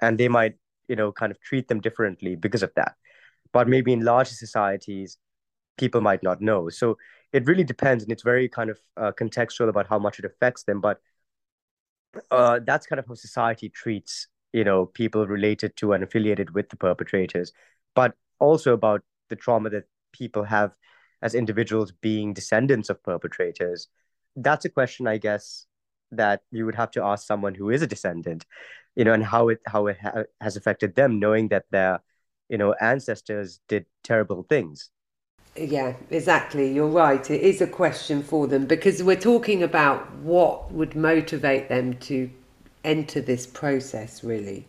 and 0.00 0.18
they 0.18 0.28
might, 0.28 0.54
you 0.88 0.96
know, 0.96 1.12
kind 1.12 1.30
of 1.30 1.40
treat 1.40 1.68
them 1.68 1.80
differently 1.80 2.36
because 2.36 2.62
of 2.62 2.72
that. 2.76 2.94
But 3.52 3.68
maybe 3.68 3.92
in 3.92 4.04
larger 4.04 4.34
societies, 4.34 5.18
people 5.78 6.00
might 6.00 6.22
not 6.22 6.40
know. 6.40 6.68
So 6.68 6.98
it 7.32 7.46
really 7.46 7.64
depends, 7.64 8.02
and 8.02 8.12
it's 8.12 8.22
very 8.22 8.48
kind 8.48 8.70
of 8.70 8.78
uh, 8.96 9.12
contextual 9.12 9.68
about 9.68 9.88
how 9.88 9.98
much 9.98 10.18
it 10.18 10.24
affects 10.24 10.64
them. 10.64 10.80
But 10.80 11.00
uh, 12.30 12.60
that's 12.64 12.86
kind 12.86 12.98
of 12.98 13.06
how 13.06 13.14
society 13.14 13.68
treats 13.68 14.28
you 14.52 14.64
know 14.64 14.86
people 14.86 15.26
related 15.26 15.76
to 15.76 15.92
and 15.92 16.02
affiliated 16.02 16.54
with 16.54 16.68
the 16.70 16.76
perpetrators 16.76 17.52
but 17.94 18.14
also 18.38 18.72
about 18.72 19.02
the 19.28 19.36
trauma 19.36 19.70
that 19.70 19.84
people 20.12 20.44
have 20.44 20.72
as 21.22 21.34
individuals 21.34 21.92
being 21.92 22.32
descendants 22.32 22.90
of 22.90 23.02
perpetrators 23.02 23.88
that's 24.36 24.64
a 24.64 24.68
question 24.68 25.06
i 25.06 25.18
guess 25.18 25.66
that 26.10 26.42
you 26.50 26.66
would 26.66 26.74
have 26.74 26.90
to 26.90 27.02
ask 27.02 27.26
someone 27.26 27.54
who 27.54 27.70
is 27.70 27.82
a 27.82 27.86
descendant 27.86 28.44
you 29.00 29.04
know 29.06 29.14
and 29.14 29.24
how 29.24 29.48
it 29.48 29.60
how 29.66 29.86
it 29.88 29.98
ha- 29.98 30.24
has 30.42 30.56
affected 30.58 30.94
them 30.94 31.18
knowing 31.18 31.48
that 31.48 31.64
their 31.70 32.00
you 32.50 32.58
know 32.58 32.74
ancestors 32.74 33.60
did 33.68 33.86
terrible 34.04 34.42
things 34.44 34.90
yeah, 35.56 35.94
exactly. 36.10 36.72
You're 36.72 36.86
right. 36.86 37.28
It 37.30 37.42
is 37.42 37.60
a 37.60 37.66
question 37.66 38.22
for 38.22 38.46
them 38.46 38.66
because 38.66 39.02
we're 39.02 39.16
talking 39.16 39.62
about 39.62 40.12
what 40.16 40.72
would 40.72 40.94
motivate 40.94 41.68
them 41.68 41.94
to 42.08 42.30
enter 42.84 43.20
this 43.20 43.46
process 43.46 44.24
really. 44.24 44.66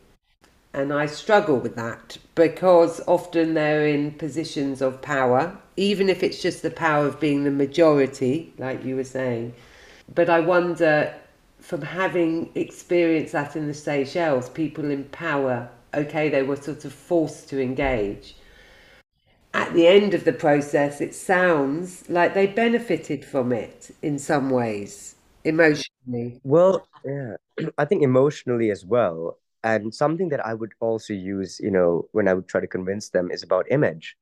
And 0.74 0.94
I 0.94 1.06
struggle 1.06 1.58
with 1.58 1.76
that 1.76 2.17
because 2.36 3.02
often 3.08 3.54
they're 3.54 3.88
in 3.88 4.12
positions 4.12 4.82
of 4.82 5.02
power, 5.02 5.58
even 5.78 6.10
if 6.10 6.24
it's 6.24 6.41
just 6.41 6.62
the 6.62 6.72
power 6.72 7.08
of 7.08 7.20
being 7.20 7.44
the 7.44 7.52
majority, 7.52 8.54
like 8.58 8.84
you 8.86 8.96
were 8.96 9.04
saying. 9.04 9.54
But 10.13 10.30
I 10.30 10.39
wonder, 10.39 11.13
from 11.62 11.82
having 11.82 12.50
experienced 12.56 13.34
that 13.34 13.56
in 13.56 13.67
the 13.67 13.74
Seychelles, 13.74 14.50
people 14.50 14.89
in 14.89 15.06
power, 15.06 15.69
okay, 15.93 16.28
they 16.28 16.43
were 16.43 16.56
sort 16.56 16.86
of 16.86 16.91
forced 16.91 17.50
to 17.50 17.62
engage. 17.62 18.36
At 19.54 19.74
the 19.74 19.88
end 19.88 20.13
of 20.13 20.24
the 20.24 20.34
process, 20.34 21.02
it 21.02 21.13
sounds 21.13 22.10
like 22.10 22.34
they 22.34 22.47
benefited 22.47 23.24
from 23.24 23.52
it 23.52 23.91
in 24.02 24.17
some 24.17 24.50
ways 24.50 25.15
emotionally. 25.43 26.39
Well, 26.43 26.88
yeah, 27.06 27.36
I 27.78 27.86
think 27.86 28.04
emotionally 28.04 28.71
as 28.71 28.86
well. 28.86 29.38
And 29.63 29.93
something 29.93 30.30
that 30.30 30.43
I 30.43 30.56
would 30.56 30.74
also 30.80 31.13
use, 31.13 31.60
you 31.60 31.69
know, 31.69 32.08
when 32.13 32.28
I 32.28 32.34
would 32.34 32.47
try 32.47 32.62
to 32.62 32.67
convince 32.67 33.10
them 33.10 33.30
is 33.30 33.43
about 33.43 33.67
image, 33.69 34.15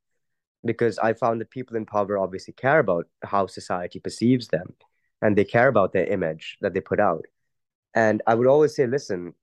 because 0.65 0.99
I 0.99 1.13
found 1.13 1.39
that 1.39 1.49
people 1.49 1.77
in 1.77 1.85
power 1.85 2.17
obviously 2.17 2.53
care 2.53 2.79
about 2.79 3.07
how 3.23 3.47
society 3.47 3.99
perceives 3.99 4.49
them 4.49 4.73
and 5.21 5.37
they 5.37 5.45
care 5.45 5.67
about 5.67 5.93
their 5.93 6.05
image 6.05 6.57
that 6.61 6.73
they 6.73 6.81
put 6.81 6.99
out. 6.99 7.25
And 7.93 8.21
I 8.27 8.35
would 8.35 8.47
always 8.47 8.75
say, 8.75 8.87
listen, 8.87 9.33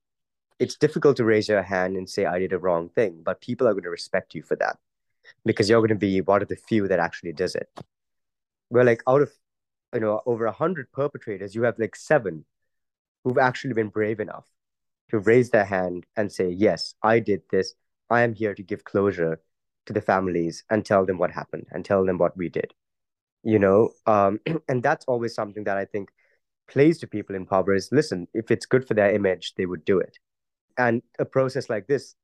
it's 0.59 0.75
difficult 0.75 1.17
to 1.17 1.25
raise 1.25 1.47
your 1.47 1.61
hand 1.61 1.97
and 1.97 2.09
say, 2.09 2.25
I 2.25 2.39
did 2.39 2.53
a 2.53 2.59
wrong 2.59 2.89
thing, 2.89 3.21
but 3.23 3.41
people 3.41 3.67
are 3.67 3.73
going 3.73 3.83
to 3.83 3.89
respect 3.89 4.33
you 4.33 4.41
for 4.41 4.55
that 4.57 4.77
because 5.45 5.69
you're 5.69 5.81
going 5.81 5.89
to 5.89 5.95
be 5.95 6.21
one 6.21 6.41
of 6.41 6.47
the 6.47 6.55
few 6.55 6.87
that 6.87 6.99
actually 6.99 7.33
does 7.33 7.55
it. 7.55 7.69
Well, 8.69 8.85
like 8.85 9.03
out 9.07 9.21
of 9.21 9.31
you 9.93 9.99
know 9.99 10.21
over 10.25 10.45
a 10.45 10.51
hundred 10.51 10.91
perpetrators, 10.91 11.55
you 11.55 11.63
have 11.63 11.79
like 11.79 11.95
seven 11.95 12.45
who've 13.23 13.37
actually 13.37 13.73
been 13.73 13.89
brave 13.89 14.19
enough 14.19 14.47
to 15.09 15.19
raise 15.19 15.49
their 15.49 15.65
hand 15.65 16.05
and 16.15 16.31
say, 16.31 16.49
"Yes, 16.49 16.95
I 17.03 17.19
did 17.19 17.43
this. 17.51 17.75
I 18.09 18.21
am 18.21 18.33
here 18.33 18.53
to 18.55 18.63
give 18.63 18.83
closure 18.83 19.41
to 19.85 19.93
the 19.93 20.01
families 20.01 20.63
and 20.69 20.85
tell 20.85 21.05
them 21.05 21.17
what 21.17 21.31
happened 21.31 21.67
and 21.71 21.85
tell 21.85 22.05
them 22.05 22.17
what 22.17 22.35
we 22.37 22.49
did." 22.49 22.73
You 23.43 23.59
know, 23.59 23.91
um, 24.05 24.39
and 24.67 24.83
that's 24.83 25.05
always 25.05 25.33
something 25.33 25.63
that 25.65 25.77
I 25.77 25.85
think 25.85 26.09
plays 26.67 26.99
to 26.99 27.07
people 27.07 27.35
in 27.35 27.45
power 27.45 27.73
is 27.73 27.89
listen, 27.91 28.27
if 28.33 28.51
it's 28.51 28.65
good 28.65 28.87
for 28.87 28.93
their 28.93 29.13
image, 29.13 29.53
they 29.55 29.65
would 29.65 29.85
do 29.85 29.99
it. 29.99 30.17
And 30.77 31.01
a 31.17 31.25
process 31.25 31.69
like 31.69 31.87
this, 31.87 32.15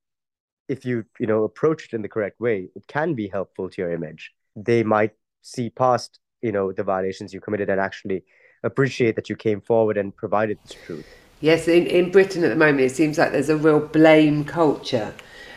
if 0.67 0.86
you 0.86 1.06
you 1.19 1.28
know 1.28 1.43
approach 1.43 1.86
it 1.86 1.93
in 1.93 2.02
the 2.02 2.10
correct 2.10 2.39
way, 2.39 2.69
it 2.76 2.88
can 2.88 3.13
be 3.13 3.28
helpful 3.28 3.69
to 3.69 3.82
your 3.82 3.91
image. 3.91 4.32
They 4.56 4.84
might 4.84 5.12
see 5.41 5.69
past 5.69 6.19
you 6.41 6.52
know 6.52 6.71
the 6.71 6.84
violations 6.84 7.34
you 7.34 7.41
committed 7.41 7.69
and 7.69 7.80
actually 7.80 8.23
appreciate 8.63 9.15
that 9.15 9.30
you 9.30 9.36
came 9.36 9.62
forward 9.62 9.97
and 9.97 10.15
provided 10.15 10.58
this 10.63 10.78
truth. 10.86 11.06
Yes, 11.41 11.67
in, 11.67 11.86
in 11.88 12.10
Britain 12.10 12.43
at 12.45 12.49
the 12.49 12.56
moment, 12.56 12.80
it 12.80 12.95
seems 12.95 13.17
like 13.17 13.34
there's 13.34 13.49
a 13.49 13.58
real 13.58 13.82
blame 13.82 14.45
culture, 14.45 15.13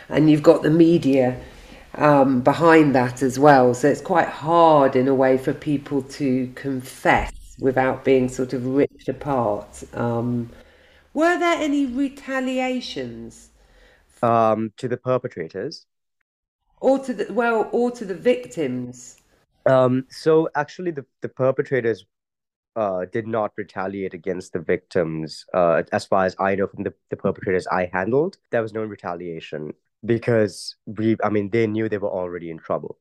and 0.09 0.29
you've 0.29 0.43
got 0.43 0.61
the 0.61 0.69
media 0.69 1.39
um, 1.95 2.41
behind 2.41 2.93
that 2.95 3.21
as 3.21 3.39
well. 3.39 3.73
So 3.73 3.87
it's 3.87 4.01
quite 4.01 4.27
hard 4.27 4.95
in 4.95 5.07
a 5.07 5.15
way 5.15 5.37
for 5.37 5.53
people 5.53 6.01
to 6.03 6.51
confess 6.55 7.31
without 7.59 8.03
being 8.03 8.29
sort 8.29 8.53
of 8.53 8.65
ripped 8.65 9.07
apart. 9.07 9.83
Um, 9.93 10.49
were 11.13 11.39
there 11.39 11.57
any 11.57 11.85
retaliations? 11.85 13.49
Um, 14.21 14.71
to 14.77 14.87
the 14.87 14.97
perpetrators? 14.97 15.85
Or 16.79 16.99
to 16.99 17.13
the, 17.13 17.33
well, 17.33 17.69
or 17.71 17.91
to 17.91 18.05
the 18.05 18.13
victims? 18.13 19.17
Um, 19.65 20.05
so 20.09 20.49
actually, 20.55 20.91
the, 20.91 21.05
the 21.21 21.29
perpetrators 21.29 22.05
uh, 22.75 23.05
did 23.11 23.27
not 23.27 23.51
retaliate 23.57 24.13
against 24.13 24.53
the 24.53 24.59
victims. 24.59 25.45
Uh, 25.53 25.83
as 25.91 26.05
far 26.05 26.25
as 26.25 26.35
I 26.39 26.55
know 26.55 26.67
from 26.67 26.83
the, 26.83 26.93
the 27.09 27.17
perpetrators 27.17 27.65
I 27.67 27.89
handled, 27.91 28.37
there 28.51 28.61
was 28.61 28.73
no 28.73 28.83
retaliation 28.83 29.73
because 30.05 30.75
we, 30.85 31.17
I 31.23 31.29
mean, 31.29 31.49
they 31.49 31.67
knew 31.67 31.89
they 31.89 31.97
were 31.97 32.09
already 32.09 32.49
in 32.49 32.57
trouble. 32.59 32.99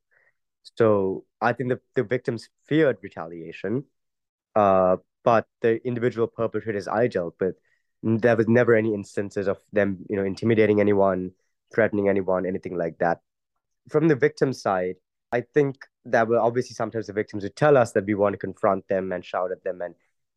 So 0.76 1.24
I 1.40 1.52
think 1.52 1.70
the, 1.70 1.80
the 1.94 2.02
victims 2.02 2.48
feared 2.66 2.98
retaliation, 3.02 3.84
uh, 4.54 4.96
but 5.22 5.46
the 5.60 5.84
individual 5.86 6.26
perpetrators 6.26 6.88
I 6.88 7.06
dealt 7.06 7.34
with, 7.40 7.56
there 8.02 8.36
was 8.36 8.48
never 8.48 8.74
any 8.74 8.94
instances 8.94 9.48
of 9.48 9.58
them, 9.72 10.04
you 10.08 10.16
know, 10.16 10.24
intimidating 10.24 10.80
anyone, 10.80 11.32
threatening 11.74 12.08
anyone, 12.08 12.46
anything 12.46 12.76
like 12.76 12.98
that. 12.98 13.20
From 13.88 14.08
the 14.08 14.16
victim 14.16 14.52
side, 14.52 14.96
I 15.32 15.40
think 15.40 15.76
that 16.04 16.28
were 16.28 16.38
obviously 16.38 16.74
sometimes 16.74 17.06
the 17.06 17.12
victims 17.12 17.42
would 17.42 17.56
tell 17.56 17.76
us 17.76 17.92
that 17.92 18.06
we 18.06 18.14
want 18.14 18.34
to 18.34 18.38
confront 18.38 18.86
them 18.88 19.12
and 19.12 19.24
shout 19.24 19.50
at 19.50 19.64
them 19.64 19.80
and 19.80 19.94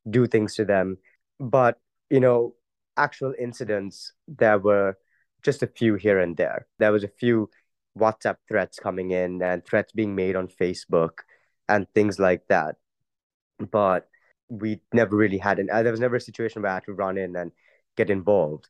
do 0.09 0.25
things 0.25 0.55
to 0.55 0.65
them. 0.65 0.97
But, 1.39 1.77
you 2.09 2.19
know, 2.19 2.55
actual 2.97 3.33
incidents, 3.39 4.13
there 4.27 4.57
were 4.57 4.97
just 5.43 5.63
a 5.63 5.67
few 5.67 5.95
here 5.95 6.19
and 6.19 6.35
there. 6.37 6.67
There 6.77 6.91
was 6.91 7.03
a 7.03 7.07
few 7.07 7.49
WhatsApp 7.97 8.37
threats 8.47 8.79
coming 8.79 9.11
in 9.11 9.41
and 9.41 9.65
threats 9.65 9.91
being 9.91 10.15
made 10.15 10.35
on 10.35 10.47
Facebook 10.47 11.19
and 11.67 11.87
things 11.93 12.19
like 12.19 12.47
that. 12.47 12.75
But 13.59 14.07
we 14.49 14.81
never 14.93 15.15
really 15.15 15.37
had 15.37 15.59
an, 15.59 15.69
uh, 15.71 15.83
there 15.83 15.91
was 15.91 15.99
never 15.99 16.15
a 16.15 16.21
situation 16.21 16.61
where 16.61 16.71
I 16.71 16.75
had 16.75 16.85
to 16.85 16.93
run 16.93 17.17
in 17.17 17.35
and 17.35 17.51
get 17.97 18.09
involved. 18.09 18.69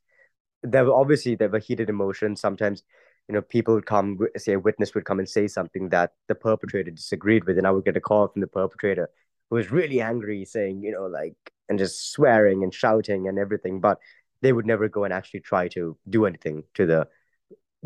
There 0.63 0.85
were 0.85 0.93
obviously 0.93 1.35
there 1.35 1.49
were 1.49 1.59
heated 1.59 1.89
emotions. 1.89 2.41
Sometimes 2.41 2.83
you 3.29 3.35
know, 3.35 3.41
people 3.43 3.75
would 3.75 3.85
come, 3.85 4.17
say 4.37 4.53
a 4.53 4.59
witness 4.59 4.95
would 4.95 5.05
come 5.05 5.19
and 5.19 5.29
say 5.29 5.47
something 5.47 5.89
that 5.89 6.13
the 6.27 6.33
perpetrator 6.33 6.89
disagreed 6.89 7.43
with, 7.43 7.59
and 7.59 7.67
I 7.67 7.71
would 7.71 7.85
get 7.85 7.95
a 7.95 8.01
call 8.01 8.27
from 8.27 8.41
the 8.41 8.47
perpetrator 8.47 9.07
who 9.49 9.57
was 9.57 9.71
really 9.71 10.01
angry, 10.01 10.45
saying, 10.45 10.81
you 10.81 10.91
know, 10.91 11.05
like, 11.05 11.35
and 11.69 11.77
just 11.77 12.11
swearing 12.11 12.63
and 12.63 12.73
shouting 12.73 13.27
and 13.27 13.37
everything, 13.37 13.81
but 13.81 13.99
they 14.41 14.53
would 14.53 14.65
never 14.65 14.87
go 14.87 15.03
and 15.03 15.13
actually 15.13 15.41
try 15.41 15.67
to 15.69 15.97
do 16.09 16.25
anything 16.25 16.63
to 16.75 16.85
the 16.85 17.07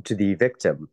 to 0.04 0.16
the 0.16 0.34
victim. 0.36 0.89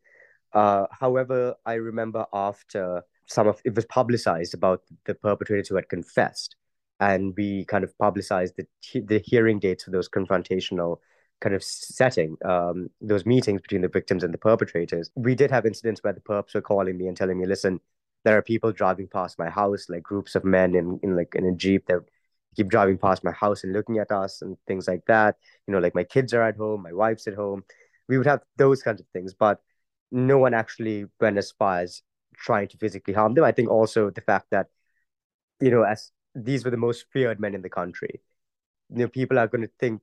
Uh, 0.53 0.87
however, 0.91 1.55
I 1.65 1.75
remember 1.75 2.27
after 2.33 3.03
some 3.27 3.47
of 3.47 3.61
it 3.65 3.75
was 3.75 3.85
publicized 3.87 4.55
about 4.55 4.83
the 5.07 5.15
perpetrators 5.15 5.69
who 5.69 5.77
had 5.77 5.89
confessed, 5.89 6.57
and 6.99 7.35
we 7.37 7.65
kind 7.67 7.85
of 7.85 7.97
publicized 7.99 8.55
the 8.57 9.01
the 9.03 9.23
hearing 9.25 9.59
dates 9.59 9.85
for 9.85 9.91
those 9.91 10.09
confrontational 10.09 10.99
kind 11.41 11.55
of 11.55 11.63
setting, 11.63 12.37
um, 12.45 12.91
those 13.01 13.25
meetings 13.25 13.63
between 13.63 13.81
the 13.81 13.89
victims 13.89 14.23
and 14.23 14.35
the 14.35 14.39
perpetrators. 14.39 15.11
We 15.15 15.35
did 15.35 15.51
have 15.51 15.65
incidents 15.65 16.03
where 16.03 16.13
the 16.13 16.21
perps 16.21 16.55
were 16.55 16.61
calling 16.61 16.99
me 16.99 17.07
and 17.07 17.17
telling 17.17 17.39
me, 17.39 17.47
"Listen, 17.47 17.81
there 18.25 18.37
are 18.37 18.43
people 18.43 18.73
driving 18.73 19.09
past 19.09 19.39
my 19.39 19.49
house, 19.49 19.89
like 19.89 20.03
groups 20.03 20.35
of 20.35 20.45
men 20.45 20.75
in 20.75 20.99
in 21.03 21.17
like 21.17 21.35
in 21.35 21.47
a 21.47 21.53
jeep 21.55 21.87
that 21.87 22.01
keep 22.57 22.69
driving 22.69 22.99
past 22.99 23.25
my 23.25 23.33
house 23.33 23.65
and 23.65 23.73
looking 23.73 23.99
at 23.99 24.11
us 24.11 24.43
and 24.43 24.57
things 24.67 24.89
like 24.89 25.05
that. 25.07 25.37
You 25.67 25.73
know, 25.73 25.79
like 25.79 25.95
my 25.95 26.05
kids 26.05 26.35
are 26.35 26.43
at 26.43 26.57
home, 26.57 26.83
my 26.83 26.93
wife's 26.93 27.27
at 27.27 27.35
home. 27.35 27.65
We 28.09 28.19
would 28.19 28.27
have 28.27 28.41
those 28.57 28.83
kinds 28.83 29.01
of 29.01 29.07
things, 29.13 29.35
but 29.35 29.61
no 30.11 30.39
one 30.39 30.55
actually 30.55 31.07
went 31.21 31.39
as 31.39 31.53
far 31.53 31.81
as 31.81 32.03
trying 32.37 32.69
to 32.69 32.77
physically 32.77 33.15
harm 33.15 33.35
them. 33.35 33.45
I 33.45 33.53
think 33.53 33.71
also 33.71 34.11
the 34.11 34.21
fact 34.21 34.47
that, 34.51 34.67
you 35.61 35.71
know, 35.71 35.83
as 35.83 36.11
these 36.35 36.65
were 36.65 36.71
the 36.71 36.77
most 36.77 37.07
feared 37.13 37.39
men 37.39 37.55
in 37.55 37.63
the 37.63 37.71
country, 37.71 38.21
you 38.91 38.99
know, 38.99 39.09
people 39.09 39.39
are 39.39 39.47
going 39.47 39.63
to 39.63 39.71
think 39.79 40.01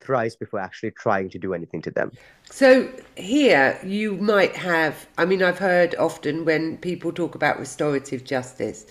thrice 0.00 0.36
before 0.36 0.60
actually 0.60 0.92
trying 0.92 1.28
to 1.30 1.38
do 1.38 1.52
anything 1.52 1.82
to 1.82 1.90
them. 1.90 2.12
So 2.50 2.90
here 3.16 3.78
you 3.84 4.16
might 4.16 4.56
have, 4.56 5.06
I 5.18 5.24
mean, 5.24 5.42
I've 5.42 5.58
heard 5.58 5.94
often 5.96 6.44
when 6.44 6.78
people 6.78 7.12
talk 7.12 7.34
about 7.34 7.58
restorative 7.58 8.24
justice, 8.24 8.86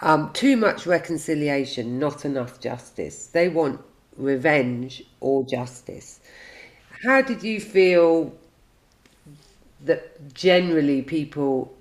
um, 0.00 0.32
too 0.32 0.56
much 0.56 0.86
reconciliation, 0.86 1.98
not 1.98 2.24
enough 2.24 2.60
justice. 2.60 3.26
They 3.28 3.48
want 3.48 3.80
revenge 4.16 5.02
or 5.20 5.44
justice. 5.44 6.20
How 7.02 7.22
did 7.22 7.42
you 7.42 7.60
feel 7.60 8.32
that 9.84 10.34
generally 10.34 11.02
people 11.02 11.74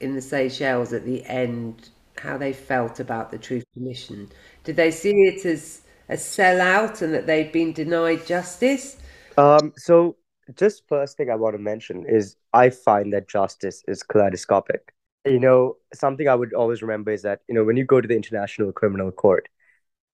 in 0.00 0.14
the 0.14 0.22
Seychelles 0.22 0.92
at 0.92 1.04
the 1.04 1.24
end, 1.26 1.90
how 2.18 2.36
they 2.36 2.52
felt 2.52 3.00
about 3.00 3.30
the 3.30 3.38
Truth 3.38 3.64
Commission? 3.74 4.28
Did 4.64 4.76
they 4.76 4.90
see 4.90 5.10
it 5.10 5.44
as 5.44 5.82
a 6.08 6.14
sellout 6.14 7.02
and 7.02 7.14
that 7.14 7.26
they've 7.26 7.52
been 7.52 7.72
denied 7.72 8.26
justice? 8.26 8.96
Um, 9.38 9.72
so, 9.76 10.16
just 10.56 10.82
first 10.88 11.16
thing 11.16 11.30
I 11.30 11.36
want 11.36 11.54
to 11.54 11.58
mention 11.58 12.04
is 12.06 12.36
I 12.52 12.70
find 12.70 13.12
that 13.12 13.28
justice 13.28 13.84
is 13.86 14.02
kaleidoscopic. 14.02 14.92
You 15.26 15.38
know, 15.38 15.76
something 15.92 16.28
I 16.28 16.34
would 16.34 16.54
always 16.54 16.82
remember 16.82 17.10
is 17.10 17.22
that, 17.22 17.40
you 17.48 17.54
know, 17.54 17.64
when 17.64 17.76
you 17.76 17.84
go 17.84 18.00
to 18.00 18.08
the 18.08 18.16
International 18.16 18.72
Criminal 18.72 19.12
Court, 19.12 19.48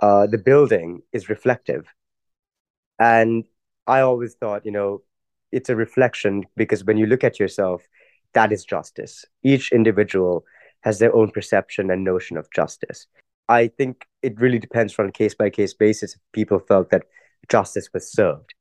uh, 0.01 0.27
the 0.27 0.39
building 0.39 1.03
is 1.13 1.29
reflective. 1.29 1.87
And 2.99 3.45
I 3.87 4.01
always 4.01 4.35
thought, 4.35 4.67
you 4.67 4.73
know, 4.73 5.03
it's 5.53 5.71
a 5.71 5.77
reflection 5.77 6.45
because 6.57 6.85
when 6.85 6.97
you 6.97 7.07
look 7.07 7.25
at 7.25 7.39
yourself, 7.39 7.83
that 8.35 8.53
is 8.53 8.65
justice. 8.65 9.25
Each 9.43 9.71
individual 9.73 10.45
has 10.81 10.99
their 10.99 11.15
own 11.15 11.31
perception 11.31 11.91
and 11.91 12.05
notion 12.05 12.37
of 12.37 12.51
justice. 12.51 13.07
I 13.49 13.69
think 13.69 14.07
it 14.23 14.41
really 14.41 14.59
depends 14.59 14.99
on 14.99 15.07
a 15.09 15.13
case 15.13 15.35
by 15.35 15.51
case 15.51 15.73
basis 15.73 16.15
if 16.15 16.21
people 16.33 16.59
felt 16.59 16.91
that 16.91 17.05
justice 17.49 17.89
was 17.95 18.11
served. 18.11 18.55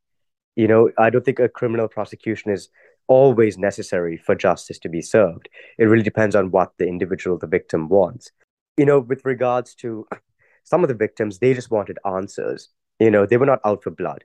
You 0.56 0.68
know, 0.68 0.92
I 0.98 1.10
don't 1.10 1.26
think 1.26 1.40
a 1.40 1.50
criminal 1.50 1.88
prosecution 1.88 2.52
is 2.52 2.70
always 3.08 3.58
necessary 3.58 4.18
for 4.18 4.36
justice 4.36 4.80
to 4.80 4.90
be 4.90 5.02
served. 5.02 5.50
It 5.78 5.86
really 5.86 6.04
depends 6.04 6.36
on 6.36 6.52
what 6.52 6.74
the 6.78 6.88
individual, 6.88 7.38
the 7.38 7.48
victim, 7.48 7.88
wants. 7.90 8.32
You 8.78 8.86
know, 8.86 9.00
with 9.00 9.26
regards 9.26 9.76
to 9.76 10.08
some 10.64 10.84
of 10.84 10.88
the 10.88 10.96
victims, 10.96 11.40
they 11.40 11.54
just 11.54 11.72
wanted 11.72 12.00
answers. 12.06 12.70
You 13.00 13.12
know, 13.12 13.26
they 13.26 13.38
were 13.38 13.46
not 13.46 13.62
out 13.66 13.84
for 13.84 13.92
blood. 13.92 14.24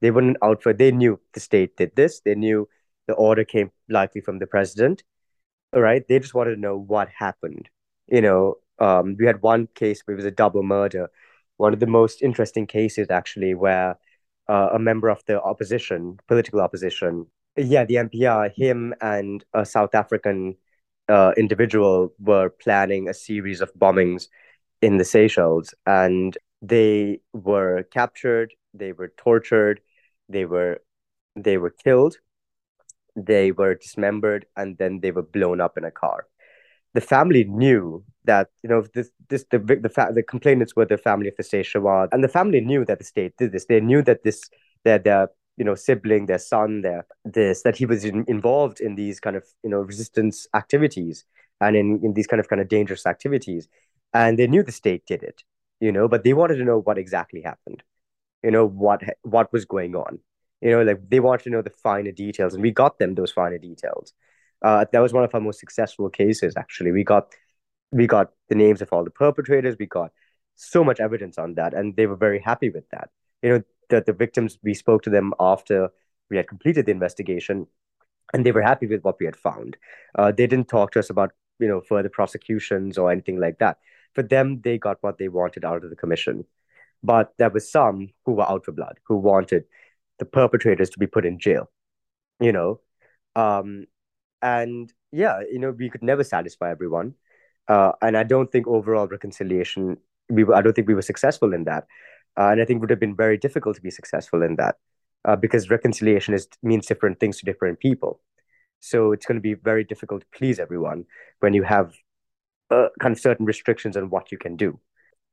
They 0.00 0.10
weren't 0.10 0.36
out 0.42 0.62
for, 0.62 0.72
they 0.72 0.90
knew 0.90 1.20
the 1.34 1.40
state 1.40 1.76
did 1.76 1.94
this. 1.94 2.20
They 2.20 2.34
knew 2.34 2.68
the 3.06 3.14
order 3.14 3.44
came 3.44 3.70
likely 3.88 4.20
from 4.20 4.38
the 4.38 4.46
president. 4.46 5.02
All 5.74 5.80
right. 5.80 6.06
They 6.06 6.18
just 6.18 6.34
wanted 6.34 6.54
to 6.54 6.60
know 6.60 6.76
what 6.76 7.08
happened. 7.16 7.68
You 8.08 8.20
know, 8.20 8.56
um, 8.78 9.16
we 9.18 9.26
had 9.26 9.42
one 9.42 9.68
case 9.74 10.02
where 10.04 10.14
it 10.14 10.16
was 10.16 10.24
a 10.24 10.30
double 10.30 10.62
murder. 10.62 11.08
One 11.56 11.72
of 11.72 11.80
the 11.80 11.86
most 11.86 12.22
interesting 12.22 12.66
cases, 12.66 13.08
actually, 13.10 13.54
where 13.54 13.96
uh, 14.48 14.70
a 14.72 14.78
member 14.78 15.08
of 15.08 15.22
the 15.26 15.40
opposition, 15.40 16.18
political 16.26 16.60
opposition, 16.60 17.26
yeah, 17.56 17.84
the 17.84 17.98
MPR, 17.98 18.48
him 18.48 18.94
and 19.00 19.44
a 19.52 19.64
South 19.64 19.94
African 19.94 20.56
uh, 21.08 21.32
individual 21.36 22.12
were 22.18 22.50
planning 22.50 23.08
a 23.08 23.14
series 23.14 23.60
of 23.60 23.72
bombings 23.74 24.28
in 24.80 24.96
the 24.98 25.04
Seychelles, 25.04 25.74
and 25.86 26.36
they 26.62 27.20
were 27.32 27.84
captured, 27.92 28.52
they 28.74 28.92
were 28.92 29.12
tortured, 29.16 29.80
they 30.28 30.44
were 30.44 30.80
they 31.36 31.58
were 31.58 31.70
killed, 31.70 32.16
they 33.16 33.52
were 33.52 33.74
dismembered, 33.74 34.46
and 34.56 34.78
then 34.78 35.00
they 35.00 35.10
were 35.10 35.22
blown 35.22 35.60
up 35.60 35.76
in 35.76 35.84
a 35.84 35.90
car. 35.90 36.26
The 36.94 37.00
family 37.00 37.44
knew 37.44 38.04
that 38.24 38.48
you 38.62 38.68
know 38.68 38.84
this 38.94 39.10
this 39.28 39.44
the 39.50 39.58
the 39.58 39.88
fa- 39.88 40.12
the 40.14 40.22
complainants 40.22 40.76
were 40.76 40.86
the 40.86 40.98
family 40.98 41.28
of 41.28 41.36
the 41.36 41.42
Shawad, 41.42 42.08
and 42.12 42.22
the 42.24 42.28
family 42.28 42.60
knew 42.60 42.84
that 42.84 42.98
the 42.98 43.04
state 43.04 43.36
did 43.36 43.52
this. 43.52 43.66
They 43.66 43.80
knew 43.80 44.02
that 44.02 44.24
this 44.24 44.42
that 44.84 45.04
their 45.04 45.28
you 45.56 45.64
know 45.64 45.74
sibling, 45.74 46.26
their 46.26 46.38
son, 46.38 46.82
their 46.82 47.06
this 47.24 47.62
that 47.62 47.76
he 47.76 47.86
was 47.86 48.04
in, 48.04 48.24
involved 48.28 48.80
in 48.80 48.94
these 48.94 49.20
kind 49.20 49.36
of 49.36 49.44
you 49.62 49.70
know 49.70 49.78
resistance 49.80 50.46
activities 50.54 51.24
and 51.60 51.76
in 51.76 52.00
in 52.02 52.14
these 52.14 52.26
kind 52.26 52.40
of 52.40 52.48
kind 52.48 52.60
of 52.60 52.68
dangerous 52.68 53.06
activities, 53.06 53.68
and 54.14 54.38
they 54.38 54.46
knew 54.46 54.62
the 54.62 54.72
state 54.72 55.04
did 55.06 55.22
it, 55.22 55.42
you 55.80 55.92
know, 55.92 56.08
but 56.08 56.24
they 56.24 56.32
wanted 56.32 56.56
to 56.56 56.64
know 56.64 56.80
what 56.80 56.98
exactly 56.98 57.42
happened, 57.42 57.82
you 58.42 58.50
know 58.50 58.66
what 58.66 59.02
what 59.22 59.52
was 59.52 59.64
going 59.64 59.94
on, 59.96 60.18
you 60.60 60.70
know, 60.70 60.82
like 60.82 61.00
they 61.08 61.20
wanted 61.20 61.44
to 61.44 61.50
know 61.50 61.62
the 61.62 61.70
finer 61.70 62.12
details, 62.12 62.54
and 62.54 62.62
we 62.62 62.70
got 62.70 62.98
them 62.98 63.14
those 63.14 63.32
finer 63.32 63.58
details. 63.58 64.12
Uh, 64.62 64.84
that 64.92 65.00
was 65.00 65.12
one 65.12 65.24
of 65.24 65.34
our 65.34 65.40
most 65.40 65.58
successful 65.60 66.08
cases. 66.08 66.54
Actually, 66.56 66.92
we 66.92 67.04
got 67.04 67.32
we 67.90 68.06
got 68.06 68.30
the 68.48 68.54
names 68.54 68.80
of 68.82 68.92
all 68.92 69.04
the 69.04 69.10
perpetrators. 69.10 69.76
We 69.78 69.86
got 69.86 70.12
so 70.54 70.84
much 70.84 71.00
evidence 71.00 71.38
on 71.38 71.54
that, 71.54 71.74
and 71.74 71.96
they 71.96 72.06
were 72.06 72.16
very 72.16 72.40
happy 72.40 72.70
with 72.70 72.88
that. 72.90 73.10
You 73.42 73.50
know, 73.50 73.62
the, 73.92 74.02
the 74.04 74.12
victims, 74.12 74.58
we 74.62 74.74
spoke 74.74 75.02
to 75.02 75.10
them 75.10 75.32
after 75.38 75.90
we 76.30 76.36
had 76.36 76.48
completed 76.48 76.86
the 76.86 76.92
investigation, 76.92 77.66
and 78.32 78.44
they 78.44 78.52
were 78.52 78.62
happy 78.62 78.86
with 78.86 79.04
what 79.04 79.20
we 79.20 79.26
had 79.26 79.36
found. 79.36 79.76
Uh, 80.18 80.32
they 80.32 80.46
didn't 80.46 80.68
talk 80.68 80.92
to 80.92 80.98
us 80.98 81.10
about, 81.10 81.32
you 81.58 81.68
know, 81.68 81.80
further 81.80 82.08
prosecutions 82.08 82.98
or 82.98 83.12
anything 83.12 83.38
like 83.38 83.58
that. 83.58 83.76
For 84.14 84.22
them, 84.22 84.60
they 84.62 84.78
got 84.78 85.02
what 85.02 85.18
they 85.18 85.28
wanted 85.28 85.64
out 85.64 85.84
of 85.84 85.90
the 85.90 85.96
commission. 85.96 86.44
But 87.02 87.34
there 87.38 87.50
was 87.50 87.70
some 87.70 88.08
who 88.24 88.32
were 88.32 88.50
out 88.50 88.64
for 88.64 88.72
blood, 88.72 88.98
who 89.04 89.16
wanted 89.16 89.64
the 90.18 90.24
perpetrators 90.24 90.90
to 90.90 90.98
be 90.98 91.06
put 91.06 91.26
in 91.26 91.38
jail, 91.38 91.70
you 92.40 92.52
know. 92.52 92.80
Um, 93.36 93.86
and 94.40 94.92
yeah, 95.10 95.40
you 95.50 95.58
know, 95.58 95.70
we 95.70 95.90
could 95.90 96.02
never 96.02 96.24
satisfy 96.24 96.70
everyone. 96.70 97.14
Uh, 97.68 97.92
and 98.00 98.16
I 98.16 98.22
don't 98.22 98.50
think 98.50 98.66
overall 98.66 99.06
reconciliation, 99.06 99.98
we 100.28 100.44
were, 100.44 100.54
I 100.54 100.62
don't 100.62 100.74
think 100.74 100.88
we 100.88 100.94
were 100.94 101.02
successful 101.02 101.52
in 101.52 101.64
that. 101.64 101.86
Uh, 102.38 102.48
and 102.48 102.62
I 102.62 102.64
think 102.64 102.80
would 102.80 102.90
have 102.90 103.00
been 103.00 103.16
very 103.16 103.36
difficult 103.36 103.76
to 103.76 103.82
be 103.82 103.90
successful 103.90 104.42
in 104.42 104.56
that 104.56 104.76
uh, 105.24 105.36
because 105.36 105.70
reconciliation 105.70 106.34
is 106.34 106.48
means 106.62 106.86
different 106.86 107.20
things 107.20 107.38
to 107.38 107.44
different 107.44 107.80
people. 107.80 108.20
So 108.80 109.12
it's 109.12 109.26
going 109.26 109.36
to 109.36 109.42
be 109.42 109.54
very 109.54 109.84
difficult 109.84 110.22
to 110.22 110.26
please 110.36 110.58
everyone 110.58 111.04
when 111.40 111.54
you 111.54 111.62
have 111.62 111.92
uh, 112.70 112.88
kind 113.00 113.12
of 113.12 113.20
certain 113.20 113.46
restrictions 113.46 113.96
on 113.96 114.10
what 114.10 114.32
you 114.32 114.38
can 114.38 114.56
do. 114.56 114.80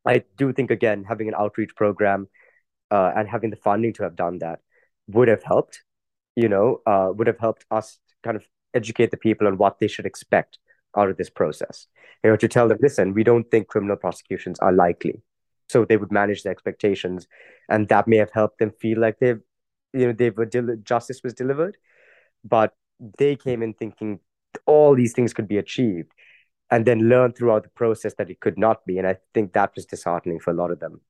I 0.06 0.24
do 0.38 0.54
think 0.54 0.72
again 0.72 1.04
having 1.04 1.28
an 1.28 1.36
outreach 1.36 1.76
program 1.76 2.28
uh, 2.92 3.12
and 3.16 3.28
having 3.28 3.50
the 3.50 3.56
funding 3.56 3.94
to 3.94 4.04
have 4.04 4.16
done 4.16 4.40
that 4.40 4.60
would 5.08 5.28
have 5.28 5.44
helped. 5.44 5.84
You 6.36 6.48
know, 6.48 6.82
uh, 6.86 7.12
would 7.14 7.28
have 7.28 7.40
helped 7.40 7.66
us 7.72 7.98
kind 8.24 8.38
of 8.38 8.46
educate 8.74 9.12
the 9.12 9.18
people 9.18 9.48
on 9.48 9.58
what 9.58 9.80
they 9.80 9.88
should 9.88 10.06
expect 10.06 10.60
out 10.96 11.10
of 11.10 11.18
this 11.18 11.30
process. 11.30 11.88
You 12.24 12.30
know, 12.30 12.38
to 12.38 12.48
tell 12.48 12.68
them, 12.68 12.78
listen, 12.82 13.14
we 13.14 13.24
don't 13.24 13.50
think 13.50 13.68
criminal 13.68 13.98
prosecutions 13.98 14.60
are 14.60 14.72
likely. 14.72 15.22
So 15.70 15.86
they 15.86 15.98
would 15.98 16.12
manage 16.12 16.44
the 16.44 16.50
expectations, 16.50 17.28
and 17.70 17.88
that 17.90 18.08
may 18.08 18.18
have 18.18 18.32
helped 18.32 18.58
them 18.60 18.72
feel 18.72 19.00
like 19.00 19.20
they've, 19.20 19.40
you 19.94 20.08
know, 20.08 20.14
they 20.14 20.32
were 20.32 20.46
del- 20.46 20.78
justice 20.84 21.22
was 21.24 21.34
delivered, 21.34 21.78
but 22.44 22.74
they 23.18 23.36
came 23.36 23.62
in 23.62 23.74
thinking 23.74 24.20
all 24.66 24.96
these 24.96 25.14
things 25.14 25.34
could 25.34 25.48
be 25.48 25.58
achieved, 25.58 26.12
and 26.72 26.86
then 26.86 27.08
learned 27.08 27.38
throughout 27.38 27.64
the 27.64 27.70
process 27.70 28.16
that 28.16 28.30
it 28.30 28.40
could 28.40 28.58
not 28.58 28.86
be. 28.86 28.98
And 28.98 29.08
I 29.08 29.18
think 29.34 29.54
that 29.54 29.74
was 29.76 29.86
disheartening 29.86 30.40
for 30.40 30.52
a 30.52 30.56
lot 30.56 30.72
of 30.72 30.80
them. 30.80 31.02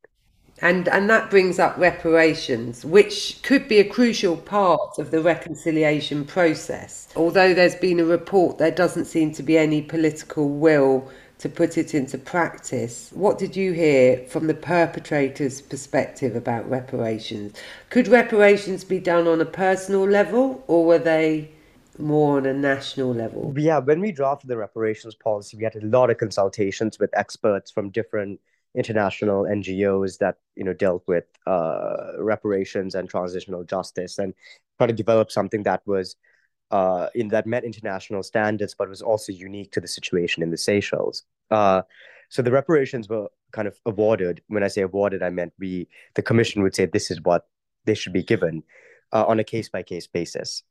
And, 0.62 0.90
and 0.90 1.10
that 1.10 1.30
brings 1.30 1.58
up 1.58 1.78
reparations, 1.78 2.84
which 2.84 3.42
could 3.44 3.70
be 3.70 3.80
a 3.80 3.88
crucial 3.88 4.36
part 4.36 5.00
of 5.00 5.10
the 5.10 5.22
reconciliation 5.22 6.26
process. 6.26 7.08
Although 7.16 7.54
there's 7.54 7.76
been 7.76 8.02
a 8.02 8.04
report, 8.04 8.58
there 8.58 8.72
doesn't 8.72 9.06
seem 9.06 9.32
to 9.34 9.44
be 9.44 9.58
any 9.58 9.82
political 9.82 10.50
will 10.50 11.10
to 11.40 11.50
put 11.50 11.78
it 11.78 11.96
into 11.96 12.18
practice. 12.18 13.10
What 13.14 13.38
did 13.38 13.56
you 13.56 13.72
hear 13.72 14.18
from 14.28 14.48
the 14.48 14.54
perpetrator's 14.54 15.62
perspective 15.62 16.36
about 16.36 16.70
reparations? 16.70 17.58
Could 17.90 18.08
reparations 18.08 18.84
be 18.84 19.00
done 19.00 19.28
on 19.28 19.42
a 19.42 19.46
personal 19.46 20.04
level 20.04 20.64
or 20.68 20.86
were 20.86 21.00
they 21.00 21.50
more 21.98 22.38
on 22.38 22.46
a 22.46 22.54
national 22.54 23.14
level? 23.14 23.54
Yeah, 23.58 23.80
when 23.80 24.02
we 24.02 24.12
drafted 24.12 24.50
the 24.50 24.58
reparations 24.58 25.16
policy, 25.16 25.58
we 25.58 25.64
had 25.64 25.76
a 25.76 25.86
lot 25.86 26.10
of 26.10 26.18
consultations 26.18 27.00
with 27.00 27.10
experts 27.18 27.72
from 27.72 27.90
different 27.90 28.40
international 28.76 29.44
NGOs 29.44 30.20
that 30.20 30.38
you 30.56 30.64
know 30.64 30.74
dealt 30.74 31.04
with 31.08 31.26
uh, 31.48 32.12
reparations 32.20 32.96
and 32.96 33.10
transitional 33.10 33.64
justice, 33.64 34.20
and 34.20 34.34
try 34.78 34.88
to 34.88 34.94
develop 34.94 35.32
something 35.32 35.64
that 35.64 35.82
was 35.88 36.16
uh, 36.72 37.08
in 37.16 37.30
that 37.30 37.48
met 37.48 37.64
international 37.64 38.24
standards, 38.24 38.76
but 38.78 38.90
was 38.90 39.02
also 39.02 39.32
unique 39.32 39.72
to 39.72 39.82
the 39.82 39.88
situation 39.88 40.44
in 40.44 40.52
the 40.52 40.58
Seychelles. 40.58 41.24
Uh, 41.50 41.82
so 42.30 42.42
the 42.42 42.52
reparations 42.52 43.10
were 43.10 43.28
kind 43.52 43.68
of 43.68 43.80
awarded. 43.86 44.42
When 44.48 44.64
I 44.64 44.68
say 44.68 44.82
awarded, 44.82 45.24
I 45.24 45.30
meant 45.30 45.54
we 45.60 45.88
the 46.16 46.22
commission 46.22 46.62
would 46.64 46.76
say 46.76 46.86
this 46.86 47.10
is 47.10 47.22
what 47.22 47.48
they 47.86 47.96
should 47.96 48.14
be 48.14 48.24
given 48.24 48.64
uh, 49.12 49.26
on 49.26 49.40
a 49.40 49.44
case 49.44 49.70
by 49.70 49.84
case 49.84 50.08
basis, 50.08 50.64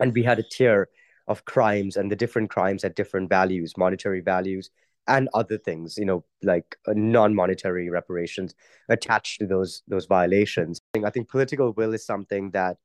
and 0.00 0.14
we 0.14 0.22
had 0.22 0.38
a 0.38 0.42
tier 0.42 0.88
of 1.28 1.44
crimes, 1.44 1.96
and 1.96 2.10
the 2.10 2.16
different 2.16 2.50
crimes 2.50 2.82
had 2.82 2.94
different 2.94 3.28
values, 3.28 3.76
monetary 3.76 4.20
values, 4.20 4.70
and 5.06 5.28
other 5.34 5.58
things, 5.58 5.96
you 5.98 6.04
know, 6.04 6.24
like 6.42 6.76
uh, 6.86 6.92
non-monetary 6.94 7.90
reparations 7.90 8.54
attached 8.88 9.40
to 9.40 9.46
those 9.46 9.82
those 9.88 10.06
violations. 10.06 10.80
I 11.04 11.10
think 11.10 11.28
political 11.28 11.72
will 11.72 11.92
is 11.92 12.04
something 12.06 12.50
that 12.52 12.78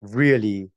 really 0.00 0.70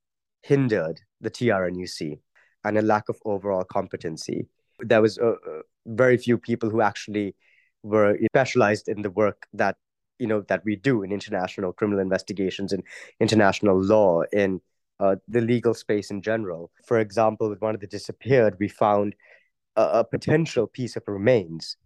hindered 0.45 1.01
the 1.21 1.31
TRNUC 1.31 2.19
and 2.63 2.77
a 2.77 2.81
lack 2.81 3.09
of 3.09 3.17
overall 3.25 3.63
competency. 3.63 4.47
There 4.79 5.01
was 5.01 5.17
uh, 5.17 5.31
uh, 5.31 5.61
very 5.85 6.17
few 6.17 6.37
people 6.37 6.69
who 6.69 6.81
actually 6.81 7.35
were 7.83 8.17
specialized 8.31 8.87
in 8.87 9.01
the 9.01 9.09
work 9.09 9.47
that 9.53 9.75
you 10.19 10.27
know 10.27 10.41
that 10.41 10.63
we 10.63 10.75
do 10.75 11.03
in 11.03 11.11
international 11.11 11.73
criminal 11.73 11.99
investigations 11.99 12.73
and 12.73 12.83
international 13.19 13.81
law 13.81 14.21
in 14.31 14.61
uh, 14.99 15.15
the 15.27 15.41
legal 15.41 15.73
space 15.73 16.11
in 16.11 16.21
general. 16.21 16.71
For 16.85 16.99
example, 16.99 17.49
with 17.49 17.61
one 17.61 17.75
of 17.75 17.81
the 17.81 17.87
disappeared, 17.87 18.55
we 18.59 18.67
found 18.67 19.15
a, 19.75 19.99
a 19.99 20.03
potential 20.03 20.67
piece 20.67 20.95
of 20.95 21.03
remains 21.07 21.77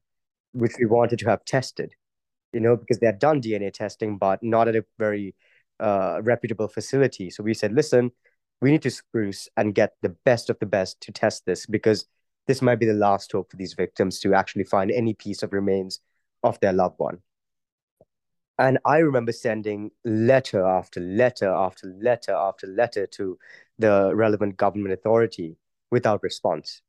which 0.53 0.73
we 0.79 0.85
wanted 0.85 1.19
to 1.19 1.29
have 1.29 1.45
tested, 1.45 1.93
you 2.53 2.59
know, 2.59 2.75
because 2.75 2.99
they 2.99 3.05
had 3.05 3.19
done 3.19 3.41
DNA 3.41 3.71
testing, 3.71 4.17
but 4.17 4.41
not 4.41 4.67
at 4.67 4.75
a 4.75 4.83
very 4.97 5.35
uh, 5.79 6.19
reputable 6.23 6.67
facility. 6.67 7.29
So 7.29 7.43
we 7.43 7.53
said, 7.53 7.71
listen, 7.71 8.11
we 8.61 8.71
need 8.71 8.81
to 8.81 8.91
spruce 8.91 9.47
and 9.55 9.75
get 9.75 9.93
the 10.01 10.15
best 10.25 10.49
of 10.49 10.59
the 10.59 10.65
best 10.65 10.99
to 11.01 11.11
test 11.11 11.45
this 11.45 11.65
because 11.65 12.05
this 12.47 12.61
might 12.61 12.79
be 12.79 12.85
the 12.85 12.93
last 12.93 13.31
hope 13.31 13.51
for 13.51 13.57
these 13.57 13.73
victims 13.73 14.19
to 14.19 14.33
actually 14.33 14.63
find 14.63 14.91
any 14.91 15.13
piece 15.13 15.43
of 15.43 15.53
remains 15.53 15.99
of 16.43 16.59
their 16.59 16.73
loved 16.73 16.95
one. 16.97 17.19
And 18.57 18.77
I 18.83 18.97
remember 18.97 19.31
sending 19.31 19.91
letter 20.03 20.65
after 20.65 20.99
letter 20.99 21.47
after 21.47 21.87
letter 22.01 22.33
after 22.33 22.67
letter 22.67 23.07
to 23.07 23.37
the 23.77 24.13
relevant 24.13 24.57
government 24.57 24.93
authority 24.93 25.55
without 25.91 26.21
response. 26.23 26.81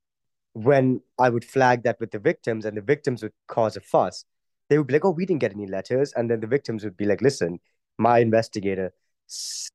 When 0.55 1.01
I 1.17 1.29
would 1.29 1.45
flag 1.45 1.85
that 1.85 2.01
with 2.01 2.11
the 2.11 2.19
victims 2.19 2.65
and 2.65 2.77
the 2.77 2.81
victims 2.81 3.23
would 3.23 3.33
cause 3.47 3.77
a 3.77 3.81
fuss, 3.81 4.25
they 4.69 4.79
would 4.79 4.89
be 4.89 4.95
like, 4.95 5.05
oh, 5.05 5.11
we 5.11 5.27
didn't 5.27 5.41
get 5.41 5.53
any 5.53 5.69
letters. 5.69 6.13
And 6.15 6.29
then 6.29 6.41
the 6.41 6.49
victims 6.49 6.83
would 6.83 6.97
be 6.97 7.05
like, 7.05 7.21
listen, 7.21 7.61
my 7.99 8.19
investigator 8.19 8.93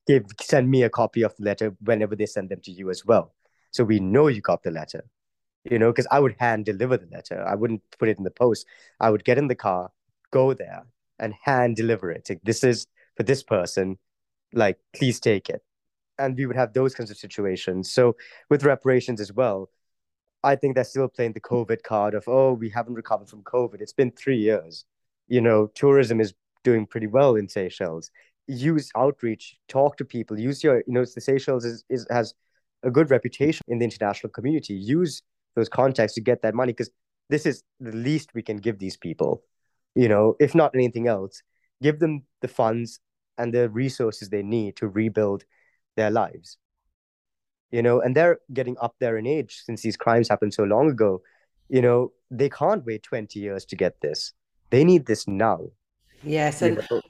give 0.08 0.26
send 0.41 0.70
me 0.70 0.84
a 0.84 0.89
copy 0.89 1.24
of 1.24 1.36
the 1.38 1.43
letter 1.43 1.76
whenever 1.82 2.16
they 2.16 2.26
send 2.26 2.49
them 2.49 2.62
to 2.62 2.72
you 2.72 2.89
as 2.89 3.06
well. 3.06 3.34
So 3.72 3.84
we 3.84 3.99
know 3.99 4.28
you 4.28 4.41
got 4.41 4.64
the 4.64 4.72
letter. 4.72 5.06
You 5.64 5.80
know, 5.80 5.91
because 5.91 6.08
I 6.12 6.20
would 6.20 6.36
hand 6.38 6.66
deliver 6.66 6.95
the 6.95 7.08
letter. 7.12 7.43
I 7.43 7.56
wouldn't 7.56 7.82
put 7.97 8.08
it 8.08 8.20
in 8.20 8.24
the 8.24 8.30
post. 8.30 8.68
I 8.99 9.10
would 9.10 9.26
get 9.26 9.39
in 9.39 9.47
the 9.47 9.56
car, 9.56 9.91
go 10.30 10.53
there, 10.53 10.86
and 11.18 11.34
hand 11.43 11.76
deliver 11.76 12.12
it. 12.12 12.28
Like, 12.30 12.41
this 12.43 12.64
is 12.64 12.86
for 13.18 13.24
this 13.24 13.41
person, 13.41 13.97
like, 14.53 14.78
please 14.93 15.20
take 15.20 15.49
it. 15.49 15.64
And 16.20 16.38
we 16.38 16.45
would 16.45 16.56
have 16.56 16.74
those 16.74 16.93
kinds 16.93 17.10
of 17.10 17.18
situations. 17.18 17.91
So 17.91 18.16
with 18.47 18.64
reparations 18.64 19.20
as 19.20 19.34
well, 19.34 19.72
I 20.43 20.56
think 20.56 20.76
they're 20.76 20.84
still 20.84 21.08
playing 21.08 21.34
the 21.34 21.41
COVID 21.41 21.82
card 21.82 22.14
of, 22.14 22.26
oh, 22.28 22.53
we 22.53 22.70
haven't 22.70 22.93
recovered 22.93 23.30
from 23.30 23.41
COVID. 23.41 23.82
It's 23.82 23.91
been 23.91 24.12
three 24.12 24.38
years. 24.38 24.86
You 25.28 25.41
know, 25.41 25.68
tourism 25.74 26.22
is 26.22 26.36
doing 26.64 26.86
pretty 26.86 27.08
well 27.08 27.36
in 27.36 27.49
Seychelles. 27.49 28.12
Use 28.48 28.89
outreach, 28.96 29.58
talk 29.68 29.98
to 29.98 30.06
people, 30.06 30.39
use 30.39 30.64
your, 30.64 30.78
you 30.88 30.93
know, 30.93 31.04
the 31.04 31.22
Seychelles 31.22 31.66
is, 31.66 31.84
is 31.89 32.06
has 32.10 32.34
a 32.84 32.91
good 32.91 33.10
reputation 33.10 33.64
in 33.68 33.80
the 33.80 33.86
international 33.86 34.30
community. 34.30 34.74
Use 34.74 35.24
those 35.56 35.70
contacts 35.70 36.14
to 36.14 36.22
get 36.22 36.41
that 36.43 36.54
money 36.54 36.74
because 36.74 36.91
this 37.30 37.46
is 37.46 37.64
the 37.80 37.91
least 37.91 38.30
we 38.36 38.43
can 38.43 38.58
give 38.58 38.78
these 38.78 38.98
people 38.98 39.41
you 39.96 40.10
know, 40.10 40.36
if 40.39 40.54
not 40.54 40.76
anything 40.76 41.08
else, 41.08 41.41
give 41.82 42.00
them 42.00 42.24
the 42.41 42.48
funds 42.48 43.00
and 43.38 43.54
the 43.54 43.70
resources 43.70 44.30
they 44.30 44.43
need 44.43 44.76
to 44.78 44.88
rebuild 44.88 45.46
their 45.96 46.12
lives. 46.12 46.58
You 47.72 47.82
know, 47.82 48.02
and 48.02 48.16
they're 48.16 48.39
getting 48.54 48.78
up 48.80 48.96
there 49.00 49.18
in 49.18 49.26
age 49.26 49.62
since 49.66 49.82
these 49.82 49.98
crimes 49.98 50.30
happened 50.30 50.54
so 50.54 50.64
long 50.64 50.89
ago. 50.89 51.22
You 51.70 51.82
know, 51.82 52.12
they 52.30 52.50
can't 52.50 52.86
wait 52.86 53.04
20 53.04 53.39
years 53.39 53.66
to 53.66 53.76
get 53.76 54.02
this. 54.02 54.34
They 54.70 54.84
need 54.84 55.06
this 55.06 55.28
now. 55.28 55.62
Yes, 56.24 56.62
and 56.62 56.82
know? 56.91 57.02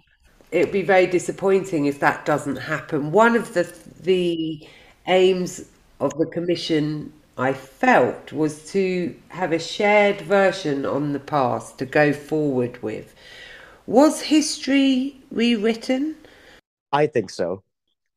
It'd 0.52 0.72
be 0.72 0.82
very 0.82 1.08
disappointing 1.08 1.86
if 1.86 2.00
that 2.00 2.26
doesn't 2.26 2.58
happen. 2.58 3.12
One 3.12 3.36
of 3.36 3.54
the 3.54 3.72
the 4.02 4.68
aims 5.08 5.70
of 6.00 6.18
the 6.18 6.26
commission 6.26 7.14
I 7.38 7.54
felt 7.54 8.32
was 8.32 8.72
to 8.72 9.16
have 9.30 9.52
a 9.52 9.60
shared 9.60 10.22
version 10.22 10.86
on 10.86 11.14
the 11.14 11.20
past 11.20 11.78
to 11.80 11.86
go 11.86 12.14
forward 12.14 12.82
with. 12.82 13.14
Was 13.88 14.22
history 14.22 15.18
rewritten? 15.32 16.16
I 16.92 17.08
think 17.08 17.30
so. 17.30 17.64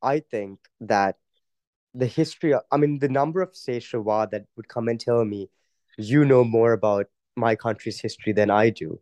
I 0.01 0.21
think 0.21 0.59
that 0.79 1.17
the 1.93 2.07
history, 2.07 2.53
I 2.71 2.77
mean, 2.77 2.99
the 2.99 3.09
number 3.09 3.41
of 3.41 3.55
Seychelles 3.55 4.29
that 4.31 4.45
would 4.55 4.69
come 4.69 4.87
and 4.87 4.99
tell 4.99 5.25
me, 5.25 5.49
you 5.97 6.23
know 6.23 6.43
more 6.43 6.71
about 6.71 7.07
my 7.35 7.55
country's 7.55 7.99
history 7.99 8.31
than 8.31 8.49
I 8.49 8.69
do. 8.69 9.01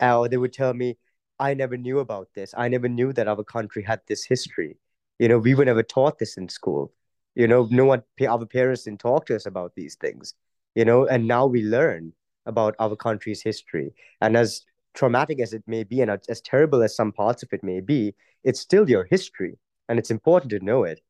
Or 0.00 0.28
they 0.28 0.36
would 0.36 0.52
tell 0.52 0.74
me, 0.74 0.98
I 1.38 1.54
never 1.54 1.76
knew 1.76 1.98
about 1.98 2.28
this. 2.34 2.54
I 2.56 2.68
never 2.68 2.88
knew 2.88 3.12
that 3.12 3.28
our 3.28 3.42
country 3.44 3.82
had 3.82 4.00
this 4.06 4.24
history. 4.24 4.76
You 5.18 5.28
know, 5.28 5.38
we 5.38 5.54
were 5.54 5.64
never 5.64 5.82
taught 5.82 6.18
this 6.18 6.36
in 6.36 6.48
school. 6.48 6.92
You 7.34 7.48
know, 7.48 7.66
no 7.70 7.84
one, 7.84 8.02
our 8.28 8.46
parents 8.46 8.84
didn't 8.84 9.00
talk 9.00 9.26
to 9.26 9.36
us 9.36 9.46
about 9.46 9.74
these 9.74 9.96
things, 9.96 10.34
you 10.74 10.84
know, 10.84 11.06
and 11.06 11.26
now 11.26 11.46
we 11.46 11.62
learn 11.62 12.12
about 12.46 12.76
our 12.78 12.94
country's 12.94 13.42
history. 13.42 13.92
And 14.20 14.36
as 14.36 14.62
traumatic 14.94 15.40
as 15.40 15.52
it 15.52 15.64
may 15.66 15.82
be, 15.82 16.00
and 16.00 16.10
as 16.28 16.40
terrible 16.40 16.82
as 16.82 16.94
some 16.94 17.10
parts 17.10 17.42
of 17.42 17.52
it 17.52 17.64
may 17.64 17.80
be, 17.80 18.14
it's 18.44 18.60
still 18.60 18.88
your 18.88 19.04
history. 19.04 19.58
And 19.88 19.98
it's 19.98 20.10
important 20.10 20.50
to 20.50 20.64
know 20.64 20.84
it 20.84 21.00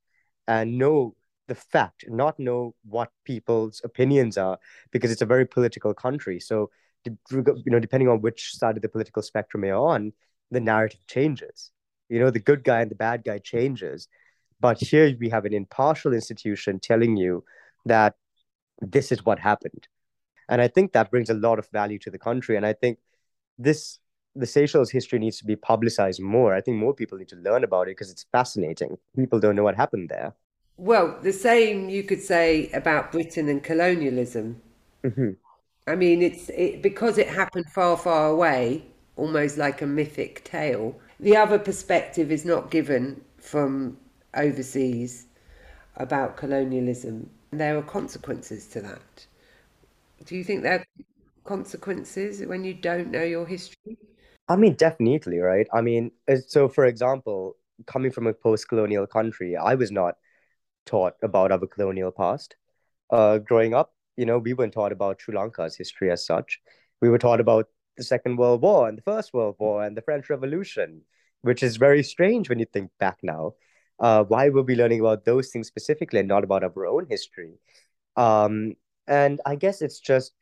and 0.49 0.79
know 0.79 1.15
the 1.47 1.55
fact, 1.55 2.07
not 2.09 2.39
know 2.39 2.75
what 2.89 3.11
people's 3.25 3.83
opinions 3.85 4.39
are, 4.39 4.59
because 4.91 5.11
it's 5.11 5.23
a 5.23 5.27
very 5.27 5.47
political 5.47 5.93
country. 5.93 6.41
So, 6.41 6.71
you 7.07 7.63
know, 7.67 7.81
depending 7.81 8.09
on 8.09 8.21
which 8.21 8.55
side 8.57 8.77
of 8.77 8.83
the 8.83 8.89
political 8.89 9.23
spectrum 9.23 9.65
you're 9.65 9.77
on, 9.77 10.13
the 10.51 10.61
narrative 10.61 11.07
changes. 11.07 11.71
You 12.09 12.21
know, 12.21 12.31
the 12.31 12.41
good 12.41 12.65
guy 12.65 12.81
and 12.81 12.91
the 12.91 12.97
bad 12.97 13.25
guy 13.25 13.39
changes. 13.39 14.09
But 14.61 14.81
here 14.81 15.15
we 15.19 15.29
have 15.31 15.45
an 15.45 15.55
impartial 15.55 16.13
institution 16.13 16.81
telling 16.81 17.17
you 17.17 17.45
that 17.87 18.15
this 18.81 19.13
is 19.13 19.25
what 19.25 19.39
happened. 19.39 19.89
And 20.49 20.61
I 20.61 20.69
think 20.69 20.93
that 20.93 21.11
brings 21.11 21.31
a 21.31 21.35
lot 21.35 21.59
of 21.59 21.69
value 21.71 21.99
to 22.01 22.11
the 22.11 22.19
country. 22.19 22.57
And 22.57 22.67
I 22.67 22.73
think 22.73 22.99
this 23.59 23.99
the 24.37 24.47
Seychelles 24.47 24.91
history 24.91 25.19
needs 25.19 25.39
to 25.39 25.45
be 25.45 25.55
publicized 25.55 26.21
more. 26.21 26.55
I 26.55 26.61
think 26.61 26.77
more 26.77 26.93
people 26.93 27.19
need 27.19 27.29
to 27.29 27.37
learn 27.37 27.63
about 27.63 27.83
it 27.83 27.93
because 27.93 28.11
it's 28.11 28.27
fascinating. 28.33 28.99
People 29.15 29.39
don't 29.39 29.55
know 29.55 29.63
what 29.63 29.77
happened 29.77 30.09
there. 30.09 30.35
Well, 30.77 31.19
the 31.23 31.33
same 31.33 31.89
you 31.89 32.03
could 32.03 32.21
say 32.21 32.69
about 32.73 33.13
Britain 33.13 33.49
and 33.49 33.63
colonialism. 33.63 34.61
Mm-hmm. 35.05 35.31
I 35.87 35.97
mean, 35.97 36.23
it's 36.23 36.49
it, 36.51 36.83
because 36.83 37.19
it 37.19 37.29
happened 37.29 37.67
far, 37.71 37.97
far 37.97 38.29
away, 38.31 38.85
almost 39.17 39.59
like 39.59 39.83
a 39.83 39.87
mythic 39.87 40.45
tale. 40.45 40.99
The 41.21 41.37
other 41.37 41.59
perspective 41.59 42.33
is 42.33 42.45
not 42.45 42.71
given 42.71 43.23
from 43.39 43.99
overseas 44.35 45.27
about 45.97 46.37
colonialism. 46.37 47.31
There 47.51 47.77
are 47.79 47.83
consequences 47.83 48.67
to 48.69 48.81
that. 48.81 49.27
Do 50.25 50.37
you 50.37 50.45
think 50.45 50.63
there 50.63 50.81
are 50.81 50.85
consequences 51.45 52.43
when 52.47 52.65
you 52.65 52.75
don't 52.75 53.11
know 53.11 53.23
your 53.23 53.47
history? 53.47 53.99
I 54.49 54.57
mean, 54.57 54.75
definitely, 54.75 55.39
right? 55.39 55.67
I 55.73 55.81
mean, 55.81 56.11
so 56.49 56.69
for 56.69 56.87
example, 56.87 57.57
coming 57.87 58.11
from 58.11 58.27
a 58.27 58.33
post 58.35 58.69
colonial 58.69 59.07
country, 59.07 59.57
I 59.57 59.75
was 59.75 59.91
not 59.91 60.17
taught 60.87 61.15
about 61.23 61.53
our 61.53 61.67
colonial 61.67 62.11
past. 62.11 62.57
Uh, 63.11 63.39
growing 63.39 63.75
up, 63.75 63.93
you 64.17 64.27
know, 64.27 64.39
we 64.39 64.55
weren't 64.55 64.73
taught 64.73 64.93
about 64.93 65.21
Sri 65.21 65.35
Lanka's 65.35 65.77
history 65.77 66.11
as 66.11 66.25
such. 66.25 66.61
We 67.01 67.09
were 67.09 67.19
taught 67.19 67.41
about 67.41 67.69
the 67.97 68.05
Second 68.05 68.37
World 68.37 68.63
War 68.63 68.89
and 68.89 68.99
the 68.99 69.03
First 69.03 69.33
World 69.33 69.57
War 69.59 69.85
and 69.85 69.97
the 69.97 70.03
French 70.03 70.31
Revolution, 70.31 71.03
which 71.43 71.63
is 71.63 71.77
very 71.77 72.03
strange 72.03 72.49
when 72.49 72.59
you 72.59 72.67
think 72.67 72.91
back 72.99 73.19
now 73.23 73.55
uh, 73.99 74.25
why 74.25 74.49
were 74.49 74.63
we 74.63 74.75
learning 74.75 75.01
about 75.01 75.25
those 75.25 75.51
things 75.51 75.69
specifically 75.69 76.21
and 76.21 76.29
not 76.29 76.45
about 76.45 76.65
our 76.65 76.87
own 76.87 77.07
history? 77.09 77.55
Um, 78.17 78.75
and 79.07 79.41
I 79.47 79.57
guess 79.57 79.83
it's 79.83 80.01
just 80.01 80.33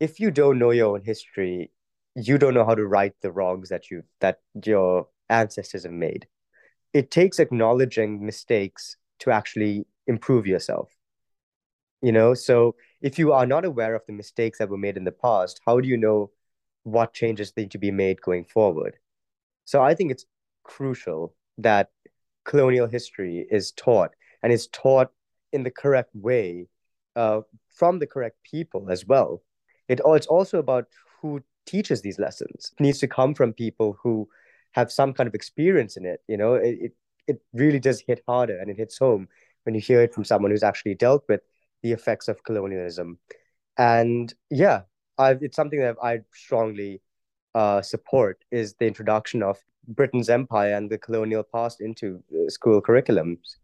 if 0.00 0.20
you 0.20 0.30
don't 0.30 0.58
know 0.58 0.70
your 0.70 0.94
own 0.94 1.02
history, 1.02 1.70
you 2.14 2.38
don't 2.38 2.54
know 2.54 2.64
how 2.64 2.74
to 2.74 2.86
right 2.86 3.14
the 3.22 3.30
wrongs 3.30 3.68
that 3.68 3.90
you 3.90 4.02
that 4.20 4.40
your 4.64 5.08
ancestors 5.28 5.84
have 5.84 5.92
made. 5.92 6.26
It 6.92 7.10
takes 7.10 7.38
acknowledging 7.38 8.24
mistakes 8.24 8.96
to 9.20 9.30
actually 9.30 9.86
improve 10.06 10.46
yourself. 10.46 10.90
You 12.02 12.12
know, 12.12 12.34
so 12.34 12.76
if 13.00 13.18
you 13.18 13.32
are 13.32 13.46
not 13.46 13.64
aware 13.64 13.94
of 13.94 14.02
the 14.06 14.12
mistakes 14.12 14.58
that 14.58 14.68
were 14.68 14.78
made 14.78 14.96
in 14.96 15.04
the 15.04 15.12
past, 15.12 15.60
how 15.66 15.80
do 15.80 15.88
you 15.88 15.96
know 15.96 16.30
what 16.82 17.12
changes 17.12 17.52
need 17.56 17.70
to 17.72 17.78
be 17.78 17.90
made 17.90 18.20
going 18.22 18.44
forward? 18.44 18.96
So 19.64 19.82
I 19.82 19.94
think 19.94 20.10
it's 20.10 20.24
crucial 20.64 21.34
that 21.58 21.90
colonial 22.44 22.86
history 22.86 23.46
is 23.50 23.72
taught 23.72 24.12
and 24.42 24.52
is 24.52 24.68
taught 24.68 25.10
in 25.52 25.62
the 25.62 25.70
correct 25.70 26.10
way 26.14 26.68
uh, 27.16 27.40
from 27.68 27.98
the 27.98 28.06
correct 28.06 28.36
people 28.44 28.90
as 28.90 29.06
well. 29.06 29.42
It, 29.88 30.00
it's 30.04 30.26
also 30.26 30.58
about 30.58 30.86
who 31.20 31.42
teaches 31.66 32.02
these 32.02 32.18
lessons. 32.18 32.72
It 32.78 32.82
needs 32.82 32.98
to 33.00 33.08
come 33.08 33.34
from 33.34 33.52
people 33.52 33.98
who 34.02 34.28
have 34.72 34.92
some 34.92 35.12
kind 35.12 35.26
of 35.26 35.34
experience 35.34 35.96
in 35.96 36.04
it. 36.04 36.20
You 36.28 36.36
know, 36.36 36.54
it, 36.54 36.78
it, 36.80 36.92
it 37.26 37.42
really 37.52 37.80
does 37.80 38.00
hit 38.00 38.22
harder 38.26 38.58
and 38.58 38.70
it 38.70 38.76
hits 38.76 38.98
home 38.98 39.28
when 39.64 39.74
you 39.74 39.80
hear 39.80 40.02
it 40.02 40.14
from 40.14 40.24
someone 40.24 40.50
who's 40.50 40.62
actually 40.62 40.94
dealt 40.94 41.24
with 41.28 41.40
the 41.86 41.92
effects 41.92 42.26
of 42.28 42.42
colonialism. 42.42 43.18
And 43.78 44.34
yeah, 44.50 44.78
I've, 45.18 45.42
it's 45.42 45.56
something 45.56 45.80
that 45.80 45.96
I 46.02 46.20
strongly 46.32 47.00
uh, 47.54 47.80
support 47.82 48.44
is 48.50 48.74
the 48.80 48.86
introduction 48.86 49.42
of 49.42 49.56
Britain's 49.88 50.28
empire 50.28 50.74
and 50.74 50.90
the 50.90 50.98
colonial 50.98 51.44
past 51.54 51.80
into 51.80 52.22
uh, 52.32 52.48
school 52.48 52.82
curriculums. 52.82 53.56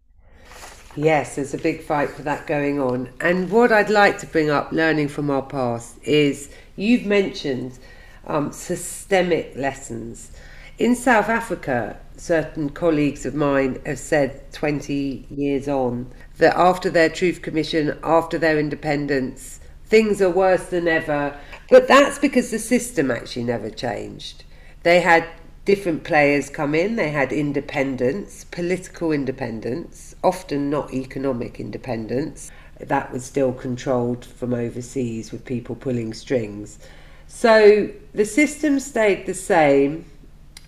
Yes, 0.94 1.36
there's 1.36 1.54
a 1.54 1.58
big 1.58 1.82
fight 1.82 2.10
for 2.10 2.22
that 2.22 2.46
going 2.46 2.78
on. 2.78 3.08
And 3.20 3.50
what 3.50 3.72
I'd 3.72 3.90
like 3.90 4.18
to 4.18 4.26
bring 4.26 4.50
up, 4.50 4.70
learning 4.72 5.08
from 5.08 5.30
our 5.30 5.42
past, 5.42 5.96
is 6.04 6.50
you've 6.76 7.06
mentioned 7.06 7.78
um, 8.26 8.52
systemic 8.52 9.56
lessons. 9.56 10.32
In 10.78 10.94
South 10.94 11.28
Africa, 11.28 11.98
certain 12.22 12.70
colleagues 12.70 13.26
of 13.26 13.34
mine 13.34 13.80
have 13.84 13.98
said 13.98 14.40
20 14.52 15.26
years 15.28 15.66
on 15.66 16.06
that 16.38 16.56
after 16.56 16.88
their 16.88 17.08
Truth 17.08 17.42
Commission, 17.42 17.98
after 18.04 18.38
their 18.38 18.60
independence, 18.60 19.58
things 19.86 20.22
are 20.22 20.30
worse 20.30 20.66
than 20.66 20.86
ever. 20.86 21.36
But 21.68 21.88
that's 21.88 22.20
because 22.20 22.52
the 22.52 22.60
system 22.60 23.10
actually 23.10 23.42
never 23.42 23.70
changed. 23.70 24.44
They 24.84 25.00
had 25.00 25.26
different 25.64 26.04
players 26.04 26.48
come 26.48 26.76
in. 26.76 26.94
They 26.94 27.10
had 27.10 27.32
independence, 27.32 28.44
political 28.44 29.10
independence, 29.10 30.14
often 30.22 30.70
not 30.70 30.94
economic 30.94 31.58
independence. 31.58 32.52
That 32.78 33.12
was 33.12 33.24
still 33.24 33.52
controlled 33.52 34.24
from 34.24 34.54
overseas 34.54 35.32
with 35.32 35.44
people 35.44 35.74
pulling 35.74 36.14
strings. 36.14 36.78
So 37.26 37.90
the 38.14 38.24
system 38.24 38.78
stayed 38.78 39.26
the 39.26 39.34
same. 39.34 40.04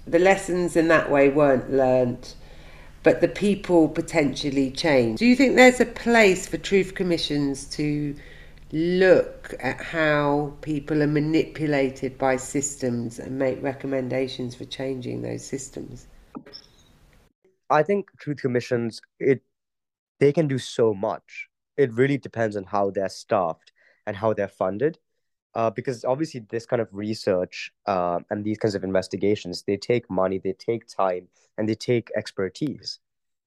The 0.06 0.18
lessons 0.18 0.76
in 0.76 0.88
that 0.88 1.10
way 1.10 1.28
weren't 1.28 1.72
learnt, 1.72 2.36
but 3.02 3.20
the 3.20 3.28
people 3.28 3.88
potentially 3.88 4.70
changed. 4.70 5.18
Do 5.18 5.26
you 5.26 5.36
think 5.36 5.56
there's 5.56 5.80
a 5.80 5.86
place 5.86 6.46
for 6.46 6.58
truth 6.58 6.94
commissions 6.94 7.64
to 7.76 8.14
look 8.72 9.54
at 9.60 9.80
how 9.80 10.52
people 10.60 11.02
are 11.02 11.06
manipulated 11.06 12.18
by 12.18 12.36
systems 12.36 13.18
and 13.18 13.38
make 13.38 13.62
recommendations 13.62 14.54
for 14.54 14.64
changing 14.64 15.22
those 15.22 15.44
systems? 15.44 16.06
I 17.70 17.82
think 17.82 18.10
truth 18.18 18.40
commissions 18.42 19.00
it 19.18 19.42
they 20.20 20.32
can 20.32 20.48
do 20.48 20.58
so 20.58 20.94
much. 20.94 21.48
It 21.76 21.92
really 21.92 22.18
depends 22.18 22.56
on 22.56 22.64
how 22.64 22.90
they're 22.90 23.08
staffed 23.08 23.72
and 24.06 24.16
how 24.16 24.32
they're 24.32 24.48
funded. 24.48 24.98
Uh, 25.54 25.70
because 25.70 26.04
obviously 26.04 26.40
this 26.50 26.66
kind 26.66 26.82
of 26.82 26.88
research 26.90 27.72
uh, 27.86 28.18
and 28.30 28.44
these 28.44 28.58
kinds 28.58 28.74
of 28.74 28.82
investigations 28.82 29.62
they 29.68 29.76
take 29.76 30.10
money 30.10 30.40
they 30.42 30.52
take 30.52 30.84
time 30.88 31.28
and 31.56 31.68
they 31.68 31.76
take 31.76 32.10
expertise 32.16 32.98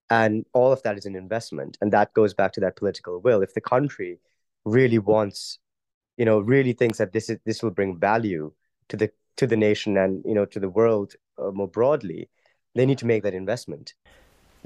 and 0.09 0.45
all 0.53 0.71
of 0.71 0.81
that 0.83 0.97
is 0.97 1.05
an 1.05 1.17
investment 1.17 1.77
and 1.81 1.91
that 1.91 2.13
goes 2.13 2.33
back 2.33 2.53
to 2.53 2.61
that 2.61 2.77
political 2.77 3.19
will 3.19 3.41
if 3.41 3.53
the 3.53 3.59
country 3.59 4.19
really 4.67 4.99
wants, 4.99 5.59
you 6.17 6.25
know, 6.25 6.39
really 6.39 6.73
thinks 6.73 6.97
that 6.97 7.13
this 7.13 7.29
is 7.29 7.37
this 7.45 7.63
will 7.63 7.71
bring 7.71 7.97
value 7.97 8.51
to 8.89 8.97
the 8.97 9.09
to 9.37 9.47
the 9.47 9.57
nation 9.57 9.97
and 9.97 10.23
you 10.25 10.33
know 10.33 10.45
to 10.45 10.59
the 10.59 10.69
world 10.69 11.13
uh, 11.37 11.51
more 11.51 11.67
broadly, 11.67 12.29
they 12.75 12.85
need 12.85 12.97
to 12.99 13.05
make 13.05 13.23
that 13.23 13.33
investment. 13.33 13.93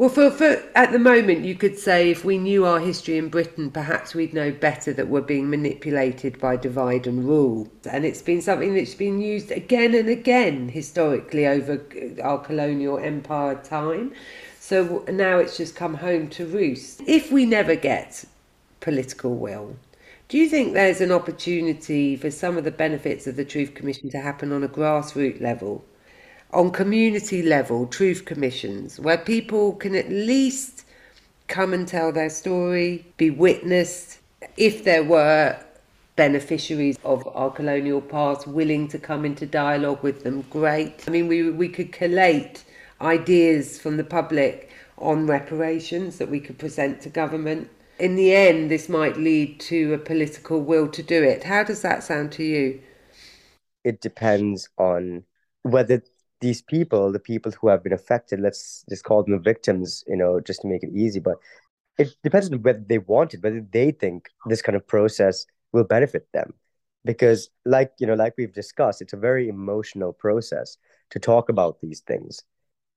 Well, 0.02 0.10
for, 0.10 0.32
for 0.32 0.64
at 0.74 0.92
the 0.92 0.98
moment, 0.98 1.46
you 1.46 1.54
could 1.54 1.78
say 1.78 2.10
if 2.10 2.26
we 2.26 2.40
knew 2.40 2.66
our 2.66 2.80
history 2.80 3.20
in 3.20 3.30
Britain, 3.30 3.70
perhaps 3.70 4.16
we'd 4.16 4.34
know 4.34 4.52
better 4.52 4.92
that 4.94 5.10
we're 5.10 5.22
being 5.22 5.48
manipulated 5.48 6.40
by 6.40 6.56
divide 6.56 7.06
and 7.06 7.24
rule. 7.24 7.68
And 7.88 8.04
it's 8.04 8.24
been 8.24 8.42
something 8.42 8.74
that's 8.74 8.96
been 8.96 9.22
used 9.22 9.52
again 9.52 9.94
and 9.94 10.10
again 10.10 10.70
historically 10.70 11.46
over 11.46 11.86
uh, 11.96 12.20
our 12.24 12.40
colonial 12.40 12.98
empire 12.98 13.62
time. 13.64 14.12
So 14.60 15.06
now 15.08 15.38
it's 15.38 15.56
just 15.56 15.76
come 15.76 15.94
home 15.94 16.30
to 16.30 16.48
roost. 16.48 17.04
If 17.06 17.32
we 17.32 17.46
never 17.46 17.76
get 17.76 18.26
political 18.80 19.36
will, 19.36 19.76
do 20.30 20.40
you 20.40 20.50
think 20.50 20.74
there's 20.74 21.02
an 21.02 21.12
opportunity 21.12 22.16
for 22.16 22.32
some 22.32 22.58
of 22.58 22.64
the 22.64 22.72
benefits 22.72 23.28
of 23.28 23.36
the 23.36 23.46
Truth 23.46 23.76
Commission 23.76 24.10
to 24.10 24.20
happen 24.20 24.52
on 24.52 24.64
a 24.64 24.68
grassroots 24.68 25.40
level, 25.40 25.86
on 26.54 26.72
community 26.72 27.42
level, 27.42 27.88
Truth 27.88 28.26
Commissions, 28.26 29.00
where 29.00 29.18
people 29.18 29.74
can 29.74 29.96
at 29.96 30.10
least 30.10 30.86
come 31.48 31.74
and 31.74 31.88
tell 31.88 32.12
their 32.12 32.30
story, 32.30 33.06
be 33.18 33.30
witnessed, 33.30 34.20
if 34.58 34.84
there 34.84 35.04
were 35.04 35.58
beneficiaries 36.16 36.98
of 37.04 37.28
our 37.36 37.50
colonial 37.50 38.02
past 38.02 38.48
willing 38.48 38.88
to 38.88 39.00
come 39.00 39.26
into 39.26 39.46
dialogue 39.46 40.04
with 40.04 40.24
them, 40.24 40.42
great. 40.50 41.04
I 41.08 41.12
mean, 41.12 41.28
we, 41.28 41.50
we 41.50 41.70
could 41.70 41.92
collate 41.92 42.64
ideas 43.00 43.80
from 43.80 43.98
the 43.98 44.04
public 44.04 44.70
on 44.98 45.26
reparations 45.26 46.18
that 46.18 46.30
we 46.30 46.40
could 46.40 46.60
present 46.60 47.02
to 47.02 47.10
government 47.10 47.70
in 48.02 48.16
the 48.16 48.34
end, 48.34 48.72
this 48.72 48.90
might 48.90 49.16
lead 49.16 49.60
to 49.60 49.94
a 49.94 49.98
political 50.00 50.60
will 50.62 50.88
to 50.88 51.04
do 51.04 51.24
it. 51.24 51.44
How 51.44 51.64
does 51.64 51.84
that 51.84 52.04
sound 52.04 52.32
to 52.34 52.44
you? 52.44 52.82
It 53.84 54.02
depends 54.02 54.68
on 54.78 55.24
whether 55.62 56.02
these 56.42 56.62
people, 56.62 57.12
the 57.12 57.20
people 57.20 57.52
who 57.52 57.68
have 57.70 57.84
been 57.84 57.94
affected, 57.94 58.40
let's 58.40 58.84
just 58.90 59.04
call 59.04 59.24
them 59.24 59.34
the 59.34 59.40
victims, 59.40 60.04
you 60.08 60.18
know, 60.18 60.40
just 60.40 60.62
to 60.62 60.68
make 60.68 60.84
it 60.84 60.90
easy, 60.94 61.20
but 61.20 61.38
it 61.98 62.16
depends 62.24 62.52
on 62.52 62.62
whether 62.62 62.84
they 62.88 62.98
want 62.98 63.34
it, 63.34 63.44
whether 63.44 63.66
they 63.72 63.92
think 63.92 64.30
this 64.48 64.62
kind 64.62 64.76
of 64.76 64.88
process 64.88 65.46
will 65.72 65.84
benefit 65.84 66.28
them. 66.34 66.54
Because, 67.06 67.50
like, 67.66 67.92
you 68.00 68.08
know, 68.08 68.14
like 68.14 68.34
we've 68.38 68.54
discussed, 68.54 69.02
it's 69.02 69.14
a 69.14 69.18
very 69.18 69.50
emotional 69.50 70.14
process 70.14 70.78
to 71.12 71.20
talk 71.20 71.50
about 71.50 71.80
these 71.82 72.02
things. 72.02 72.44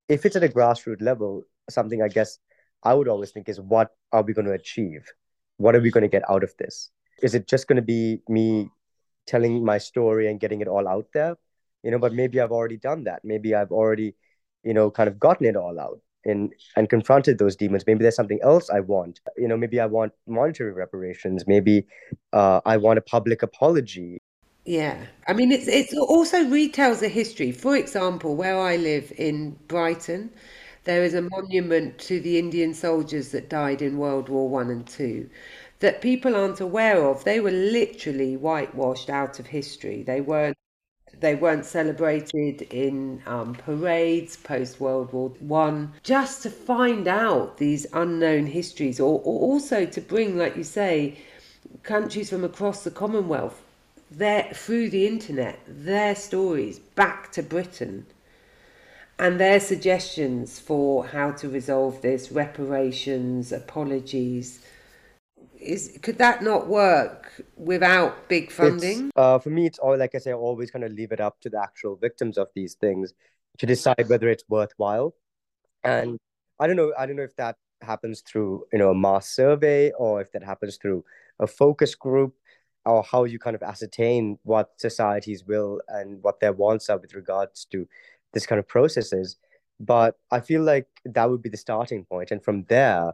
If 0.09 0.27
it's 0.27 0.37
at 0.37 0.45
a 0.45 0.49
grassroots 0.49 1.03
level, 1.03 1.45
something 1.71 2.03
I 2.03 2.09
guess 2.09 2.39
I 2.83 2.95
would 2.95 3.09
always 3.09 3.31
think 3.31 3.49
is 3.49 3.61
what 3.61 3.91
are 4.13 4.23
we 4.23 4.35
going 4.35 4.47
to 4.47 4.53
achieve? 4.53 5.11
What 5.57 5.75
are 5.75 5.81
we 5.81 5.91
going 5.91 6.03
to 6.03 6.09
get 6.09 6.29
out 6.31 6.45
of 6.45 6.55
this? 6.59 6.91
Is 7.23 7.35
it 7.35 7.49
just 7.49 7.67
going 7.67 7.77
to 7.77 7.83
be 7.83 8.21
me 8.29 8.69
telling 9.27 9.65
my 9.65 9.79
story 9.79 10.29
and 10.31 10.41
getting 10.41 10.61
it 10.61 10.69
all 10.69 10.87
out 10.87 11.07
there? 11.15 11.37
You 11.85 11.93
know, 11.93 11.99
but 11.99 12.13
maybe 12.15 12.41
I've 12.41 12.53
already 12.53 12.79
done 12.79 13.05
that. 13.05 13.21
Maybe 13.25 13.55
I've 13.55 13.71
already, 13.71 14.15
you 14.65 14.75
know, 14.75 14.91
kind 14.91 15.09
of 15.09 15.21
gotten 15.21 15.47
it 15.47 15.57
all 15.57 15.79
out 15.79 16.01
and 16.25 16.53
and 16.77 16.89
confronted 16.89 17.39
those 17.39 17.57
demons. 17.57 17.85
Maybe 17.87 18.03
there's 18.03 18.17
something 18.17 18.41
else 18.43 18.71
I 18.71 18.81
want. 18.81 19.21
You 19.37 19.49
know, 19.49 19.57
maybe 19.57 19.81
I 19.81 19.87
want 19.87 20.13
monetary 20.27 20.73
reparations. 20.73 21.47
Maybe 21.47 21.87
uh, 22.33 22.61
I 22.65 22.79
want 22.79 22.99
a 22.99 23.03
public 23.03 23.43
apology. 23.43 24.19
Yeah, 24.65 24.97
I 25.29 25.35
mean, 25.35 25.53
it's 25.53 25.69
it 25.69 25.97
also 25.97 26.39
retells 26.45 27.03
a 27.03 27.09
history. 27.09 27.53
For 27.53 27.77
example, 27.77 28.35
where 28.35 28.59
I 28.59 28.77
live 28.77 29.13
in 29.19 29.59
Brighton, 29.69 30.31
there 30.85 31.05
is 31.05 31.15
a 31.15 31.23
monument 31.23 31.99
to 32.01 32.21
the 32.21 32.39
Indian 32.39 32.73
soldiers 32.73 33.31
that 33.33 33.51
died 33.51 33.83
in 33.83 33.99
World 33.99 34.31
War 34.31 34.49
One 34.49 34.71
and 34.71 34.87
Two 34.87 35.29
that 35.81 36.01
people 36.01 36.35
aren't 36.35 36.61
aware 36.61 37.05
of. 37.05 37.25
They 37.25 37.41
were 37.41 37.51
literally 37.51 38.37
whitewashed 38.39 39.11
out 39.11 39.39
of 39.39 39.47
history. 39.49 40.03
They 40.03 40.23
weren't 40.23 40.57
they 41.21 41.35
weren't 41.35 41.65
celebrated 41.65 42.63
in 42.63 43.23
um, 43.27 43.55
parades 43.55 44.37
post 44.37 44.81
World 44.81 45.13
War 45.13 45.31
One. 45.41 45.93
Just 46.03 46.43
to 46.43 46.51
find 46.51 47.07
out 47.09 47.59
these 47.59 47.87
unknown 47.93 48.47
histories, 48.47 49.01
or, 49.01 49.21
or 49.25 49.41
also 49.41 49.87
to 49.87 50.01
bring, 50.01 50.37
like 50.37 50.57
you 50.57 50.65
say, 50.65 51.19
countries 51.83 52.31
from 52.31 52.45
across 52.45 52.85
the 52.85 52.91
Commonwealth, 52.91 53.63
their 54.11 54.45
through 54.55 54.91
the 54.91 55.07
internet, 55.07 55.59
their 55.67 56.15
stories 56.15 56.79
back 56.79 57.33
to 57.33 57.43
Britain 57.43 58.07
and 59.19 59.39
their 59.39 59.61
suggestions 59.61 60.59
for 60.59 61.07
how 61.07 61.31
to 61.31 61.49
resolve 61.49 62.03
this, 62.03 62.33
reparations, 62.33 63.53
apologies. 63.53 64.64
Is 65.65 65.99
could 66.03 66.19
that 66.19 66.43
not 66.43 66.69
work 66.69 67.43
without 67.57 68.29
big 68.29 68.51
funding? 68.51 69.11
Uh, 69.17 69.39
for 69.39 69.51
me, 69.51 69.67
it's 69.67 69.79
all 69.79 69.97
like 69.97 70.15
I 70.15 70.19
say, 70.19 70.31
I 70.31 70.35
always 70.35 70.71
kind 70.71 70.85
of 70.85 70.93
leave 70.93 71.13
it 71.13 71.21
up 71.21 71.41
to 71.41 71.51
the 71.51 71.61
actual 71.61 71.97
victims 71.97 72.39
of 72.39 72.49
these 72.55 72.75
things 72.75 73.15
to 73.59 73.67
decide 73.67 74.09
whether 74.09 74.29
it's 74.29 74.45
worthwhile. 74.49 75.15
And 75.83 76.19
I 76.61 76.67
don't 76.67 76.77
know, 76.77 76.93
I 76.99 77.07
don't 77.07 77.17
know 77.17 77.23
if 77.23 77.37
that 77.37 77.57
happens 77.85 78.23
through 78.23 78.65
you 78.73 78.79
know 78.79 78.91
a 78.91 78.95
mass 78.95 79.29
survey 79.29 79.93
or 79.93 80.21
if 80.21 80.33
that 80.33 80.43
happens 80.43 80.77
through 80.77 81.05
a 81.39 81.47
focus 81.47 81.95
group 81.95 82.35
or 82.87 83.03
how 83.03 83.25
you 83.25 83.39
kind 83.39 83.57
of 83.57 83.63
ascertain 83.63 84.39
what 84.43 84.73
societies 84.79 85.45
will 85.45 85.81
and 85.89 86.23
what 86.23 86.41
their 86.41 86.53
wants 86.53 86.91
are 86.91 86.99
with 86.99 87.15
regards 87.15 87.67
to 87.67 87.87
this 88.33 88.47
kind 88.47 88.59
of 88.59 88.67
processes 88.67 89.37
but 89.81 90.17
i 90.31 90.41
feel 90.41 90.63
like 90.63 90.89
that 91.05 91.29
would 91.29 91.43
be 91.43 91.49
the 91.49 91.57
starting 91.57 92.05
point 92.05 92.31
and 92.31 92.43
from 92.43 92.65
there 92.65 93.13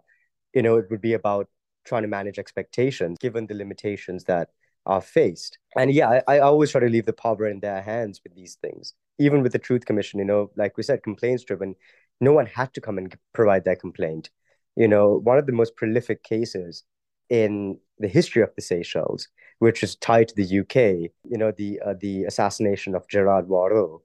you 0.54 0.62
know 0.62 0.76
it 0.76 0.86
would 0.90 1.00
be 1.00 1.14
about 1.14 1.48
trying 1.84 2.02
to 2.02 2.08
manage 2.08 2.38
expectations 2.38 3.18
given 3.20 3.46
the 3.46 3.54
limitations 3.54 4.24
that 4.24 4.48
are 4.86 5.00
faced 5.00 5.58
and 5.76 5.92
yeah 5.92 6.22
I, 6.26 6.36
I 6.36 6.38
always 6.40 6.70
try 6.70 6.80
to 6.80 6.88
leave 6.88 7.06
the 7.06 7.12
power 7.12 7.46
in 7.46 7.60
their 7.60 7.82
hands 7.82 8.20
with 8.22 8.34
these 8.34 8.56
things 8.62 8.94
even 9.18 9.42
with 9.42 9.52
the 9.52 9.58
truth 9.58 9.84
commission 9.84 10.18
you 10.18 10.24
know 10.24 10.50
like 10.56 10.76
we 10.76 10.82
said 10.82 11.02
complaints 11.02 11.44
driven 11.44 11.74
no 12.20 12.32
one 12.32 12.46
had 12.46 12.72
to 12.74 12.80
come 12.80 12.98
and 12.98 13.16
provide 13.32 13.64
their 13.64 13.76
complaint 13.76 14.30
you 14.76 14.88
know, 14.88 15.20
one 15.24 15.38
of 15.38 15.46
the 15.46 15.52
most 15.52 15.76
prolific 15.76 16.22
cases 16.22 16.84
in 17.28 17.78
the 17.98 18.08
history 18.08 18.42
of 18.42 18.50
the 18.56 18.62
Seychelles, 18.62 19.28
which 19.58 19.82
is 19.82 19.96
tied 19.96 20.28
to 20.28 20.34
the 20.34 20.60
UK, 20.60 21.10
you 21.24 21.38
know, 21.38 21.52
the 21.52 21.80
uh, 21.84 21.94
the 22.00 22.24
assassination 22.24 22.94
of 22.94 23.06
Gerard 23.08 23.46
Hoareau. 23.48 24.00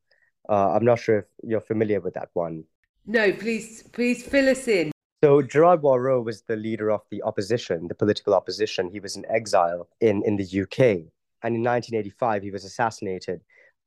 Uh, 0.48 0.74
I'm 0.74 0.86
not 0.86 1.00
sure 1.00 1.20
if 1.20 1.26
you're 1.44 1.62
familiar 1.62 2.02
with 2.02 2.14
that 2.16 2.30
one. 2.34 2.66
No, 3.06 3.32
please, 3.32 3.84
please 3.84 4.24
fill 4.24 4.50
us 4.50 4.68
in. 4.68 4.92
So 5.26 5.42
Gerard 5.42 5.82
Hoareau 5.82 6.24
was 6.24 6.44
the 6.44 6.56
leader 6.56 6.92
of 6.92 7.02
the 7.10 7.24
opposition, 7.24 7.88
the 7.88 7.96
political 7.96 8.36
opposition. 8.36 8.92
He 8.92 9.00
was 9.00 9.16
in 9.16 9.26
exile 9.28 9.88
in, 10.00 10.22
in 10.24 10.36
the 10.36 10.44
UK. 10.44 11.10
And 11.42 11.56
in 11.56 11.64
1985, 11.64 12.44
he 12.44 12.52
was 12.52 12.64
assassinated 12.64 13.42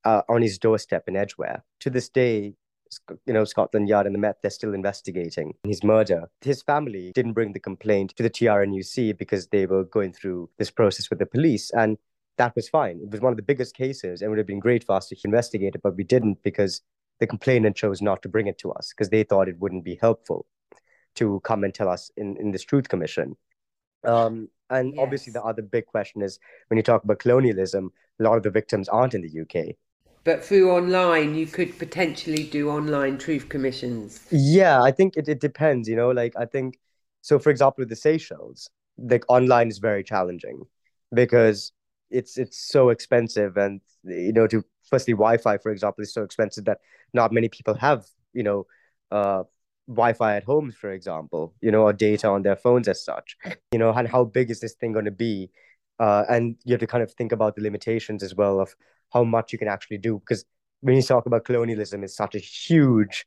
uh, 0.04 0.22
on 0.28 0.42
his 0.42 0.58
doorstep 0.58 1.04
in 1.06 1.14
Edgware. 1.14 1.62
To 1.78 1.90
this 1.90 2.08
day, 2.08 2.54
you 3.24 3.32
know, 3.32 3.44
Scotland 3.44 3.88
Yard 3.88 4.06
and 4.06 4.16
the 4.16 4.18
Met, 4.18 4.38
they're 4.42 4.50
still 4.50 4.74
investigating 4.74 5.54
his 5.62 5.84
murder. 5.84 6.28
His 6.40 6.60
family 6.60 7.12
didn't 7.14 7.34
bring 7.34 7.52
the 7.52 7.60
complaint 7.60 8.16
to 8.16 8.24
the 8.24 8.30
TRNUC 8.30 9.16
because 9.16 9.46
they 9.46 9.64
were 9.64 9.84
going 9.84 10.12
through 10.14 10.50
this 10.58 10.72
process 10.72 11.08
with 11.08 11.20
the 11.20 11.26
police. 11.26 11.70
And 11.70 11.98
that 12.38 12.56
was 12.56 12.68
fine. 12.68 12.98
It 13.00 13.12
was 13.12 13.20
one 13.20 13.32
of 13.32 13.36
the 13.36 13.44
biggest 13.44 13.76
cases 13.76 14.22
and 14.22 14.30
would 14.32 14.38
have 14.38 14.46
been 14.48 14.58
great 14.58 14.82
for 14.82 14.96
us 14.96 15.06
to 15.10 15.16
investigate 15.24 15.76
it, 15.76 15.82
but 15.84 15.96
we 15.96 16.02
didn't 16.02 16.42
because 16.42 16.82
the 17.20 17.28
complainant 17.28 17.76
chose 17.76 18.02
not 18.02 18.22
to 18.22 18.28
bring 18.28 18.48
it 18.48 18.58
to 18.58 18.72
us 18.72 18.92
because 18.92 19.10
they 19.10 19.22
thought 19.22 19.48
it 19.48 19.60
wouldn't 19.60 19.84
be 19.84 19.96
helpful 20.00 20.44
to 21.18 21.40
come 21.44 21.64
and 21.64 21.74
tell 21.74 21.88
us 21.88 22.10
in, 22.16 22.36
in 22.38 22.50
this 22.50 22.64
truth 22.64 22.88
commission. 22.88 23.36
Um, 24.04 24.48
and 24.70 24.94
yes. 24.94 25.02
obviously, 25.02 25.32
the 25.32 25.42
other 25.42 25.62
big 25.62 25.86
question 25.86 26.22
is 26.22 26.38
when 26.68 26.76
you 26.76 26.82
talk 26.82 27.04
about 27.04 27.18
colonialism, 27.18 27.90
a 28.20 28.22
lot 28.22 28.36
of 28.36 28.42
the 28.42 28.50
victims 28.50 28.88
aren't 28.88 29.14
in 29.14 29.22
the 29.22 29.40
UK. 29.42 29.74
But 30.24 30.44
through 30.44 30.70
online, 30.70 31.34
you 31.34 31.46
could 31.46 31.78
potentially 31.78 32.44
do 32.44 32.70
online 32.70 33.18
truth 33.18 33.48
commissions. 33.48 34.26
Yeah, 34.30 34.82
I 34.82 34.90
think 34.90 35.16
it, 35.16 35.28
it 35.28 35.40
depends, 35.40 35.88
you 35.88 35.96
know, 35.96 36.10
like 36.10 36.34
I 36.36 36.44
think, 36.44 36.78
so 37.22 37.38
for 37.38 37.50
example, 37.50 37.82
with 37.82 37.88
the 37.88 37.96
Seychelles, 37.96 38.68
like 38.98 39.24
online 39.28 39.68
is 39.68 39.78
very 39.78 40.04
challenging 40.04 40.64
because 41.14 41.72
it's 42.10 42.38
it's 42.38 42.58
so 42.58 42.88
expensive 42.88 43.56
and 43.56 43.80
you 44.04 44.32
know 44.32 44.46
to 44.46 44.64
firstly 44.88 45.12
wi-fi 45.12 45.58
for 45.58 45.70
example 45.70 46.02
is 46.02 46.12
so 46.12 46.22
expensive 46.22 46.64
that 46.64 46.78
not 47.12 47.32
many 47.32 47.48
people 47.48 47.74
have 47.74 48.06
you 48.32 48.42
know 48.42 48.66
uh 49.10 49.42
Wi-Fi 49.88 50.36
at 50.36 50.44
homes, 50.44 50.74
for 50.74 50.92
example, 50.92 51.54
you 51.60 51.70
know, 51.70 51.82
or 51.82 51.92
data 51.92 52.28
on 52.28 52.42
their 52.42 52.56
phones 52.56 52.88
as 52.88 53.02
such, 53.02 53.36
you 53.72 53.78
know, 53.78 53.90
and 53.90 54.06
how 54.06 54.24
big 54.24 54.50
is 54.50 54.60
this 54.60 54.74
thing 54.74 54.92
going 54.92 55.06
to 55.06 55.10
be? 55.10 55.50
Uh, 55.98 56.24
and 56.28 56.56
you 56.64 56.72
have 56.72 56.80
to 56.80 56.86
kind 56.86 57.02
of 57.02 57.12
think 57.12 57.32
about 57.32 57.56
the 57.56 57.62
limitations 57.62 58.22
as 58.22 58.34
well 58.34 58.60
of 58.60 58.74
how 59.12 59.24
much 59.24 59.52
you 59.52 59.58
can 59.58 59.68
actually 59.68 59.98
do. 59.98 60.18
Because 60.20 60.44
when 60.80 60.94
you 60.94 61.02
talk 61.02 61.26
about 61.26 61.44
colonialism, 61.44 62.04
it's 62.04 62.16
such 62.16 62.34
a 62.34 62.38
huge, 62.38 63.26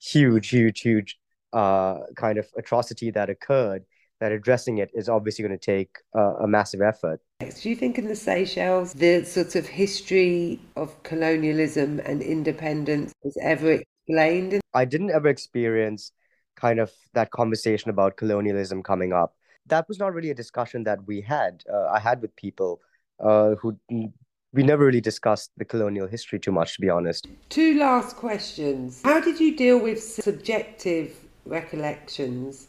huge, 0.00 0.48
huge, 0.48 0.80
huge 0.80 1.18
uh, 1.52 1.98
kind 2.16 2.38
of 2.38 2.46
atrocity 2.56 3.10
that 3.10 3.28
occurred 3.28 3.84
that 4.20 4.30
addressing 4.30 4.78
it 4.78 4.88
is 4.94 5.08
obviously 5.08 5.42
going 5.42 5.58
to 5.58 5.58
take 5.58 5.96
uh, 6.16 6.34
a 6.36 6.46
massive 6.46 6.80
effort. 6.80 7.20
Do 7.40 7.68
you 7.68 7.74
think 7.74 7.98
in 7.98 8.06
the 8.06 8.14
Seychelles, 8.14 8.92
the 8.92 9.24
sort 9.24 9.56
of 9.56 9.66
history 9.66 10.60
of 10.76 11.02
colonialism 11.02 11.98
and 12.04 12.22
independence 12.22 13.12
is 13.24 13.36
ever 13.42 13.82
explained? 14.06 14.60
I 14.74 14.84
didn't 14.84 15.10
ever 15.10 15.28
experience 15.28 16.12
kind 16.56 16.80
of 16.80 16.92
that 17.14 17.30
conversation 17.30 17.90
about 17.90 18.16
colonialism 18.16 18.82
coming 18.82 19.12
up. 19.12 19.34
That 19.66 19.88
was 19.88 19.98
not 19.98 20.12
really 20.12 20.30
a 20.30 20.34
discussion 20.34 20.84
that 20.84 21.06
we 21.06 21.20
had. 21.20 21.62
Uh, 21.72 21.86
I 21.86 22.00
had 22.00 22.20
with 22.20 22.34
people 22.36 22.80
uh, 23.20 23.54
who 23.54 23.78
we 23.88 24.62
never 24.62 24.84
really 24.84 25.00
discussed 25.00 25.50
the 25.56 25.64
colonial 25.64 26.06
history 26.06 26.38
too 26.38 26.52
much, 26.52 26.74
to 26.74 26.80
be 26.80 26.90
honest. 26.90 27.26
Two 27.48 27.78
last 27.78 28.16
questions. 28.16 29.00
How 29.04 29.20
did 29.20 29.40
you 29.40 29.56
deal 29.56 29.78
with 29.78 30.02
subjective 30.02 31.16
recollections? 31.46 32.68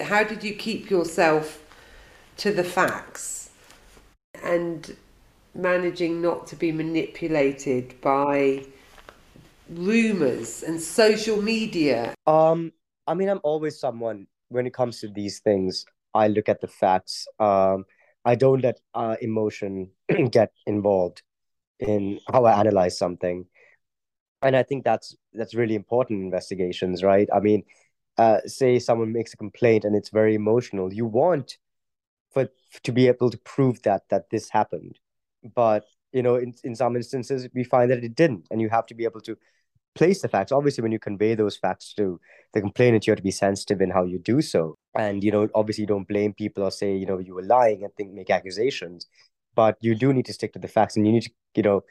How 0.00 0.22
did 0.22 0.44
you 0.44 0.54
keep 0.54 0.90
yourself 0.90 1.62
to 2.36 2.52
the 2.52 2.62
facts 2.62 3.50
and 4.44 4.94
managing 5.54 6.20
not 6.20 6.46
to 6.48 6.56
be 6.56 6.70
manipulated 6.70 7.98
by 8.02 8.66
rumors 9.68 10.62
and 10.62 10.80
social 10.80 11.40
media? 11.42 12.14
Um, 12.26 12.72
I 13.06 13.14
mean, 13.14 13.28
I'm 13.28 13.40
always 13.42 13.78
someone 13.78 14.26
when 14.48 14.66
it 14.66 14.74
comes 14.74 15.00
to 15.00 15.08
these 15.08 15.40
things. 15.40 15.84
I 16.14 16.28
look 16.28 16.48
at 16.48 16.60
the 16.60 16.68
facts. 16.68 17.26
Um, 17.38 17.84
I 18.24 18.34
don't 18.34 18.62
let 18.62 18.80
uh, 18.94 19.16
emotion 19.20 19.90
get 20.30 20.52
involved 20.66 21.22
in 21.78 22.18
how 22.32 22.44
I 22.44 22.58
analyze 22.58 22.98
something, 22.98 23.46
and 24.42 24.56
I 24.56 24.62
think 24.62 24.84
that's 24.84 25.14
that's 25.32 25.54
really 25.54 25.74
important 25.74 26.20
in 26.20 26.24
investigations, 26.24 27.02
right? 27.02 27.28
I 27.32 27.40
mean, 27.40 27.64
uh, 28.18 28.40
say 28.46 28.78
someone 28.78 29.12
makes 29.12 29.34
a 29.34 29.36
complaint 29.36 29.84
and 29.84 29.94
it's 29.94 30.08
very 30.08 30.34
emotional. 30.34 30.92
You 30.92 31.06
want 31.06 31.58
for 32.32 32.48
to 32.82 32.92
be 32.92 33.08
able 33.08 33.30
to 33.30 33.38
prove 33.38 33.82
that 33.82 34.08
that 34.08 34.30
this 34.30 34.48
happened, 34.48 34.98
but 35.54 35.84
you 36.12 36.22
know, 36.22 36.36
in, 36.36 36.54
in 36.64 36.74
some 36.74 36.96
instances, 36.96 37.46
we 37.54 37.62
find 37.62 37.90
that 37.90 38.02
it 38.02 38.14
didn't, 38.14 38.46
and 38.50 38.60
you 38.60 38.70
have 38.70 38.86
to 38.86 38.94
be 38.94 39.04
able 39.04 39.20
to 39.20 39.36
place 39.96 40.22
the 40.22 40.28
facts. 40.28 40.52
Obviously, 40.52 40.82
when 40.82 40.92
you 40.92 40.98
convey 40.98 41.34
those 41.34 41.56
facts 41.56 41.92
to 41.94 42.20
the 42.52 42.60
complainant, 42.60 43.06
you 43.06 43.10
have 43.10 43.18
to 43.18 43.22
be 43.22 43.30
sensitive 43.30 43.80
in 43.80 43.90
how 43.90 44.04
you 44.04 44.18
do 44.18 44.40
so. 44.40 44.76
And, 44.94 45.24
you 45.24 45.32
know, 45.32 45.48
obviously 45.54 45.82
you 45.82 45.88
don't 45.88 46.06
blame 46.06 46.32
people 46.32 46.62
or 46.62 46.70
say, 46.70 46.94
you 46.94 47.06
know, 47.06 47.18
you 47.18 47.34
were 47.34 47.42
lying 47.42 47.82
and 47.82 47.92
think 47.94 48.12
make 48.12 48.30
accusations. 48.30 49.06
But 49.54 49.76
you 49.80 49.94
do 49.94 50.12
need 50.12 50.26
to 50.26 50.32
stick 50.32 50.52
to 50.52 50.58
the 50.58 50.68
facts 50.68 50.96
and 50.96 51.06
you 51.06 51.12
need 51.12 51.22
to, 51.22 51.30
you 51.56 51.62
know, 51.62 51.84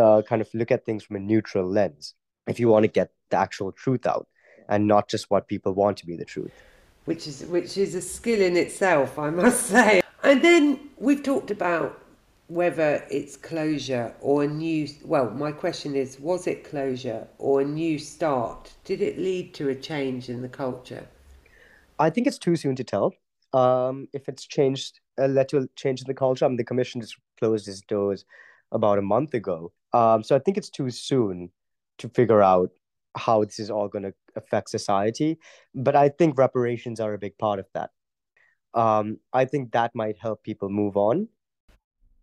uh, 0.00 0.22
kind 0.22 0.40
of 0.40 0.48
look 0.54 0.70
at 0.70 0.84
things 0.84 1.04
from 1.04 1.16
a 1.16 1.20
neutral 1.20 1.68
lens 1.68 2.14
if 2.46 2.60
you 2.60 2.68
want 2.68 2.84
to 2.84 2.88
get 2.88 3.10
the 3.30 3.36
actual 3.36 3.72
truth 3.72 4.06
out 4.06 4.26
and 4.68 4.86
not 4.86 5.08
just 5.08 5.30
what 5.30 5.48
people 5.48 5.72
want 5.72 5.96
to 5.98 6.06
be 6.06 6.16
the 6.16 6.24
truth. 6.24 6.52
Which 7.04 7.26
is 7.26 7.44
which 7.46 7.76
is 7.76 7.94
a 7.94 8.02
skill 8.02 8.40
in 8.40 8.56
itself, 8.56 9.18
I 9.18 9.30
must 9.30 9.66
say. 9.74 10.02
And 10.22 10.42
then 10.42 10.90
we've 10.98 11.22
talked 11.22 11.50
about 11.50 12.00
whether 12.48 13.04
it's 13.10 13.36
closure 13.36 14.14
or 14.20 14.44
a 14.44 14.46
new 14.46 14.86
well 15.04 15.30
my 15.30 15.50
question 15.50 15.96
is 15.96 16.20
was 16.20 16.46
it 16.46 16.62
closure 16.64 17.26
or 17.38 17.60
a 17.60 17.64
new 17.64 17.98
start? 17.98 18.72
Did 18.84 19.02
it 19.02 19.18
lead 19.18 19.54
to 19.54 19.68
a 19.68 19.74
change 19.74 20.28
in 20.28 20.42
the 20.42 20.48
culture? 20.48 21.06
I 21.98 22.10
think 22.10 22.26
it's 22.26 22.38
too 22.38 22.56
soon 22.56 22.76
to 22.76 22.84
tell. 22.84 23.14
Um, 23.52 24.08
if 24.12 24.28
it's 24.28 24.46
changed 24.46 25.00
uh, 25.18 25.26
led 25.26 25.48
to 25.48 25.58
a 25.58 25.66
change 25.76 26.00
in 26.00 26.06
the 26.06 26.14
culture 26.14 26.44
I 26.44 26.48
mean, 26.48 26.56
the 26.56 26.64
commission 26.64 27.00
just 27.00 27.16
closed 27.38 27.66
its 27.68 27.80
doors 27.80 28.24
about 28.70 28.98
a 28.98 29.02
month 29.02 29.34
ago. 29.34 29.72
Um, 29.92 30.22
so 30.22 30.36
i 30.36 30.38
think 30.38 30.56
it's 30.56 30.70
too 30.70 30.90
soon 30.90 31.50
to 31.98 32.08
figure 32.08 32.42
out 32.42 32.70
how 33.16 33.42
this 33.44 33.58
is 33.58 33.70
all 33.70 33.88
going 33.88 34.02
to 34.02 34.12
affect 34.36 34.68
society 34.68 35.38
but 35.74 35.96
i 35.96 36.10
think 36.10 36.36
reparations 36.36 37.00
are 37.00 37.14
a 37.14 37.18
big 37.18 37.36
part 37.38 37.58
of 37.58 37.66
that. 37.74 37.90
Um, 38.74 39.18
i 39.32 39.46
think 39.46 39.72
that 39.72 39.94
might 39.94 40.18
help 40.18 40.42
people 40.42 40.68
move 40.68 40.96
on 40.96 41.28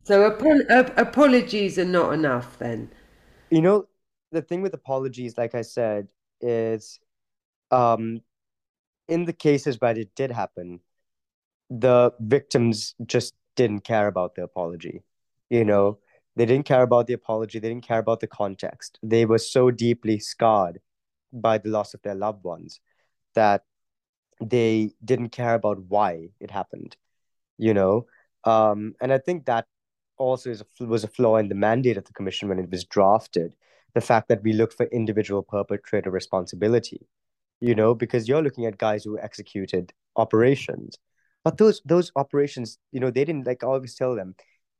so 0.03 0.25
apologies 0.25 1.79
are 1.79 1.85
not 1.85 2.13
enough 2.13 2.59
then. 2.59 2.91
You 3.49 3.61
know, 3.61 3.87
the 4.31 4.41
thing 4.41 4.61
with 4.61 4.73
apologies, 4.73 5.37
like 5.37 5.55
I 5.55 5.61
said, 5.61 6.07
is 6.41 6.99
um, 7.71 8.21
in 9.07 9.25
the 9.25 9.33
cases 9.33 9.79
where 9.79 9.97
it 9.97 10.15
did 10.15 10.31
happen, 10.31 10.79
the 11.69 12.11
victims 12.19 12.95
just 13.05 13.33
didn't 13.55 13.81
care 13.81 14.07
about 14.07 14.35
the 14.35 14.43
apology. 14.43 15.03
You 15.49 15.65
know, 15.65 15.99
they 16.35 16.45
didn't 16.45 16.65
care 16.65 16.81
about 16.81 17.07
the 17.07 17.13
apology, 17.13 17.59
they 17.59 17.69
didn't 17.69 17.87
care 17.87 17.99
about 17.99 18.19
the 18.19 18.27
context. 18.27 18.99
They 19.03 19.25
were 19.25 19.37
so 19.37 19.71
deeply 19.71 20.19
scarred 20.19 20.79
by 21.31 21.57
the 21.57 21.69
loss 21.69 21.93
of 21.93 22.01
their 22.01 22.15
loved 22.15 22.43
ones 22.43 22.79
that 23.35 23.63
they 24.41 24.91
didn't 25.03 25.29
care 25.29 25.53
about 25.53 25.79
why 25.87 26.29
it 26.39 26.51
happened, 26.51 26.97
you 27.57 27.73
know? 27.73 28.07
Um, 28.43 28.95
and 28.99 29.13
I 29.13 29.19
think 29.19 29.45
that 29.45 29.67
also 30.17 30.49
is 30.49 30.61
a, 30.61 30.85
was 30.85 31.03
a 31.03 31.07
flaw 31.07 31.37
in 31.37 31.49
the 31.49 31.55
mandate 31.55 31.97
of 31.97 32.05
the 32.05 32.13
commission 32.13 32.49
when 32.49 32.59
it 32.59 32.69
was 32.69 32.83
drafted. 32.85 33.55
The 33.93 34.01
fact 34.01 34.27
that 34.29 34.43
we 34.43 34.53
looked 34.53 34.73
for 34.73 34.87
individual 34.87 35.43
perpetrator 35.43 36.09
responsibility, 36.09 37.07
you 37.59 37.75
know, 37.75 37.93
because 37.93 38.27
you're 38.27 38.41
looking 38.41 38.65
at 38.65 38.77
guys 38.77 39.03
who 39.03 39.19
executed 39.19 39.93
operations, 40.15 40.97
but 41.43 41.57
those 41.57 41.81
those 41.85 42.11
operations, 42.15 42.79
you 42.91 42.99
know, 42.99 43.11
they 43.11 43.25
didn't 43.25 43.45
like 43.45 43.63
I 43.63 43.67
always 43.67 43.95
tell 43.95 44.15
them, 44.15 44.35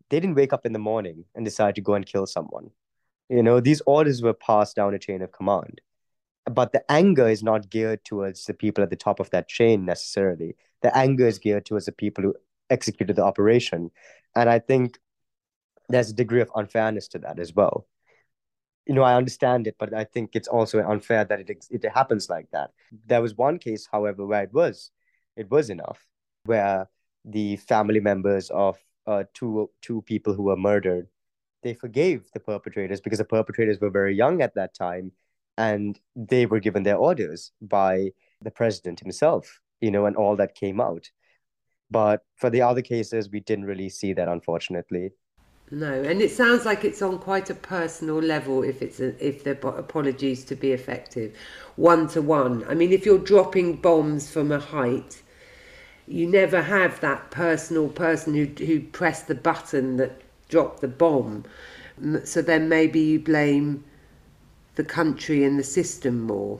they 0.10 0.20
didn't 0.20 0.36
wake 0.36 0.54
up 0.54 0.66
in 0.66 0.74
the 0.74 0.80
morning 0.80 1.26
and 1.36 1.46
decide 1.46 1.76
to 1.76 1.82
go 1.82 1.94
and 1.94 2.06
kill 2.06 2.26
someone. 2.26 2.72
You 3.30 3.44
know, 3.44 3.60
these 3.60 3.82
orders 3.86 4.22
were 4.22 4.34
passed 4.34 4.76
down 4.76 4.94
a 4.94 5.00
chain 5.00 5.22
of 5.22 5.32
command, 5.32 5.82
but 6.46 6.72
the 6.72 6.84
anger 6.92 7.28
is 7.28 7.44
not 7.44 7.70
geared 7.70 8.04
towards 8.06 8.46
the 8.46 8.54
people 8.54 8.84
at 8.84 8.90
the 8.90 8.96
top 8.96 9.20
of 9.20 9.30
that 9.32 9.48
chain 9.48 9.86
necessarily. 9.86 10.56
The 10.82 10.96
anger 10.98 11.28
is 11.28 11.40
geared 11.40 11.66
towards 11.66 11.86
the 11.86 11.92
people 11.92 12.24
who 12.24 12.36
executed 12.70 13.16
the 13.16 13.24
operation, 13.24 13.92
and 14.36 14.50
I 14.50 14.60
think 14.60 15.00
there's 15.90 16.10
a 16.10 16.14
degree 16.14 16.42
of 16.42 16.52
unfairness 16.56 17.08
to 17.10 17.20
that 17.20 17.40
as 17.40 17.54
well. 17.54 17.88
You 18.86 18.94
know, 18.96 19.04
I 19.04 19.16
understand 19.16 19.68
it, 19.68 19.76
but 19.80 19.94
I 19.94 20.04
think 20.04 20.32
it's 20.36 20.48
also 20.48 20.80
unfair 20.84 21.24
that 21.26 21.40
it 21.50 21.66
it 21.70 21.86
happens 21.94 22.30
like 22.30 22.50
that. 22.52 22.72
There 23.06 23.22
was 23.22 23.36
one 23.36 23.58
case, 23.60 23.88
however, 23.92 24.26
where 24.26 24.44
it 24.44 24.54
was 24.54 24.92
it 25.38 25.50
was 25.50 25.70
enough, 25.70 26.06
where 26.46 26.90
the 27.26 27.56
family 27.58 28.00
members 28.02 28.50
of 28.50 28.78
uh, 29.08 29.24
two 29.34 29.70
two 29.82 30.02
people 30.04 30.34
who 30.34 30.44
were 30.44 30.58
murdered, 30.58 31.08
they 31.64 31.74
forgave 31.74 32.30
the 32.34 32.40
perpetrators 32.40 33.02
because 33.02 33.20
the 33.20 33.26
perpetrators 33.26 33.80
were 33.80 33.90
very 33.90 34.16
young 34.16 34.42
at 34.42 34.56
that 34.56 34.74
time, 34.74 35.12
and 35.58 36.00
they 36.16 36.46
were 36.46 36.60
given 36.60 36.84
their 36.84 36.98
orders 36.98 37.52
by 37.62 38.12
the 38.42 38.52
president 38.52 39.00
himself. 39.00 39.60
you 39.82 39.92
know, 39.92 40.06
and 40.06 40.16
all 40.16 40.36
that 40.38 40.56
came 40.56 40.80
out. 40.82 41.12
But 41.92 42.22
for 42.38 42.50
the 42.50 42.62
other 42.62 42.82
cases, 42.82 43.30
we 43.30 43.40
didn't 43.42 43.66
really 43.66 43.90
see 43.90 44.14
that, 44.14 44.28
unfortunately. 44.28 45.12
No, 45.74 45.92
and 46.04 46.22
it 46.22 46.30
sounds 46.30 46.66
like 46.66 46.86
it's 46.86 47.02
on 47.02 47.18
quite 47.18 47.50
a 47.50 47.56
personal 47.56 48.20
level. 48.20 48.62
If 48.62 48.84
it's 48.84 49.00
a, 49.00 49.16
if 49.26 49.44
the 49.44 49.58
apologies 49.68 50.46
to 50.46 50.56
be 50.56 50.72
effective, 50.72 51.36
one 51.78 52.08
to 52.10 52.22
one. 52.22 52.64
I 52.70 52.76
mean, 52.76 52.92
if 52.94 53.08
you're 53.08 53.18
dropping 53.18 53.78
bombs 53.78 54.30
from 54.30 54.52
a 54.52 54.60
height, 54.60 55.24
you 56.06 56.28
never 56.28 56.62
have 56.62 57.00
that 57.00 57.32
personal 57.32 57.90
person 57.90 58.36
who 58.36 58.46
who 58.64 58.82
pressed 58.82 59.28
the 59.28 59.34
button 59.34 59.98
that 59.98 60.22
dropped 60.48 60.82
the 60.82 60.88
bomb. 60.88 61.44
So 62.24 62.44
then 62.44 62.70
maybe 62.70 63.00
you 63.00 63.20
blame 63.20 63.84
the 64.76 64.84
country 64.84 65.44
and 65.44 65.58
the 65.58 65.64
system 65.64 66.22
more. 66.22 66.60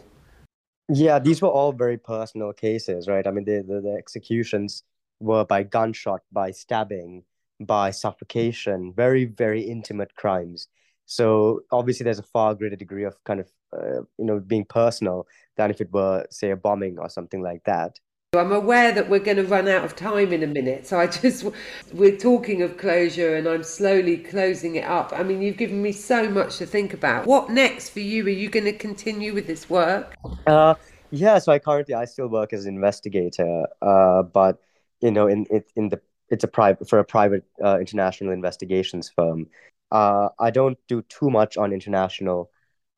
Yeah, 0.90 1.20
these 1.20 1.40
were 1.40 1.50
all 1.50 1.72
very 1.72 1.98
personal 1.98 2.52
cases, 2.52 3.08
right? 3.08 3.28
I 3.28 3.30
mean, 3.30 3.46
the, 3.46 3.62
the, 3.62 3.80
the 3.80 3.96
executions 3.96 4.82
were 5.20 5.46
by 5.46 5.62
gunshot, 5.62 6.22
by 6.32 6.50
stabbing, 6.50 7.24
by 7.66 7.92
suffocation, 7.92 8.94
very, 8.96 9.26
very 9.26 9.62
intimate 9.62 10.16
crimes. 10.16 10.68
So 11.06 11.62
obviously, 11.72 12.06
there's 12.06 12.20
a 12.20 12.24
far 12.24 12.56
greater 12.56 12.76
degree 12.76 13.04
of 13.04 13.22
kind 13.24 13.40
of, 13.40 13.52
uh, 13.78 14.02
you 14.18 14.26
know, 14.26 14.40
being 14.40 14.66
personal 14.66 15.28
than 15.58 15.70
if 15.72 15.82
it 15.82 15.92
were, 15.92 16.26
say, 16.30 16.52
a 16.52 16.56
bombing 16.56 16.98
or 16.98 17.10
something 17.10 17.42
like 17.42 17.64
that. 17.66 18.00
I'm 18.36 18.52
aware 18.52 18.92
that 18.92 19.10
we're 19.10 19.20
going 19.20 19.38
to 19.38 19.44
run 19.44 19.68
out 19.68 19.86
of 19.86 19.96
time 19.96 20.34
in 20.34 20.42
a 20.42 20.48
minute, 20.48 20.88
so 20.88 21.00
I 21.00 21.08
just 21.22 21.46
we're 21.94 22.18
talking 22.18 22.62
of 22.64 22.78
closure, 22.78 23.36
and 23.36 23.48
I'm 23.48 23.64
slowly 23.64 24.18
closing 24.18 24.76
it 24.76 24.86
up. 24.86 25.14
I 25.14 25.24
mean, 25.24 25.42
you've 25.42 25.58
given 25.58 25.82
me 25.82 25.92
so 25.92 26.30
much 26.30 26.58
to 26.58 26.66
think 26.66 26.94
about. 26.94 27.28
What 27.28 27.50
next 27.50 27.90
for 27.90 28.00
you? 28.00 28.26
Are 28.26 28.30
you 28.30 28.50
going 28.50 28.66
to 28.66 28.74
continue 28.74 29.34
with 29.34 29.46
this 29.46 29.70
work? 29.70 30.16
Uh, 30.48 30.76
yeah. 31.12 31.38
So 31.38 31.52
I 31.52 31.60
currently 31.60 31.94
I 31.94 32.06
still 32.06 32.28
work 32.28 32.54
as 32.54 32.66
an 32.66 32.74
investigator, 32.74 33.68
uh, 33.82 34.24
but 34.24 34.60
you 35.02 35.12
know, 35.12 35.28
in 35.28 35.46
in, 35.52 35.64
in 35.76 35.90
the 35.90 36.02
it's 36.34 36.44
a 36.44 36.48
private 36.48 36.90
for 36.90 37.00
a 37.00 37.06
private 37.06 37.44
uh, 37.64 37.80
international 37.80 38.34
investigations 38.34 39.12
firm. 39.16 39.48
Uh, 39.92 40.30
I 40.40 40.50
don't 40.50 40.78
do 40.88 41.04
too 41.04 41.30
much 41.30 41.58
on 41.58 41.72
international 41.72 42.50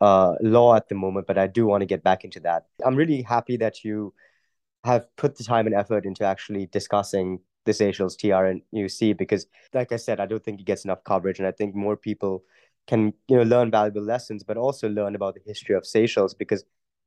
uh, 0.02 0.34
law 0.42 0.76
at 0.76 0.88
the 0.88 0.96
moment, 0.96 1.28
but 1.28 1.38
I 1.38 1.48
do 1.48 1.66
want 1.66 1.82
to 1.82 1.86
get 1.86 2.04
back 2.04 2.24
into 2.24 2.40
that. 2.42 2.66
I'm 2.86 2.96
really 2.96 3.22
happy 3.22 3.58
that 3.58 3.84
you 3.84 4.14
have 4.86 5.04
put 5.18 5.36
the 5.38 5.44
time 5.44 5.66
and 5.68 5.76
effort 5.76 6.06
into 6.06 6.24
actually 6.24 6.68
discussing 6.68 7.40
the 7.66 7.74
Seychelles 7.74 8.16
TRNUC 8.16 9.18
because, 9.18 9.48
like 9.74 9.92
I 9.92 9.98
said, 9.98 10.20
I 10.20 10.26
don't 10.26 10.44
think 10.44 10.62
it 10.62 10.66
gets 10.66 10.86
enough 10.86 11.04
coverage, 11.04 11.40
and 11.40 11.48
I 11.48 11.52
think 11.52 11.76
more 11.76 11.98
people 11.98 12.44
can 12.88 13.14
you 13.28 13.38
know 13.38 13.44
learn 13.44 13.72
valuable 13.72 14.04
lessons, 14.04 14.44
but 14.44 14.58
also 14.58 14.88
learn 14.88 15.16
about 15.16 15.34
the 15.34 15.42
history 15.46 15.76
of 15.76 15.86
Seychelles 15.86 16.34
because 16.34 16.64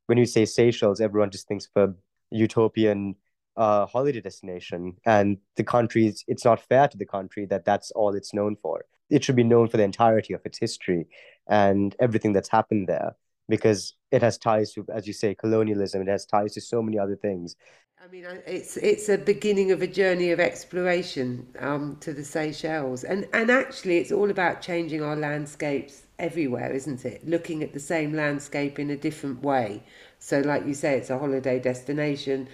when 0.07 0.19
you 0.19 0.27
say 0.27 0.45
Seychelles, 0.45 1.01
everyone 1.01 1.31
just 1.31 1.49
thinks 1.49 1.69
of 1.77 1.95
utopian 2.31 3.15
uh, 3.59 3.87
holiday 3.87 4.21
destination, 4.21 4.97
and 5.05 5.37
the 5.57 5.65
country 5.65 6.15
it's 6.27 6.45
not 6.45 6.61
fair 6.61 6.89
to 6.89 6.97
the 6.97 7.05
country 7.05 7.45
that 7.47 7.65
that's 7.65 7.91
all 7.91 8.15
it's 8.15 8.33
known 8.33 8.57
for. 8.57 8.85
It 9.11 9.25
should 9.25 9.37
be 9.37 9.45
known 9.45 9.69
for 9.69 9.77
the 9.77 9.83
entirety 9.83 10.33
of 10.35 10.41
its 10.45 10.59
history 10.59 11.07
and 11.49 11.97
everything 11.99 12.33
that's 12.33 12.49
happened 12.49 12.89
there 12.89 13.17
because 13.49 13.95
it 14.13 14.23
has 14.23 14.39
ties 14.39 14.73
to, 14.75 14.87
as 14.95 15.07
you 15.07 15.13
say, 15.13 15.35
colonialism. 15.35 16.03
It 16.03 16.09
has 16.09 16.27
ties 16.27 16.55
to 16.55 16.61
so 16.61 16.83
many 16.83 16.99
other 16.99 17.17
things. 17.17 17.57
I 18.03 18.07
mean, 18.07 18.25
it's 18.47 18.77
it's 18.77 19.09
a 19.09 19.19
beginning 19.19 19.73
of 19.73 19.83
a 19.83 19.87
journey 19.89 20.31
of 20.31 20.39
exploration 20.39 21.49
um, 21.59 21.97
to 22.01 22.13
the 22.13 22.25
Seychelles, 22.25 23.03
and 23.03 23.27
and 23.33 23.51
actually, 23.51 23.99
it's 23.99 24.13
all 24.13 24.31
about 24.31 24.63
changing 24.63 25.03
our 25.03 25.17
landscapes 25.17 26.05
everywhere, 26.17 26.73
isn't 26.73 27.05
it? 27.05 27.27
Looking 27.27 27.63
at 27.65 27.73
the 27.73 27.81
same 27.81 28.13
landscape 28.13 28.79
in 28.79 28.91
a 28.91 28.97
different 28.97 29.43
way. 29.43 29.83
So, 30.21 30.41
like 30.41 30.65
you 30.65 30.75
say, 30.75 30.97
it's 30.97 31.11
a 31.11 31.19
holiday 31.19 31.59
destination. 31.59 32.49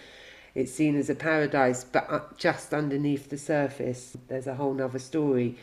It's 0.54 0.72
seen 0.72 0.96
as 0.96 1.10
a 1.10 1.16
paradise, 1.16 1.82
but 1.82 2.06
uh, 2.08 2.20
just 2.36 2.72
underneath 2.72 3.28
the 3.28 3.38
surface, 3.38 4.16
there's 4.28 4.46
a 4.46 4.54
whole 4.54 4.80
other 4.80 5.00
story. 5.00 5.58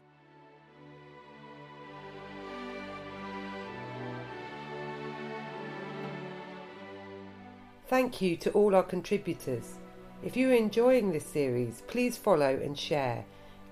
Thank 7.87 8.21
you 8.21 8.35
to 8.37 8.51
all 8.51 8.75
our 8.75 8.83
contributors. 8.83 9.75
If 10.23 10.35
you 10.35 10.49
are 10.49 10.53
enjoying 10.53 11.11
this 11.11 11.25
series, 11.25 11.83
please 11.87 12.17
follow 12.17 12.59
and 12.61 12.77
share. 12.77 13.23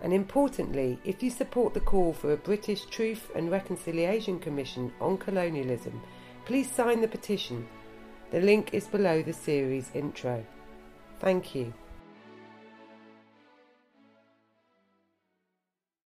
And 0.02 0.14
importantly, 0.14 1.00
if 1.04 1.22
you 1.22 1.30
support 1.30 1.74
the 1.74 1.82
call 1.82 2.14
for 2.14 2.32
a 2.32 2.38
British 2.38 2.86
Truth 2.86 3.30
and 3.36 3.52
Reconciliation 3.52 4.40
Commission 4.40 4.94
on 5.02 5.18
colonialism, 5.18 6.02
please 6.46 6.72
sign 6.72 7.02
the 7.02 7.08
petition. 7.10 7.68
The 8.32 8.40
link 8.40 8.74
is 8.74 8.88
below 8.88 9.22
the 9.22 9.34
series 9.34 9.92
intro. 9.94 10.46
Thank 11.20 11.54
you. 11.56 11.74